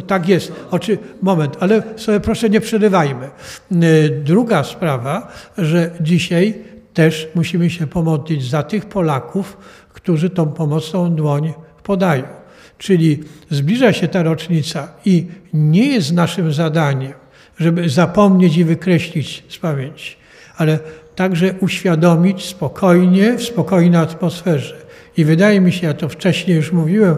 [0.08, 0.52] tak jest.
[0.72, 3.30] Oczy, moment, ale sobie proszę nie przerywajmy.
[3.72, 6.54] Y, druga sprawa, że dzisiaj
[6.94, 9.58] też musimy się pomodlić za tych Polaków,
[9.94, 12.45] którzy tą pomocną dłoń podają.
[12.78, 17.14] Czyli zbliża się ta rocznica i nie jest naszym zadaniem,
[17.58, 20.16] żeby zapomnieć i wykreślić z pamięci,
[20.58, 20.80] ale
[21.16, 24.76] także uświadomić spokojnie, w spokojnej atmosferze.
[25.18, 27.18] I wydaje mi się, ja to wcześniej już mówiłem,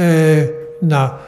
[0.00, 0.48] e,
[0.82, 1.18] na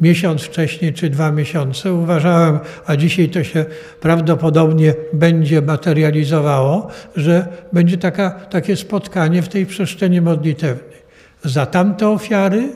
[0.00, 3.64] miesiąc wcześniej czy dwa miesiące uważałem, a dzisiaj to się
[4.00, 10.98] prawdopodobnie będzie materializowało, że będzie taka, takie spotkanie w tej przestrzeni modlitewnej.
[11.44, 12.68] Za tamte ofiary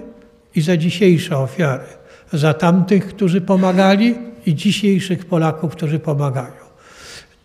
[0.54, 1.84] i za dzisiejsze ofiary,
[2.32, 4.14] za tamtych, którzy pomagali
[4.46, 6.62] i dzisiejszych Polaków, którzy pomagają.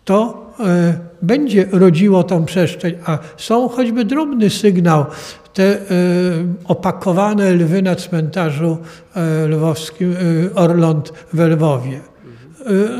[0.06, 5.06] To e, będzie rodziło tą przestrzeń, a są choćby drobny sygnał,
[5.54, 5.78] te e,
[6.66, 8.78] opakowane lwy na cmentarzu
[9.16, 10.16] e, lwowskim
[10.56, 12.00] Orląt w Lwowie.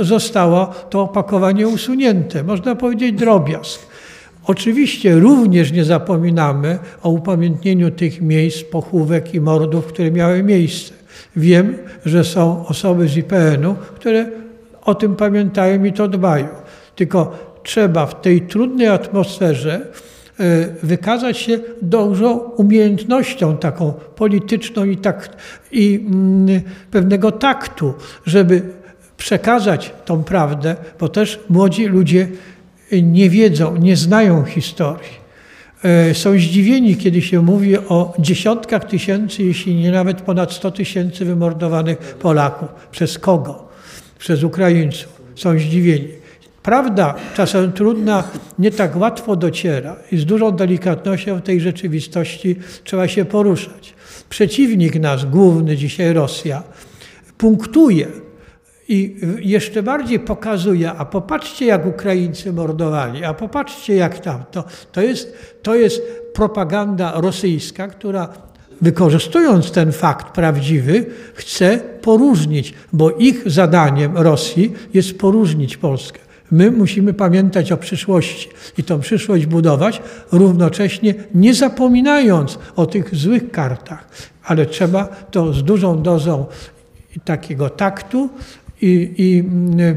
[0.02, 3.87] Zostało to opakowanie usunięte, można powiedzieć drobiazg.
[4.48, 10.94] Oczywiście również nie zapominamy o upamiętnieniu tych miejsc, pochówek i mordów, które miały miejsce.
[11.36, 14.26] Wiem, że są osoby z IPN-u, które
[14.82, 16.48] o tym pamiętają i to dbają.
[16.96, 19.88] Tylko trzeba w tej trudnej atmosferze
[20.40, 25.30] e, wykazać się dużą umiejętnością taką polityczną i, tak,
[25.72, 26.62] i mm,
[26.92, 27.94] pewnego taktu,
[28.26, 28.62] żeby
[29.18, 32.28] przekazać tą prawdę, bo też młodzi ludzie
[32.92, 35.28] nie wiedzą, nie znają historii.
[35.84, 41.26] E, Są zdziwieni, kiedy się mówi o dziesiątkach tysięcy, jeśli nie nawet ponad 100 tysięcy
[41.26, 42.70] wymordowanych Polaków.
[42.92, 43.68] Przez kogo?
[44.20, 45.22] Przez Ukraińców.
[45.36, 46.08] Są zdziwieni.
[46.64, 48.24] Prawda czasem trudna,
[48.60, 53.94] nie tak łatwo dociera i z dużą delikatnością w tej rzeczywistości trzeba się poruszać.
[54.30, 56.64] Przeciwnik nasz, główny dzisiaj Rosja,
[57.38, 58.08] punktuje
[58.90, 64.44] i jeszcze bardziej pokazuje, a popatrzcie jak Ukraińcy mordowali, a popatrzcie jak tam.
[64.52, 66.02] To, to, jest, to jest
[66.34, 68.30] propaganda rosyjska, która
[68.82, 76.20] wykorzystując ten fakt prawdziwy, chce poróżnić, bo ich zadaniem Rosji jest poróżnić Polskę.
[76.52, 80.02] My musimy pamiętać o przyszłości i tą przyszłość budować,
[80.32, 84.08] równocześnie nie zapominając o tych złych kartach,
[84.44, 86.46] ale trzeba to z dużą dozą
[87.26, 88.30] takiego taktu
[88.82, 89.96] i, i mm,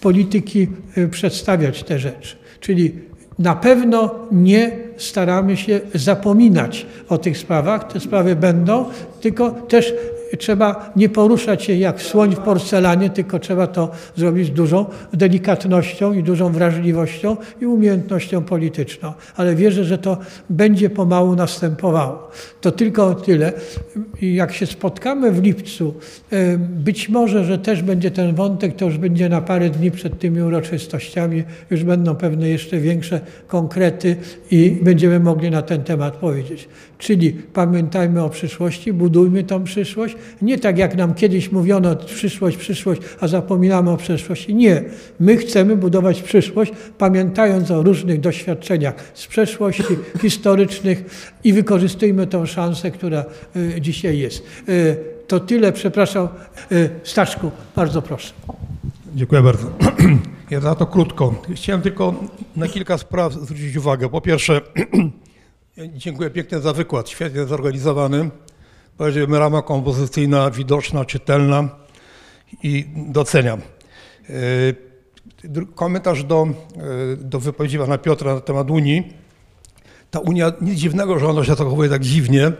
[0.00, 0.68] polityki
[0.98, 2.36] y, przedstawiać te rzeczy.
[2.60, 2.92] Czyli
[3.38, 7.92] na pewno nie staramy się zapominać o tych sprawach.
[7.92, 8.84] Te sprawy będą,
[9.20, 9.94] tylko też
[10.38, 16.12] trzeba nie poruszać się jak słoń w porcelanie, tylko trzeba to zrobić z dużą delikatnością
[16.12, 19.12] i dużą wrażliwością i umiejętnością polityczną.
[19.36, 20.18] Ale wierzę, że to
[20.50, 22.30] będzie pomału następowało.
[22.60, 23.52] To tylko tyle.
[24.22, 25.94] Jak się spotkamy w lipcu,
[26.30, 30.18] e, być może, że też będzie ten wątek, to już będzie na parę dni przed
[30.18, 34.16] tymi uroczystościami, już będą pewne jeszcze większe konkrety
[34.50, 36.68] i będziemy mogli na ten temat powiedzieć.
[36.98, 40.16] Czyli pamiętajmy o przyszłości, budujmy tą przyszłość.
[40.42, 44.54] Nie tak jak nam kiedyś mówiono, przyszłość, przyszłość, a zapominamy o przeszłości.
[44.54, 44.84] Nie.
[45.20, 51.04] My chcemy budować przyszłość, pamiętając o różnych doświadczeniach z przeszłości historycznych
[51.44, 53.24] i wykorzystujmy tą szansę, która
[53.56, 54.42] y, dzisiaj jest.
[54.68, 54.96] Y,
[55.26, 56.28] To tyle, przepraszam.
[56.72, 58.32] Y, Staszku, bardzo proszę.
[59.14, 59.66] Dziękuję bardzo.
[60.50, 61.42] Ja za to krótko.
[61.54, 62.14] Chciałem tylko
[62.56, 64.08] na kilka spraw zwrócić uwagę.
[64.08, 64.60] Po pierwsze,
[65.78, 68.30] dziękuję pięknie za wykład, świetnie zorganizowany.
[68.96, 71.68] Powiedziałbym rama kompozycyjna, widoczna, czytelna
[72.62, 73.60] i doceniam.
[73.60, 74.32] E,
[75.74, 79.12] Komentarz do, e, do wypowiedzi pana Piotra na temat Unii.
[80.10, 82.52] Ta Unia, nic dziwnego, że ona się zachowuje tak dziwnie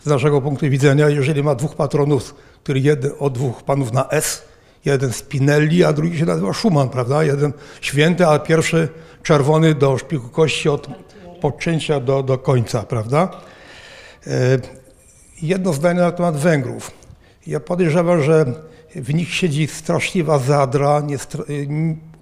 [0.00, 4.48] z naszego punktu widzenia, jeżeli ma dwóch patronów, który jeden od dwóch panów na S,
[4.84, 7.24] jeden Spinelli, a drugi się nazywa Schumann, prawda?
[7.24, 8.88] Jeden święty, a pierwszy
[9.22, 10.88] czerwony do szpiku kości od
[11.40, 13.30] poczęcia do, do końca, prawda?
[14.26, 14.58] E,
[15.42, 16.90] Jedno zdanie na temat Węgrów.
[17.46, 18.46] Ja podejrzewam, że
[18.94, 21.02] w nich siedzi straszliwa zadra,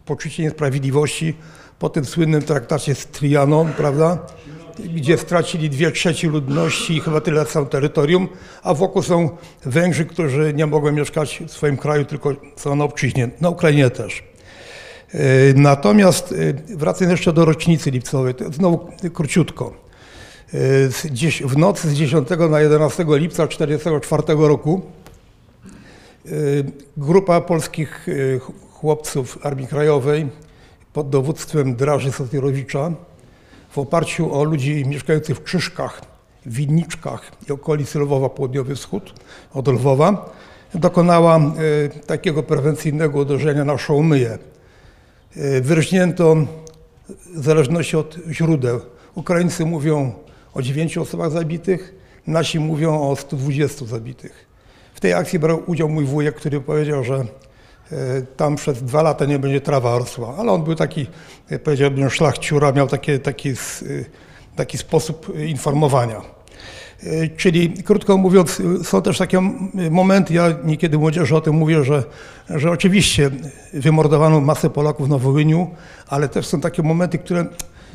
[0.04, 1.34] poczucie niesprawiedliwości
[1.78, 4.18] po tym słynnym traktacie z Trianon, prawda?
[4.78, 8.28] Gdzie stracili dwie trzecie ludności i chyba tyle samo terytorium,
[8.62, 9.30] a wokół są
[9.64, 14.22] Węgrzy, którzy nie mogą mieszkać w swoim kraju, tylko są na obczyźnie, na Ukrainie też.
[15.14, 15.18] E,
[15.54, 19.72] Natomiast e, wracając jeszcze do rocznicy lipcowej, znowu króciutko.
[20.54, 20.58] E,
[21.48, 24.82] w nocy z 10 na 11 lipca 1944 roku
[26.96, 28.06] grupa polskich
[28.40, 30.28] ch- chłopców Armii Krajowej
[30.92, 32.90] pod dowództwem Draży Sotyrowicza
[33.70, 36.02] w oparciu o ludzi mieszkających w Krzyżkach,
[36.46, 39.12] Winniczkach i okolicy Lwowa Południowy Wschód
[39.54, 40.30] od Lwowa
[40.74, 41.40] dokonała
[42.06, 44.38] takiego prewencyjnego uderzenia na Szołmyję.
[45.36, 46.36] E, Wyrżnięto
[47.34, 48.80] w zależności od źródeł.
[49.14, 50.12] Ukraińcy mówią
[50.54, 51.94] o 9 osobach zabitych,
[52.26, 54.46] nasi mówią o 120 zabitych.
[54.94, 57.26] W tej akcji brał udział mój wujek, który powiedział, że e,
[58.36, 61.06] tam przez dwa lata nie będzie trawa rosła, ale on był taki,
[61.48, 63.54] e, powiedziałbym, szlachciura, miał takie, taki,
[64.56, 66.35] taki sposób informowania.
[67.02, 69.40] E, Czyli krótko mówiąc, są też takie
[69.90, 72.04] momenty, ja niekiedy młodzieży o tym mówię, że,
[72.50, 73.30] że oczywiście
[73.72, 75.70] wymordowano masę Polaków na Wołyniu,
[76.08, 77.46] ale też są takie momenty, które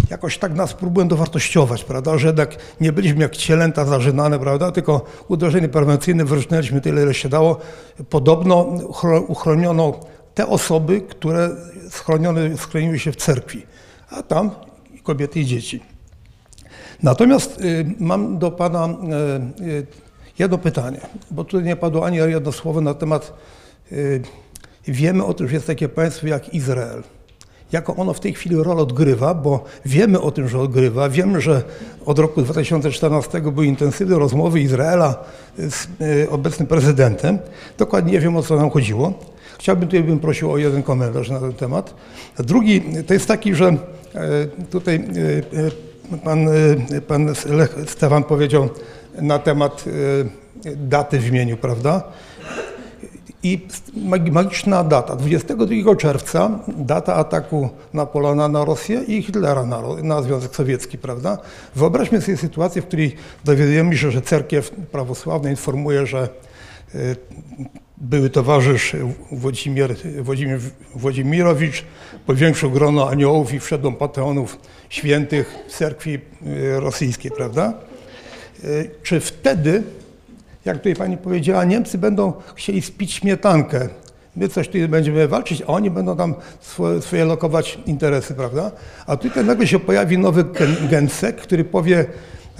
[0.10, 5.06] jakoś tak nas próbują dowartościować, prawda, że jednak nie byliśmy jak cielęta zażynane, prawda, tylko
[5.28, 7.58] uderzenie prewencyjne wyrżnęliśmy tyle, ile się dało.
[8.10, 9.94] Podobno uchro- uchroniono
[10.34, 11.50] te osoby, które
[12.58, 13.64] schroniły się w cerkwi,
[14.10, 14.52] a tam
[15.04, 15.80] kobiety i dzieci.
[17.04, 18.90] Natomiast y, mam do Pana
[19.60, 19.86] y, y,
[20.40, 21.00] jedno pytanie,
[21.32, 23.34] bo tutaj nie padło ani jedno słowo na temat,
[24.88, 27.04] wiemy o tym, że jest takie państwo jak Izrael.
[27.72, 31.10] Jaką ono w tej chwili rolę odgrywa, bo wiemy o tym, że odgrywa.
[31.10, 31.64] Wiemy, że
[32.06, 35.24] od roku 2014 były intensywne rozmowy Izraela
[35.58, 35.88] z
[36.30, 37.40] obecnym prezydentem.
[37.78, 39.14] Dokładnie nie wiem, o co nam chodziło.
[39.60, 41.94] Chciałbym tutaj bym prosił o jeden komentarz na ten temat.
[42.40, 43.78] Drugi to jest taki, że
[44.70, 45.08] tutaj
[46.18, 48.70] pan, e, pan Lech Stefan powiedział
[49.22, 49.84] na temat
[50.66, 52.04] e, daty w imieniu, prawda?
[53.44, 60.22] I mag- magiczna data, 22 czerwca, data ataku Napoleona na Rosję i Hitlera na, na
[60.22, 61.38] Związek Sowiecki, prawda?
[61.76, 66.30] Wyobraźmy sobie sytuację, w której dowiadujemy się, że cerkiew prawosławna informuje, że
[66.96, 67.16] y,
[68.02, 68.96] były towarzysz
[69.32, 70.60] Włodzimir, Włodzimir
[70.96, 71.84] Włodzimirowicz
[72.26, 74.58] powiększył grono aniołów i wszedł do panteonów
[74.90, 76.14] świętych cerkwi
[76.48, 77.74] y, rosyjskiej, prawda?
[78.64, 79.84] Y, Czy wtedy,
[80.66, 83.90] jak tutaj pani powiedziała, Niemcy będą chcieli spić śmietankę,
[84.36, 88.72] my coś tutaj będziemy walczyć, a oni będą tam swoje, swoje lokować interesy, prawda?
[89.08, 92.06] A tutaj nagle się pojawi nowy gen- gensek, który powie,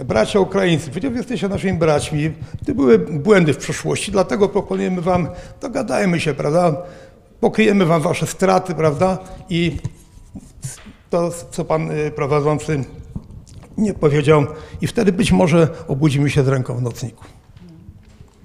[0.06, 2.32] bracia Ukraińcy, przecież jesteście naszymi braćmi,
[2.66, 5.28] to były błędy w przeszłości, dlatego proponujemy wam,
[5.62, 6.76] dogadajmy się, prawda?
[7.40, 9.18] Pokryjemy wam wasze straty, prawda?
[9.50, 9.78] I
[11.10, 12.84] to, co pan y, prowadzący
[13.78, 14.46] nie powiedział,
[14.82, 17.24] i wtedy być może obudzimy się z ręką w nocniku.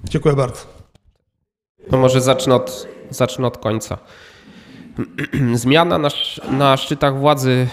[0.03, 0.61] Dziękuję bardzo.
[1.91, 3.97] No może zacznę od, zacznę od końca.
[5.53, 6.09] Zmiana na,
[6.51, 7.67] na szczytach władzy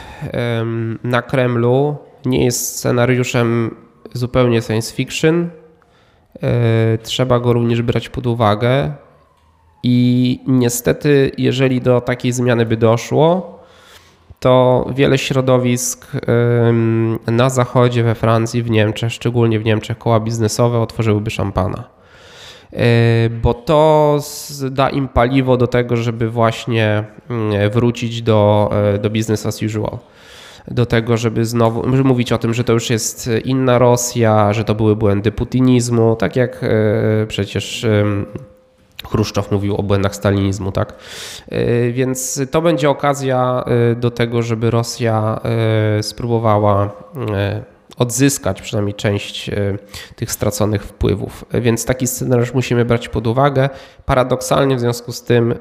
[1.04, 3.76] na Kremlu nie jest scenariuszem
[4.12, 5.50] zupełnie science fiction.
[6.42, 8.92] E, Trzeba go również brać pod uwagę.
[9.82, 13.58] I niestety, jeżeli do takiej zmiany by doszło,
[14.40, 16.06] to wiele środowisk
[17.26, 21.84] na Zachodzie, we Francji, w Niemczech, szczególnie w Niemczech, koła biznesowe otworzyłyby szampana.
[22.72, 24.18] E, bo to
[24.70, 29.98] da im paliwo do tego, żeby właśnie mm, wrócić do, e, do business as usual.
[30.68, 34.64] Do tego, żeby znowu żeby mówić o tym, że to już jest inna Rosja, że
[34.64, 37.86] to były błędy putinizmu, tak jak e, przecież
[39.08, 40.94] Chruszczow mówił o błędach stalinizmu, tak?
[41.48, 45.40] E, Więc to będzie okazja e, do tego, żeby Rosja
[45.98, 46.90] e, spróbowała
[47.34, 49.54] e, odzyskać przynajmniej część e,
[50.16, 51.44] tych straconych wpływów.
[51.52, 53.68] E, Więc taki scenariusz musimy brać pod uwagę.
[54.06, 55.56] Paradoksalnie w związku z tym e,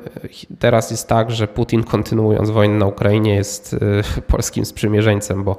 [0.60, 3.76] teraz jest tak, że Putin kontynuując wojnę na Ukrainie jest
[4.28, 5.58] polskim sprzymierzeńcem, bo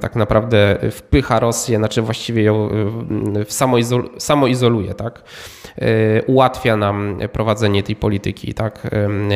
[0.00, 2.68] tak naprawdę wpycha Rosję, znaczy właściwie ją
[4.18, 5.22] samoizoluje, tak?
[6.26, 8.90] Ułatwia nam prowadzenie tej polityki tak?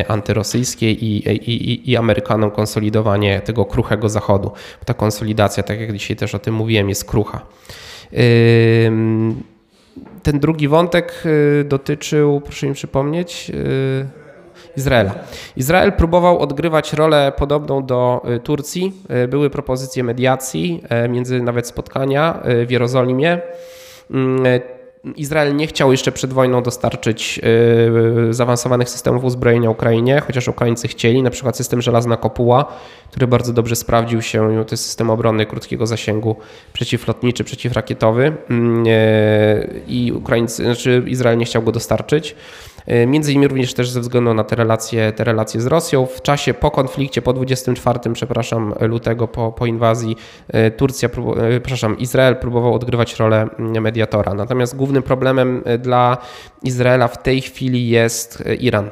[0.08, 4.52] antyrosyjskiej i, i, i Amerykanom konsolidowanie tego kruchego Zachodu.
[4.84, 7.46] Ta konsolidacja, tak jak dzisiaj też o tym mówiłem, jest krucha.
[10.22, 11.22] Ten drugi wątek
[11.60, 14.06] y, dotyczył, proszę mi przypomnieć, y,
[14.76, 15.14] Izraela.
[15.56, 18.92] Izrael próbował odgrywać rolę podobną do y, Turcji.
[19.28, 23.40] Były propozycje mediacji, między nawet spotkania w Jerozolimie.
[25.04, 27.40] Izrael nie chciał jeszcze przed wojną dostarczyć
[28.30, 32.72] y, zaawansowanych systemów uzbrojenia Ukrainie, chociaż Ukraińcy chcieli, na przykład system żelazna kopuła,
[33.10, 36.36] który bardzo dobrze sprawdził się, to jest system obrony krótkiego zasięgu
[36.72, 42.36] przeciwlotniczy, przeciwrakietowy mm, y, i Ukraińcy, znaczy Izrael nie chciał go dostarczyć.
[42.88, 46.06] Y, Między innymi również też ze względu na te relacje, te relacje z Rosją.
[46.06, 50.16] W czasie po konflikcie, po 24, przepraszam, lutego, po, po inwazji,
[50.54, 54.34] y, Turcja, y, przepraszam, Izrael próbował odgrywać rolę mm, mediatora.
[54.34, 56.18] Natomiast głównym problemem dla
[56.62, 58.90] Izraela w tej chwili jest Iran.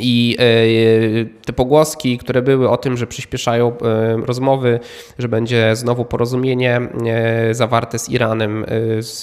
[0.00, 4.80] I e, te pogłoski, które były o tym, że przyspieszają e, rozmowy,
[5.18, 8.66] że będzie znowu porozumienie e, zawarte z Iranem,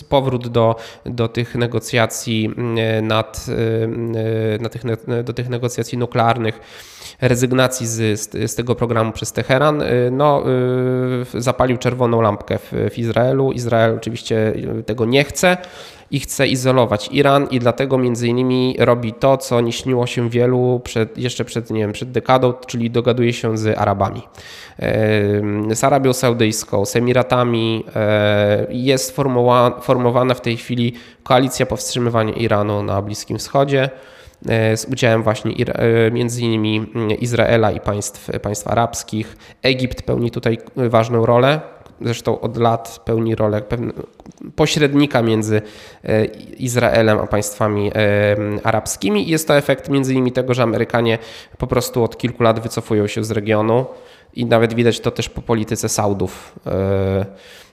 [0.10, 0.76] powrót do,
[1.06, 2.50] do tych negocjacji
[3.02, 3.46] nad,
[4.60, 4.82] na tych,
[5.24, 6.60] do tych negocjacji nuklearnych,
[7.22, 10.44] rezygnacji z, z, z tego programu przez Teheran, e, no,
[11.36, 13.52] e, zapalił czerwoną lampkę w, w Izraelu.
[13.52, 14.54] Izrael oczywiście
[14.86, 15.58] tego nie chce
[16.12, 20.82] i chce izolować Iran i dlatego między innymi robi to, co nie śniło się wielu
[20.84, 24.22] przed, jeszcze przed, nie wiem, przed dekadą, czyli dogaduje się z Arabami.
[24.80, 27.84] E, Z Arabią Saudyjską, z Emiratami
[28.70, 33.90] jest formuła, formowana w tej chwili koalicja powstrzymywania Iranu na Bliskim Wschodzie
[34.76, 39.38] z udziałem właśnie e, między innymi mm, Izraela i państw, państw arabskich.
[39.62, 41.62] Egipt pełni tutaj ważną rolę.
[42.02, 43.62] Zresztą od lat pełni rolę
[44.56, 45.62] pośrednika między
[46.04, 46.26] e,
[46.60, 49.30] Izraelem a państwami e, arabskimi.
[49.30, 51.18] Jest to efekt między innymi tego, że Amerykanie
[51.58, 53.86] po prostu od kilku lat wycofują się z regionu
[54.34, 56.60] i nawet widać to też po polityce Saudów.
[56.66, 57.26] E,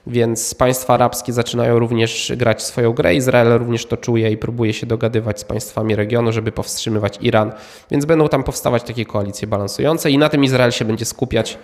[0.07, 3.15] Więc państwa arabskie zaczynają również grać swoją grę.
[3.15, 7.51] Izrael również to czuje i próbuje się dogadywać z państwami regionu, żeby powstrzymywać Iran.
[7.91, 11.57] Więc będą tam powstawać takie koalicje balansujące i na tym Izrael się będzie skupiać.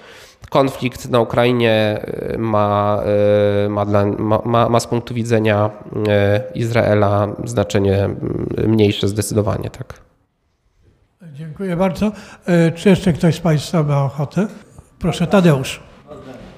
[0.50, 3.02] Konflikt na Ukrainie e, ma,
[3.66, 4.06] e, ma, dla,
[4.46, 5.70] ma, ma, z punktu widzenia
[6.56, 8.10] Izraela znaczenie
[8.68, 9.70] mniejsze zdecydowanie.
[9.70, 9.94] Tak.
[11.34, 12.12] Dziękuję bardzo.
[12.76, 14.48] Czy jeszcze ktoś z Państwa ma ochotę?
[15.02, 15.80] Proszę, Tadeusz.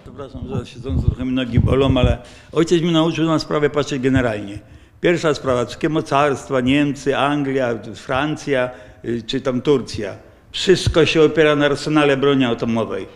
[0.03, 2.17] Przepraszam, że siedząc trochę nogi bolą, ale
[2.51, 4.59] ojciec mi nauczył na sprawę patrzeć generalnie.
[5.01, 8.69] Pierwsza sprawa, wszystkie mocarstwa, Niemcy, Anglia, Francja
[9.05, 10.15] y, czy tam Turcja.
[10.51, 13.07] Wszystko się opiera na arsenale broni atomowej.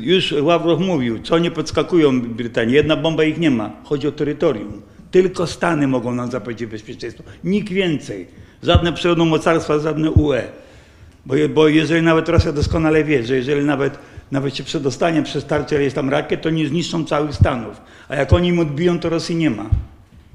[0.00, 2.74] Już Ławrow mówił, co nie podskakują Brytanii.
[2.74, 3.70] Jedna bomba ich nie ma.
[3.84, 4.82] Chodzi o terytorium.
[5.10, 7.24] Tylko Stany mogą nam zapewnić bezpieczeństwo.
[7.44, 8.26] Nikt więcej.
[8.62, 10.42] Żadne pseudomocarstwa, żadne UE.
[11.26, 13.98] Bo, bo jeżeli nawet Rosja doskonale wie, że jeżeli nawet,
[14.32, 17.80] nawet się przedostanie przez tarczę jest tam rakiet, to nie zniszczą całych Stanów.
[18.08, 19.70] A jak oni im odbiją, to Rosji nie ma.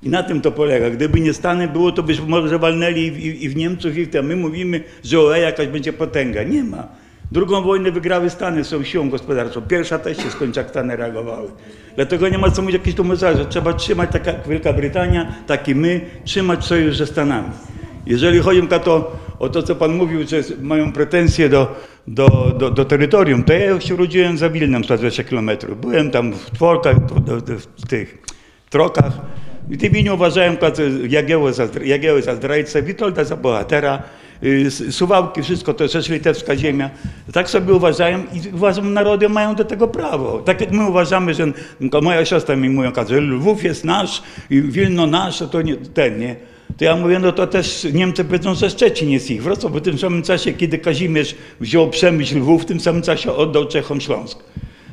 [0.04, 0.90] I na tym to polega.
[0.90, 4.10] Gdyby nie Stany było, to byśmy może walnęli i, i, i w Niemców, i w
[4.10, 4.26] tym.
[4.26, 6.44] My mówimy, że OE jakaś będzie potęga.
[6.44, 6.88] Nie ma.
[7.32, 9.62] Drugą wojnę wygrały Stany, są siłą gospodarczą.
[9.62, 11.50] Pierwsza też się skończy, jak Stany reagowały.
[11.96, 15.68] Dlatego nie ma co mówić jakichś tu że Trzeba trzymać, tak jak Wielka Brytania, tak
[15.68, 17.50] i my, trzymać sojusz ze Stanami.
[18.08, 21.76] Jeżeli chodzi na to, o to, co Pan mówił, że mają pretensje do,
[22.08, 25.82] do, do, do terytorium, to ja się urodziłem za Wilnem, 120 kilometrów.
[25.82, 26.96] Byłem tam w Tworkach,
[27.78, 28.18] w, tych
[28.70, 29.14] Trokach.
[29.70, 30.58] I ty Winiu uważałem
[31.08, 34.04] Jagiełę za, Jagiełę za zdrajcę, Witolda za bohatera,
[34.44, 36.90] y, Suwałki, wszystko to jest litewska ziemia.
[37.34, 40.40] Tak sobie uważałem i uważam, narody mają do tego prawo.
[40.40, 41.52] Tak jak my uważamy, że
[42.02, 46.36] moja siostra mi mówią, że Lwów jest nasz Wilno nasze, to nie, ten, nie.
[46.78, 49.44] To ja mówię, no to też Niemcy powiedzą, że Szczecin jest ich.
[49.44, 53.66] Wrocław w tym samym czasie, kiedy Kazimierz wziął Przemyśl Lwów, w tym samym czasie oddał
[53.66, 54.44] Czechom Śląsk.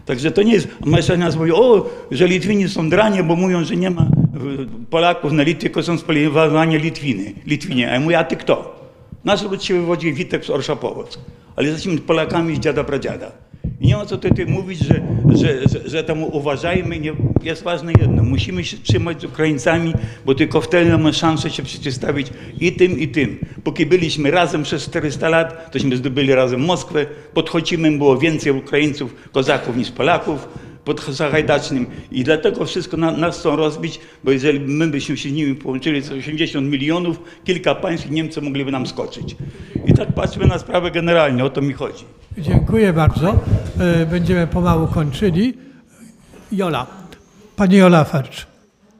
[0.06, 3.76] Także to nie jest, jeszcze nas mówi, o, że Litwini są dranie, bo mówią, że
[3.76, 4.06] nie ma
[4.90, 7.90] Polaków na Litwie, tylko są spaliwani Litwiny, Litwinie.
[7.90, 8.80] A ja mówię, a ty kto?
[9.24, 11.18] Nasz lud się wywodzi Witek z Orszapowoc,
[11.56, 13.32] ale jesteśmy Polakami z dziada pradziada.
[13.80, 15.00] Nie ma co tutaj mówić, że,
[15.34, 19.94] że, że, że tam uważajmy, nie, jest ważne jedno, musimy się trzymać z Ukraińcami,
[20.26, 22.26] bo tylko wtedy mamy szansę się przeciwstawić
[22.60, 23.38] i tym, i tym.
[23.64, 29.14] Póki byliśmy razem przez 400 lat, tośmy zdobyli razem Moskwę, pod Chocimem było więcej Ukraińców,
[29.32, 30.48] kozaków niż Polaków,
[30.84, 35.32] pod Zahajdacznym i dlatego wszystko na, nas chcą rozbić, bo jeżeli my byśmy się z
[35.32, 39.36] nimi połączyli, to 80 milionów, kilka państw Niemcy mogliby nam skoczyć.
[39.86, 42.04] I tak patrzmy na sprawę generalnie, o to mi chodzi.
[42.38, 43.34] Dziękuję bardzo.
[43.80, 45.58] E, Będziemy pomału kończyli.
[46.52, 46.86] Jola.
[47.56, 48.46] Pani Jola Fercz.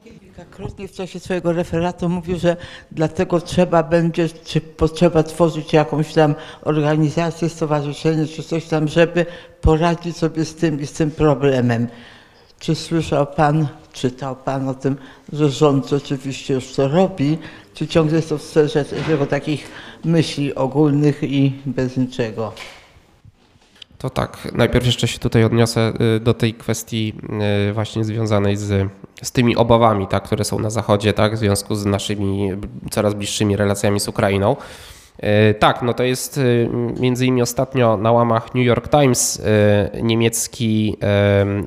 [0.03, 2.57] Kilkakrotnie w czasie swojego referatu mówił, że
[2.91, 9.25] dlatego trzeba będzie, czy potrzeba tworzyć jakąś tam organizację, stowarzyszenie, czy coś tam, żeby
[9.61, 11.87] poradzić sobie z tym i z tym problemem.
[12.59, 14.97] Czy słyszał Pan, czytał Pan o tym,
[15.33, 17.37] że rząd oczywiście już to robi,
[17.73, 18.85] czy ciągle jest to w sferze
[19.29, 19.67] takich
[20.05, 22.53] myśli ogólnych i bez niczego?
[23.97, 27.13] To tak, najpierw jeszcze się tutaj odniosę y, do tej kwestii
[27.69, 28.91] y, właśnie związanej z,
[29.21, 32.51] z tymi obawami, tak, które są na Zachodzie, tak, w związku z naszymi
[32.91, 34.55] coraz bliższymi relacjami z Ukrainą.
[35.23, 36.39] Y, Tak, no to jest
[36.99, 39.41] między innymi ostatnio na łamach New York Times
[40.03, 40.97] niemiecki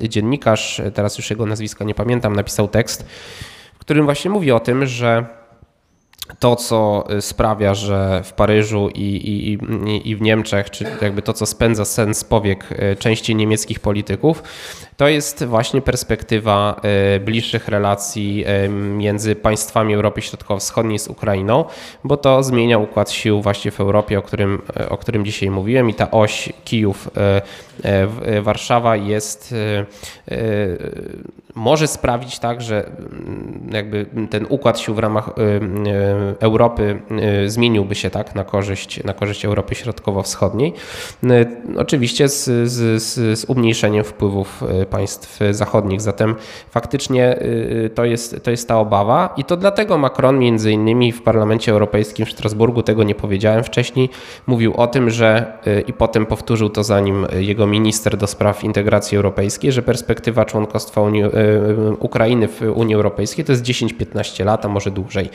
[0.01, 3.05] dziennikarz, teraz już jego nazwiska nie pamiętam, napisał tekst,
[3.73, 5.38] w którym właśnie mówi o tym, że
[6.39, 9.57] to, co y, sprawia, że w Paryżu i, i,
[10.09, 14.43] i- w Niemczech, czy jakby to, co spędza sens powiek y, części niemieckich polityków,
[14.97, 16.81] to jest właśnie perspektywa
[17.15, 18.45] y, bliższych relacji
[18.97, 21.65] między państwami Europy Środkowo-Wschodniej z Ukrainą,
[22.03, 25.93] bo to zmienia układ sił właśnie w Europie, o którym, o którym dzisiaj mówiłem i
[25.93, 29.55] ta oś Kijów y, y, w- Warszawa jest
[31.59, 37.01] może sprawić tak, że mm, jakby ten układ sił w ramach y, y, Europy
[37.43, 40.73] y, zmieniłby się tak na korzyść, na korzyść Europy Środkowo-Wschodniej.
[41.77, 46.01] Oczywiście z, z, z, umniejszeniem wpływów państw zachodnich.
[46.01, 46.35] Zatem
[46.71, 47.39] faktycznie
[47.95, 52.25] to jest, to jest ta obawa i to dlatego Macron między innymi w Parlamencie Europejskim
[52.25, 54.09] w Strasburgu, tego nie powiedziałem wcześniej,
[54.47, 55.53] mówił o tym, że
[55.87, 61.01] i potem powtórzył to za nim jego minister do spraw integracji europejskiej, że perspektywa członkostwa
[61.01, 61.23] Unii,
[61.99, 65.29] Ukrainy w Unii Europejskiej to jest 10-15 lat, a może dłużej.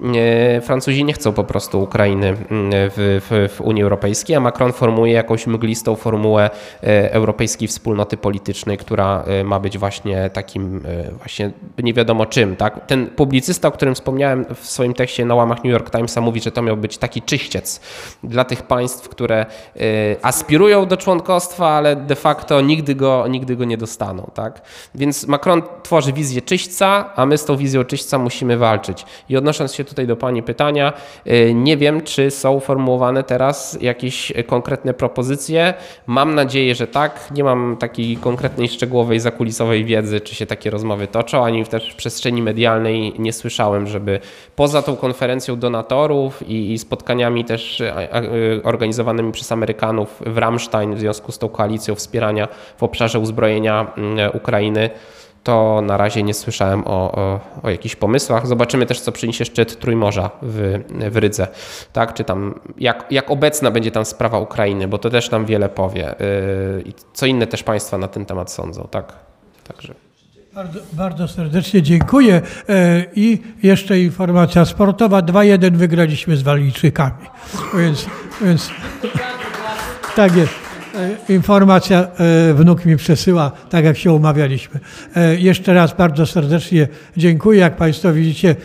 [0.00, 4.72] E, Francuzi nie chcą po prostu Ukrainy mm, w, w, w Unii Europejskiej, a Macron
[4.72, 6.50] formuje jakąś mglistą formułę
[6.82, 12.56] e, europejskiej wspólnoty politycznej, która e, ma być właśnie takim e, właśnie nie wiadomo czym.
[12.56, 12.86] Tak?
[12.86, 16.52] Ten publicysta, o którym wspomniałem w swoim tekście na łamach New York Timesa mówi, że
[16.52, 17.80] to miał być taki czyściec
[18.24, 19.46] dla tych państw, które e,
[20.22, 24.30] aspirują do członkostwa, ale de facto nigdy go, nigdy go nie dostaną.
[24.34, 24.62] Tak?
[24.94, 25.41] Więc Macron
[25.82, 29.06] tworzy wizję czyśćca, a my z tą wizją czyśćca musimy walczyć.
[29.28, 30.92] I odnosząc się tutaj do Pani pytania,
[31.26, 35.74] y, nie wiem, czy są formułowane teraz jakieś konkretne propozycje.
[36.06, 37.30] Mam nadzieję, że tak.
[37.30, 41.96] Nie mam takiej konkretnej, szczegółowej, zakulisowej wiedzy, czy się takie rozmowy toczą, ani też w
[41.96, 44.20] przestrzeni medialnej nie słyszałem, żeby
[44.56, 50.94] poza tą konferencją donatorów i, i spotkaniami też y, y, organizowanymi przez Amerykanów w Ramstein
[50.94, 54.90] w związku z tą koalicją wspierania w obszarze uzbrojenia mm, Ukrainy,
[55.42, 58.46] to na razie nie słyszałem o, o, o jakichś pomysłach.
[58.46, 61.48] Zobaczymy też, co przyniesie szczyt Trójmorza w, w Rydze.
[61.92, 62.14] Tak?
[62.14, 66.14] Czy tam, jak, jak obecna będzie tam sprawa Ukrainy, bo to też tam wiele powie.
[66.74, 68.88] Yy, I co inne też państwa na ten temat sądzą.
[68.90, 69.12] Tak?
[69.68, 69.94] Także.
[70.54, 72.42] Bardzo, bardzo serdecznie dziękuję.
[72.68, 75.20] E, I jeszcze informacja sportowa.
[75.20, 77.26] 2-1 wygraliśmy z Walijczykami.
[77.74, 78.06] Więc,
[78.42, 78.70] więc
[80.16, 80.61] tak jest.
[80.94, 84.80] E, Informacja e, wnuk mi przesyła, tak jak się umawialiśmy.
[85.16, 87.60] E, Jeszcze raz bardzo serdecznie dziękuję.
[87.60, 88.56] Jak Państwo widzicie,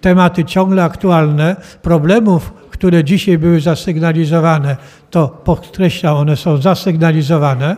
[0.00, 4.76] tematy ciągle aktualne, problemów, które dzisiaj były zasygnalizowane,
[5.10, 7.76] to podkreślam, one są zasygnalizowane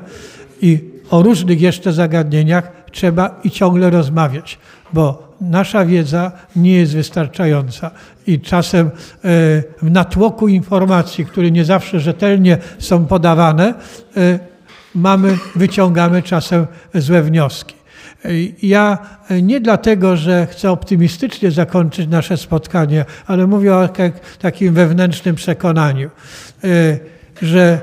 [0.62, 0.78] i
[1.10, 4.58] o różnych jeszcze zagadnieniach trzeba i ciągle rozmawiać,
[4.92, 7.90] bo nasza wiedza nie jest wystarczająca
[8.26, 8.90] i czasem e,
[9.82, 13.74] w natłoku informacji, które nie zawsze rzetelnie są podawane,
[14.16, 14.38] e,
[14.94, 17.74] mamy, wyciągamy czasem złe wnioski.
[18.24, 18.28] E,
[18.62, 18.98] Ja
[19.42, 26.10] nie dlatego, że chcę optymistycznie zakończyć nasze spotkanie, ale mówię o jak- takim wewnętrznym przekonaniu,
[27.42, 27.80] że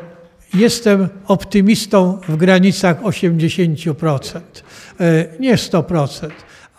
[0.53, 4.63] jestem optymistą w granicach 80%,
[4.99, 6.29] e, nie 100%.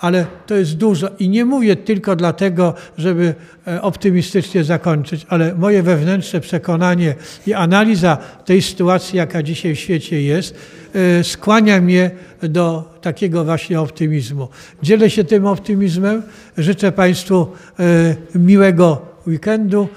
[0.01, 3.35] Ale to jest dużo i nie mówię tylko dlatego, żeby
[3.67, 7.15] e, optymistycznie zakończyć, ale moje wewnętrzne przekonanie
[7.47, 10.55] i analiza tej sytuacji, jaka dzisiaj w świecie jest,
[10.95, 12.11] e, skłania mnie
[12.43, 14.49] do takiego właśnie optymizmu.
[14.83, 16.23] Dzielę się tym optymizmem.
[16.59, 17.47] Życzę Państwu
[17.79, 19.89] e, miłego weekendu.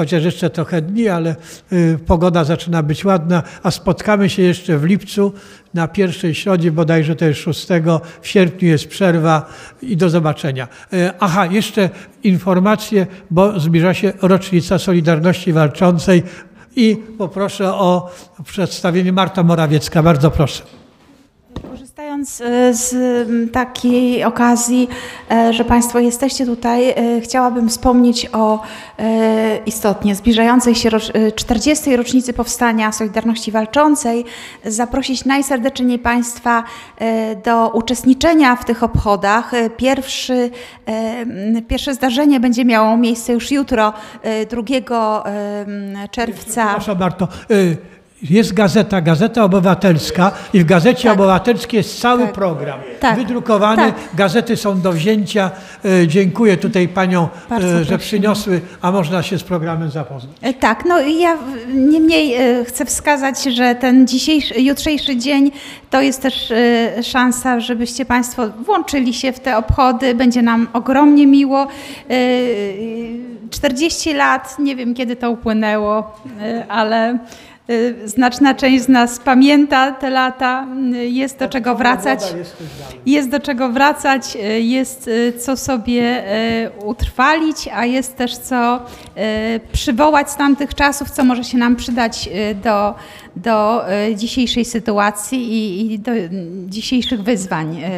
[0.00, 4.84] Chociaż jeszcze trochę dni, ale e, pogoda zaczyna być ładna, a spotkamy się jeszcze w
[4.84, 5.32] lipcu
[5.74, 7.66] na pierwszej środzie, bodajże to jest 6,
[8.20, 9.48] w sierpniu jest przerwa
[9.82, 10.68] i do zobaczenia.
[10.92, 11.90] E, Aha, jeszcze
[12.22, 16.22] informacje, bo zbliża się rocznica Solidarności Walczącej
[16.76, 18.10] i poproszę o
[18.44, 20.02] przedstawienie Marta Morawiecka.
[20.02, 20.79] Bardzo proszę.
[22.20, 24.88] Korzystając e, z takiej okazji,
[25.30, 28.62] e, że Państwo jesteście tutaj, e, chciałabym wspomnieć o
[29.66, 31.96] istotnie zbliżającej się rocz- e, 40.
[31.96, 34.24] rocznicy powstania Solidarności Walczącej,
[34.64, 36.64] zaprosić najserdeczniej Państwa
[37.44, 39.52] do uczestniczenia w tych obchodach.
[39.76, 40.50] Pierwszy,
[41.68, 43.92] pierwsze zdarzenie będzie miało miejsce już jutro,
[44.22, 44.62] e, 2
[45.26, 46.66] e, m, czerwca.
[46.66, 47.28] Przepraszam Marto.
[48.22, 51.12] Jest gazeta, Gazeta Obywatelska i w Gazecie Tak.
[51.12, 53.16] Obywatelskiej jest cały program Tak.
[53.18, 53.82] wydrukowany.
[53.82, 53.94] Tak.
[54.14, 55.50] Gazety są do wzięcia.
[55.84, 57.98] Y, Dziękuję tutaj paniom, Bardzo y, że prosimy.
[57.98, 60.36] przyniosły, a można się z programem zapoznać.
[60.42, 61.36] E, Tak, no i ja
[61.74, 65.50] niemniej e, chcę wskazać, że ten dzisiejszy, jutrzejszy dzień
[65.90, 70.14] to jest też e, szansa, żebyście Państwo włączyli się w te obchody.
[70.14, 71.62] Będzie nam ogromnie miło.
[71.62, 71.66] E,
[72.14, 77.18] e, 40 lat, nie wiem kiedy to upłynęło, e, ale e,
[78.04, 80.66] znaczna część z nas pamięta te lata.
[80.94, 82.20] E, Jest do czego wracać.
[83.06, 86.24] Jest do czego wracać, jest co sobie
[86.84, 88.82] utrwalić, a jest też co
[89.72, 92.28] przywołać z tamtych czasów, co może się nam przydać
[92.64, 92.94] do,
[93.36, 96.12] do e, dzisiejszej sytuacji i, i do
[96.66, 97.80] dzisiejszych wyzwań.
[97.84, 97.90] E,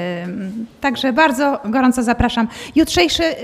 [0.81, 2.49] Także bardzo gorąco zapraszam.
[2.75, 3.35] Jutrzejszy e,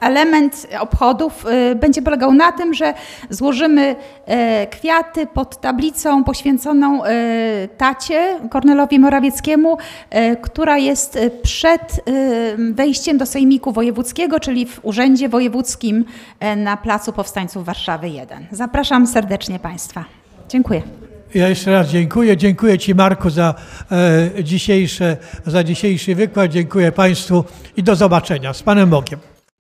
[0.00, 1.44] element obchodów
[1.76, 2.94] będzie polegał na tym, że
[3.30, 3.96] złożymy
[4.70, 7.00] kwiaty pod tablicą poświęconą
[7.76, 9.78] tacie Kornelowi Morawieckiemu,
[10.42, 12.04] która jest przed
[12.58, 16.04] wejściem do Sejmiku Wojewódzkiego, czyli w Urzędzie Wojewódzkim
[16.56, 18.46] na Placu Powstańców Warszawy 1.
[18.52, 20.19] Zapraszam serdecznie Państwa.
[20.50, 20.82] Dziękuję.
[21.34, 22.36] Ja jeszcze raz dziękuję.
[22.36, 23.54] Dziękuję Ci Marku za,
[23.92, 25.16] e, dzisiejsze,
[25.46, 26.50] za dzisiejszy wykład.
[26.50, 27.44] Dziękuję Państwu
[27.76, 28.52] i do zobaczenia.
[28.52, 29.29] Z Panem Bogiem.